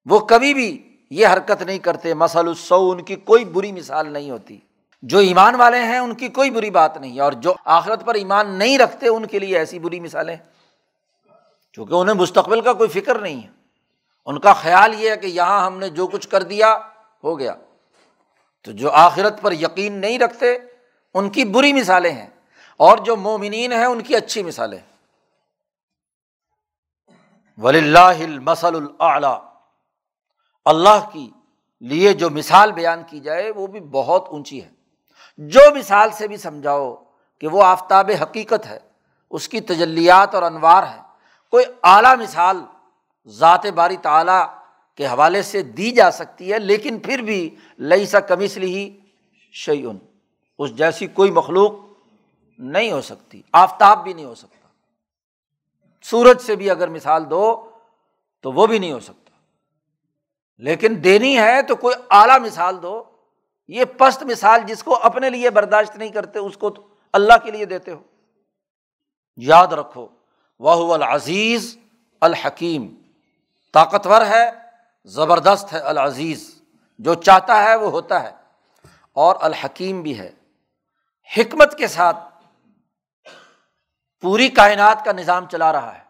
وہ 0.05 0.19
کبھی 0.19 0.55
بھی 0.55 0.97
یہ 1.11 1.27
حرکت 1.27 1.63
نہیں 1.63 1.79
کرتے 1.79 2.15
مسل 2.15 2.49
السو 2.49 2.91
ان 2.91 3.05
کی 3.05 3.17
کوئی 3.17 3.45
بری 3.45 3.73
مثال 3.73 4.13
نہیں 4.13 4.31
ہوتی۔ 4.31 4.61
جو 5.03 5.19
ایمان 5.19 5.55
والے 5.55 5.79
ہیں، 5.79 5.99
ان 5.99 6.15
کی 6.15 6.29
کوئی 6.29 6.51
بری 6.51 6.71
بات 6.71 6.97
نہیں۔ 6.97 7.21
اور 7.21 7.33
جو 7.33 7.55
آخرت 7.65 8.07
پر 8.07 8.15
ایمان 8.15 8.51
نہیں 8.51 8.79
رکھتے، 8.79 9.09
ان 9.09 9.27
کے 9.27 9.39
لیے 9.39 9.59
ایسی 9.59 9.79
بری 9.79 10.01
مثالیں 10.01 10.37
چونکہ 11.73 11.95
انہیں 11.95 12.17
مستقبل 12.17 12.61
کا 12.61 12.73
کوئی 12.73 12.91
فکر 12.91 13.19
نہیں 13.19 13.43
ہے۔ 13.43 13.49
ان 14.27 14.39
کا 14.39 14.53
خیال 14.53 14.95
یہ 15.03 15.11
ہے 15.11 15.17
کہ 15.17 15.27
یہاں 15.27 15.67
ہم 15.67 15.79
نے 15.79 15.89
جو 15.89 16.07
کچھ 16.07 16.29
کر 16.29 16.43
دیا، 16.43 16.79
ہو 17.25 17.39
گیا۔ 17.39 17.55
تو 18.65 18.73
جو 18.73 18.91
آخرت 18.91 19.43
پر 19.43 19.53
یقین 19.53 19.93
نہیں 19.93 20.19
رکھتے 20.19 20.59
ان 21.15 21.31
کی 21.31 21.45
بری 21.45 21.73
مثالیں 21.73 22.13
ہیں 22.13 22.27
اور 22.77 22.99
جو 22.99 23.17
مومنین 23.17 23.73
ہیں 23.73 23.85
ان 23.85 24.01
کی 24.01 24.17
اچھی 24.17 24.43
مثالیں 24.43 24.79
ولی 27.59 27.79
اللہ 27.79 28.39
مسل 28.41 28.75
العلیٰ 28.75 29.45
اللہ 30.65 31.11
کی 31.13 31.31
لیے 31.81 32.13
جو 32.13 32.31
مثال 32.31 32.73
بیان 32.73 33.03
کی 33.07 33.21
جائے 33.21 33.51
وہ 33.51 33.67
بھی 33.67 33.81
بہت 33.81 34.29
اونچی 34.29 34.65
ہے۔ 34.65 34.69
جو 35.39 35.61
مثال 35.75 36.11
سے 36.11 36.29
بھی 36.29 36.37
سمجھاؤ 36.37 36.95
کہ 37.39 37.49
وہ 37.49 37.63
آفتاب 37.65 38.11
حقیقت 38.23 38.67
ہے، 38.67 38.79
اس 39.31 39.49
کی 39.49 39.61
تجلیات 39.61 40.35
اور 40.35 40.43
انوار 40.43 40.83
ہے 40.83 41.01
کوئی 41.51 41.65
اعلیٰ 41.83 42.17
مثال 42.17 42.57
ذات 43.27 43.67
باری 43.67 43.97
تعلیٰ 43.97 44.47
کے 44.95 45.07
حوالے 45.07 45.43
سے 45.43 45.63
دی 45.63 45.91
جا 45.91 46.11
سکتی 46.11 46.53
ہے، 46.53 46.59
لیکن 46.59 46.99
پھر 46.99 47.19
بھی 47.19 47.57
لئی 47.79 48.07
سا 48.07 48.21
کمسلی 48.21 48.75
ہی 48.75 49.01
شعین 49.53 49.99
اس 50.61 50.77
جیسی 50.77 51.07
کوئی 51.07 51.31
مخلوق 51.31 51.73
نہیں 52.59 52.93
ہو 52.93 53.01
سکتی، 53.01 53.43
آفتاب 53.53 54.03
بھی 54.03 54.13
نہیں 54.13 54.25
ہو 54.25 54.35
سکتا۔ 54.35 54.69
سورج 56.03 56.41
سے 56.41 56.57
بھی 56.57 56.71
اگر 56.71 56.89
مثال 56.89 57.31
دو 57.31 57.71
تو 58.41 58.53
وہ 58.53 58.67
بھی 58.67 58.79
نہیں 58.79 58.93
ہو 58.93 59.01
سکتا۔ 59.01 59.31
لیکن 60.59 61.05
دینی 61.05 61.39
ہے 61.39 61.63
تو 61.63 61.77
کوئی 61.77 61.95
اعلیٰ 62.11 62.41
مثال 62.41 62.83
دو۔ 62.83 63.05
یہ 63.69 63.85
پست 63.85 64.23
مثال 64.23 64.61
جس 64.67 64.83
کو 64.83 64.97
اپنے 64.97 65.31
لیے 65.31 65.51
برداشت 65.51 65.97
نہیں 65.97 66.09
کرتے، 66.09 66.39
اس 66.39 66.57
کو 66.57 66.71
تو 66.71 66.89
اللہ 67.13 67.35
کے 67.45 67.51
لیے 67.51 67.65
دیتے 67.65 67.93
ہو۔ 67.93 68.03
یاد 69.37 69.67
رکھو 69.67 70.09
وہ 70.59 70.95
العزیز 70.95 71.79
الحکیم۔ 72.21 72.95
طاقتور 73.73 74.23
ہے، 74.23 74.51
زبردست 75.05 75.73
ہے 75.73 75.79
العزیز۔ 75.79 76.63
جو 76.99 77.15
چاہتا 77.15 77.63
ہے 77.63 77.77
وہ 77.77 77.91
ہوتا 77.91 78.23
ہے۔ 78.23 78.31
اور 79.13 79.37
الحکیم 79.41 80.03
بھی 80.03 80.19
ہے۔ 80.19 80.33
حکمت 81.37 81.79
کے 81.79 81.87
ساتھ 81.87 82.17
پوری 84.21 84.49
کائنات 84.49 85.05
کا 85.05 85.13
نظام 85.13 85.49
چلا 85.49 85.73
رہا 85.73 85.99
ہے 85.99 86.03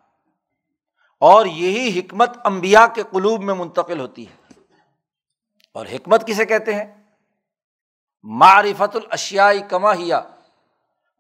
اور 1.20 1.46
یہی 1.46 1.98
حکمت 1.98 2.30
امبیا 2.44 2.86
کے 2.86 3.02
قلوب 3.10 3.42
میں 3.42 3.54
منتقل 3.54 4.00
ہوتی 4.00 4.26
ہے۔ 4.28 4.52
اور 5.74 5.86
حکمت 5.86 6.26
کسے 6.26 6.46
کہتے 6.46 6.74
ہیں؟ 6.74 7.04
معرفت 8.22 8.96
الشیائی 8.96 9.62
کما 9.68 9.94
ہیا 9.94 10.20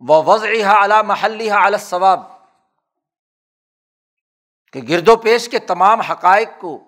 و 0.00 0.22
وضع 0.22 0.48
اعلیٰ 0.64 1.04
محلی 1.04 1.50
ثواب 1.80 2.20
کہ 4.72 4.80
گرد 4.88 5.08
و 5.08 5.16
پیش 5.16 5.48
کے 5.48 5.58
تمام 5.58 6.00
حقائق 6.00 6.48
کو 6.58 6.82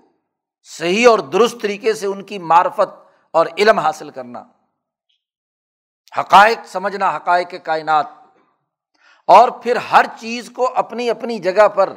صحیح 0.63 1.09
اور 1.09 1.19
درست 1.19 1.57
طریقے 1.63 1.95
سے 1.95 2.07
ان 2.07 2.23
کی 2.23 2.39
معرفت 2.39 3.13
اور 3.31 3.47
علم 3.59 3.79
حاصل 3.79 4.11
کرنا۔ 4.11 4.45
حقائق 6.19 6.67
سمجھنا 6.67 7.17
حقائق 7.17 7.55
کائنات 7.65 8.07
اور 9.27 9.49
پھر 9.49 9.77
ہر 9.77 10.05
چیز 10.21 10.51
کو 10.51 10.73
اپنی 10.75 11.11
اپنی 11.11 11.39
جگہ 11.39 11.69
پر 11.69 11.93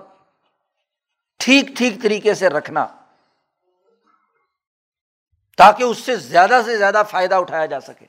ٹھیک 1.40 1.68
ٹھیک 1.78 2.04
طریقے 2.04 2.34
سے 2.34 2.50
رکھنا 2.50 2.88
تاکہ 5.58 5.84
اس 5.84 5.98
سے 5.98 6.16
زیادہ 6.16 6.62
سے 6.66 6.78
زیادہ 6.78 7.04
فائدہ 7.10 7.36
اٹھایا 7.36 7.66
جا 7.66 7.80
سکے۔ 7.80 8.06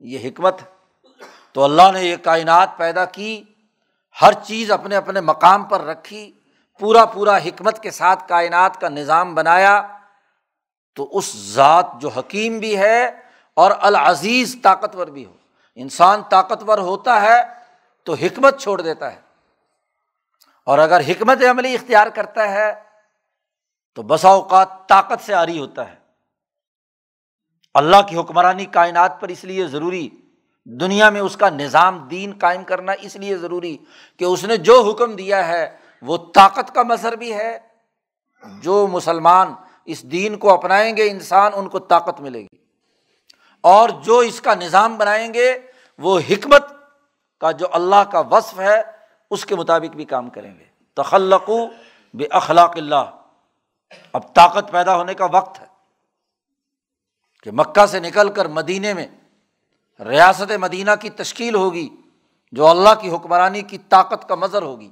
یہ 0.00 0.28
حکمت۔ 0.28 0.60
تو 1.52 1.64
اللہ 1.64 1.92
نے 1.92 2.02
یہ 2.02 2.16
کائنات 2.16 2.70
پیدا 2.76 3.04
کی، 3.04 3.44
ہر 4.22 4.32
چیز 4.32 4.70
اپنے 4.70 4.96
اپنے 4.96 5.20
مقام 5.20 5.64
پر 5.64 5.80
رکھی، 5.80 6.32
پورا 6.78 7.04
پورا 7.04 7.36
حکمت 7.36 7.82
کے 7.82 7.90
ساتھ 7.90 8.28
کائنات 8.28 8.80
کا 8.80 8.88
نظام 8.88 9.34
بنایا۔ 9.34 9.98
تو 10.94 11.18
اس 11.18 11.36
ذات 11.36 11.86
جو 12.00 12.08
حکیم 12.08 12.58
بھی 12.58 12.78
ہے 12.78 13.10
اور 13.54 13.70
العزیز 13.80 14.56
طاقتور 14.62 15.06
بھی 15.06 15.24
ہو۔ 15.24 15.36
انسان 15.74 16.22
طاقتور 16.22 16.78
ہوتا 16.78 17.22
ہے 17.22 17.42
تو 18.04 18.14
حکمت 18.14 18.60
چھوڑ 18.60 18.80
دیتا 18.80 19.12
ہے۔ 19.12 19.20
اور 20.66 20.78
اگر 20.78 21.00
حکمت 21.00 21.38
عملی 21.50 21.74
اختیار 21.74 22.06
کرتا 22.06 22.52
ہے 22.52 22.74
تو 23.94 24.02
بسا 24.02 24.28
اوقات 24.28 24.88
طاقت 24.88 25.26
سے 25.26 25.34
آری 25.34 25.58
ہوتا 25.58 25.88
ہے۔ 25.88 25.94
اللہ 27.74 27.96
کی 28.08 28.16
حکمرانی 28.16 28.64
کائنات 28.64 29.20
پر 29.20 29.28
اس 29.28 29.44
لیے 29.44 29.66
ضروری، 29.66 30.08
دنیا 30.64 31.10
میں 31.10 31.20
اس 31.20 31.36
کا 31.36 31.48
نظام 31.48 31.98
دین 31.98 32.32
قائم 32.40 32.64
کرنا 32.64 32.92
اس 33.00 33.16
لیے 33.16 33.36
ضروری 33.36 33.78
کہ 34.18 34.24
اس 34.24 34.44
نے 34.44 34.56
جو 34.56 34.82
حکم 34.82 35.16
دیا 35.16 35.48
ہے 35.48 35.76
وہ 36.02 36.18
طاقت 36.34 36.74
کا 36.74 36.82
مظہر 36.82 37.16
بھی 37.16 37.34
ہے۔ 37.34 37.58
جو 38.62 38.86
مسلمان 38.86 39.54
اس 39.84 40.02
دین 40.02 40.38
کو 40.38 40.54
اپنائیں 40.54 40.96
گے، 40.96 41.10
انسان 41.10 41.52
ان 41.54 41.68
کو 41.68 41.78
طاقت 41.78 42.20
ملے 42.20 42.42
گی۔ 42.42 42.61
اور 43.62 43.88
جو 43.88 44.18
اس 44.18 44.40
کا 44.40 44.54
نظام 44.54 44.96
بنائیں 44.96 45.34
گے، 45.34 45.58
وہ 45.98 46.20
حکمت 46.30 46.62
کا 47.40 47.50
جو 47.50 47.66
اللہ 47.72 48.10
کا 48.12 48.20
وصف 48.20 48.60
ہے، 48.60 48.82
اس 49.30 49.46
کے 49.46 49.56
مطابق 49.56 49.96
بھی 49.96 50.04
کام 50.04 50.30
کریں 50.30 50.58
گے۔ 50.58 50.64
تخلق 50.94 51.50
بے 52.14 52.26
اخلاق 52.30 52.72
اللہ۔ 52.76 53.16
اب 54.12 54.34
طاقت 54.34 54.72
پیدا 54.72 54.96
ہونے 54.96 55.14
کا 55.14 55.26
وقت 55.32 55.60
ہے 55.60 55.66
کہ 57.42 57.50
مکہ 57.50 57.86
سے 57.86 58.00
نکل 58.00 58.32
کر 58.32 58.48
مدینے 58.48 58.94
میں 58.94 59.06
ریاست 60.00 60.52
مدینہ 60.52 60.90
کی 61.00 61.10
تشکیل 61.10 61.54
ہوگی، 61.54 61.88
جو 62.52 62.66
اللہ 62.66 62.94
کی 63.00 63.10
حکمرانی 63.10 63.62
کی 63.62 63.78
طاقت 63.78 64.28
کا 64.28 64.34
مظر 64.34 64.62
ہوگی۔ 64.62 64.90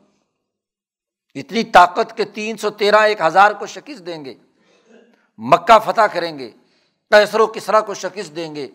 اتنی 1.35 1.65
طاقت 1.65 2.17
کے 2.17 2.25
تین 2.25 2.57
سو 2.57 2.71
تیرہ 2.71 2.97
ایک 2.97 3.21
ہزار 3.21 3.53
کو 3.53 3.67
شکست 3.67 4.07
دیں 4.07 4.25
گے۔ 4.25 4.35
مکہ 5.39 5.79
فتح 5.79 6.01
کریں 6.13 6.39
گے۔ 6.39 6.51
کیسر 7.11 7.41
و 7.41 7.47
کسرا 7.47 7.81
کو 7.81 7.95
شکست 7.95 8.37
دیں 8.37 8.55
گے 8.55 8.69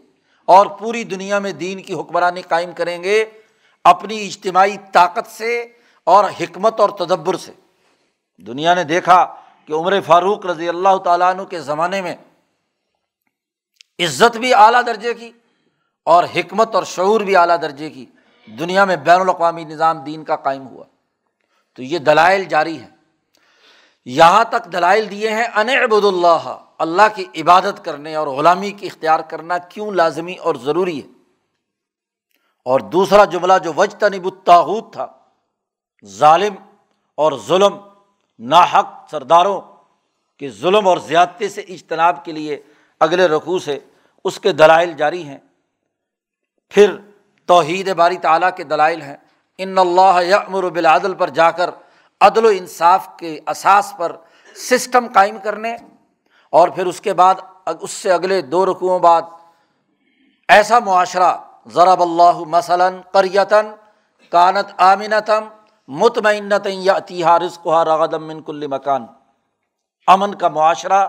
اور 0.46 0.66
پوری 0.66 1.04
دنیا 1.04 1.40
میں 1.40 1.52
دین 1.52 1.82
کی 1.82 1.94
حکمرانی 1.94 2.42
قائم 2.42 2.72
کریں 2.72 3.04
گے 3.04 3.26
اپنی 3.84 4.26
اجتماعی 4.26 4.78
طاقت 4.92 5.28
سے 5.28 5.68
اور 6.04 6.26
حکمت 6.40 6.80
اور 6.80 6.90
تدبر 6.90 7.36
سے۔ 7.36 7.52
دنیا 8.38 8.74
نے 8.74 8.84
دیکھا 8.84 9.36
کہ 9.66 9.74
عمر 9.74 10.02
فاروق 10.06 10.46
رضی 10.46 10.70
اللہ 10.70 10.98
تعالیٰ 10.98 11.30
عنہ 11.30 11.42
کے 11.42 11.60
زمانے 11.60 12.02
میں 12.02 12.16
عزت 14.00 14.38
بھی 14.38 14.54
اعلیٰ 14.54 14.86
درجے 14.86 15.14
کی 15.14 15.32
اور 16.04 16.24
حکمت 16.36 16.76
اور 16.76 16.84
شعور 16.84 17.22
بھی 17.22 17.36
اعلیٰ 17.36 17.62
درجے 17.62 17.90
کی 17.90 18.06
دنیا 18.60 18.86
میں 18.86 18.96
بین 18.96 19.20
الاقوامی 19.22 19.64
نظام 19.64 19.98
دین 19.98 20.24
کا 20.24 20.36
قائم 20.36 20.68
ہوا۔ 20.68 20.84
تو 21.76 21.84
یہ 21.84 22.00
دلائل 22.00 22.44
جاری 22.44 22.80
ہیں۔ 22.80 22.96
یہاں 24.06 24.44
تک 24.44 24.74
دلائل 24.74 25.10
دیے 25.10 25.30
ہیں، 25.30 25.44
ان 25.44 25.70
ابود 25.70 26.06
اللہ 26.06 26.65
اللہ 26.80 27.02
کی 27.16 27.42
عبادت 27.42 27.86
کرنے 27.86 28.16
اور 28.16 28.28
غلامی 28.28 28.72
کی 28.72 28.86
اختیار 28.86 29.20
کرنا 29.20 29.58
کیوں 29.58 29.92
لازمی 29.92 30.36
اور 30.36 30.56
ضروری 30.56 31.04
ہے؟ 31.04 31.08
اور 32.66 32.80
دوسرا 32.80 33.26
جملہ 33.26 33.54
جو 33.64 33.74
وج 33.74 33.96
تنب 33.96 34.26
الطاحود 34.26 34.94
تھا، 34.94 35.08
ظالم 36.06 36.56
اور 37.16 37.34
ظلم، 37.48 37.78
ناحق 38.40 39.10
سرداروں 39.12 39.62
کے 40.40 40.50
ظلم 40.50 40.88
اور 40.88 40.98
زیادتی 40.98 41.50
سے 41.50 41.62
اجتناب 41.62 42.26
کے 42.26 42.32
لیے 42.32 42.62
اگلے 43.00 43.28
رقوع 43.28 43.60
سے 43.60 43.80
اس 44.26 44.40
کے 44.40 44.52
دلائل 44.52 44.94
جاری 44.94 45.24
ہیں۔ 45.24 45.38
پھر 46.70 46.96
توحید 47.46 47.94
باری 47.94 48.18
تعالیٰ 48.18 48.50
کے 48.58 48.64
دلائل 48.64 49.02
ہیں۔ 49.02 49.18
ان 49.58 49.78
اللہ 49.78 50.24
یامر 50.24 50.70
بالعدل 50.70 51.14
پر 51.14 51.30
جا 51.30 51.52
کر 51.52 51.70
عدل 52.22 52.46
و 52.46 52.48
انصاف 52.48 53.10
کے 53.20 53.40
اساس 53.48 53.94
پر 53.98 54.16
سسٹم 54.56 55.08
قائم 55.14 55.38
کرنے 55.44 55.76
اور 56.56 56.68
پھر 56.68 56.86
اس 56.86 57.02
کے 57.02 57.14
بعد 57.14 57.36
اس 57.82 57.92
سے 57.92 58.12
اگلے 58.12 58.42
دو 58.42 58.66
رقوؤں 58.66 59.00
بعد 59.00 59.22
ایسا 60.48 60.80
معاشرہ 60.80 61.34
ضرب 61.66 62.02
اللہ 62.02 62.38
مثلاً 62.48 63.02
قریتاً 63.12 63.66
کانت 64.32 64.82
آمنتم 64.82 65.48
مطمئنت 65.88 66.68
یا 66.72 66.94
اتحا 66.94 67.40
رزق 67.40 67.68
رغدم 67.68 68.24
من 68.24 68.42
کل 68.42 68.68
مکان۔ 68.68 69.06
امن 70.08 70.36
کا 70.36 70.48
معاشرہ 70.48 71.08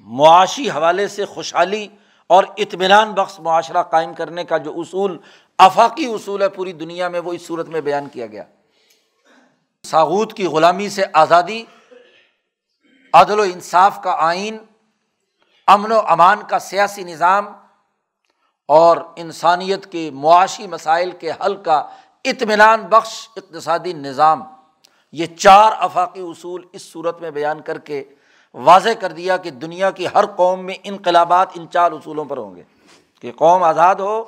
معاشی 0.00 0.70
حوالے 0.70 1.08
سے 1.08 1.24
خوشحالی 1.24 1.88
اور 2.30 2.44
اطمینان 2.56 3.12
بخش 3.12 3.40
معاشرہ 3.40 3.82
قائم 3.82 4.14
کرنے 4.14 4.44
کا 4.44 4.56
جو 4.56 4.72
اصول 4.76 5.18
آفاقی 5.58 6.06
اصول 6.12 6.42
ہے 6.42 6.48
پوری 6.48 6.72
دنیا 6.72 7.08
میں، 7.08 7.20
وہ 7.20 7.32
اس 7.32 7.46
صورت 7.46 7.68
میں 7.68 7.80
بیان 7.80 8.08
کیا 8.08 8.26
گیا۔ 8.26 8.42
ساغوت 9.84 10.32
کی 10.32 10.46
غلامی 10.46 10.88
سے 10.88 11.04
آزادی 11.12 11.64
عدل 13.16 13.38
و 13.38 13.42
انصاف 13.42 14.02
کا 14.02 14.16
آئین، 14.18 14.58
امن 15.66 15.92
و 15.92 16.00
امان 16.06 16.38
کا 16.48 16.58
سیاسی 16.58 17.02
نظام 17.02 17.48
اور 18.68 18.96
انسانیت 19.16 19.92
کے 19.92 20.10
معاشی 20.14 20.66
مسائل 20.66 21.10
کے 21.10 21.30
حل 21.30 21.56
کا 21.56 21.86
اطمینان 22.24 22.82
بخش 22.82 23.28
اقتصادی 23.36 23.92
نظام۔ 23.92 24.42
یہ 25.12 25.26
چار 25.26 25.72
افاقی 25.78 26.20
اصول 26.20 26.64
اس 26.72 26.92
صورت 26.92 27.20
میں 27.20 27.30
بیان 27.30 27.60
کر 27.60 27.78
کے 27.78 28.04
واضح 28.54 28.88
کر 29.00 29.12
دیا 29.12 29.36
کہ 29.36 29.50
دنیا 29.50 29.90
کی 29.90 30.06
ہر 30.14 30.26
قوم 30.26 30.64
میں 30.64 30.74
انقلابات 30.84 31.48
ان 31.54 31.66
چار 31.70 31.92
اصولوں 31.92 32.24
پر 32.24 32.36
ہوں 32.36 32.56
گے۔ 32.56 32.62
کہ 33.20 33.32
قوم 33.32 33.62
آزاد 33.62 33.94
ہو، 33.94 34.24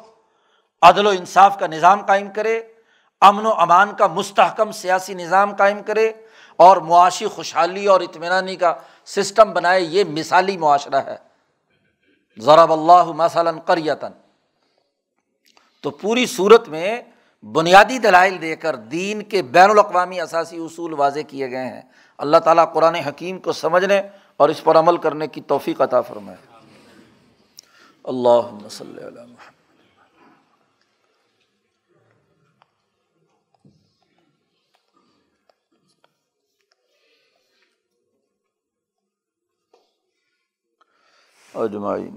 عدل 0.83 1.07
و 1.07 1.11
انصاف 1.11 1.59
کا 1.59 1.67
نظام 1.67 2.07
قائم 2.07 2.33
کرے، 2.33 2.63
امن 3.21 3.47
و 3.47 3.53
امان 3.53 3.93
کا 3.95 4.07
مستحکم 4.07 4.73
سیاسی 4.73 5.15
نظام 5.15 5.57
قائم 5.57 5.83
کرے 5.83 6.13
اور 6.59 6.77
معاشی 6.77 7.27
خوشحالی 7.27 7.87
اور 7.87 8.01
اطمینانی 8.01 8.57
کا 8.57 8.75
سسٹم 9.05 9.53
بنائے 9.53 9.81
یہ 9.81 10.05
مثالی 10.05 10.57
معاشرہ 10.57 10.97
ہے۔ 10.97 11.17
ضرب 12.39 12.73
اللہ 12.73 13.05
مثلاً 13.05 13.59
قریتاً۔ 13.59 14.13
تو 15.83 15.91
پوری 15.91 16.27
صورت 16.27 16.69
میں 16.69 17.03
بنیادی 17.43 17.99
دلائل 17.99 18.43
دے 18.43 18.57
کر 18.57 18.77
دین 18.77 19.23
کے 19.23 19.43
بین 19.43 19.71
الاقوامی 19.71 20.21
اثاثی 20.21 20.57
اصول 20.57 20.93
واضح 20.93 21.21
کیے 21.29 21.51
گئے 21.51 21.67
ہیں۔ 21.67 21.83
اللہ 22.19 22.37
تعالیٰ 22.37 22.73
قرآن 22.73 22.95
حکیم 22.95 23.39
کو 23.39 23.53
سمجھنے 23.53 24.03
اور 24.37 24.49
اس 24.49 24.65
پر 24.65 24.79
عمل 24.79 24.97
کرنے 24.97 25.27
کی 25.27 25.41
توفیق 25.41 25.81
عطا 25.81 26.01
فرمائے۔ 26.01 26.57
اللہ 28.05 28.67
اجمائی 41.59 42.11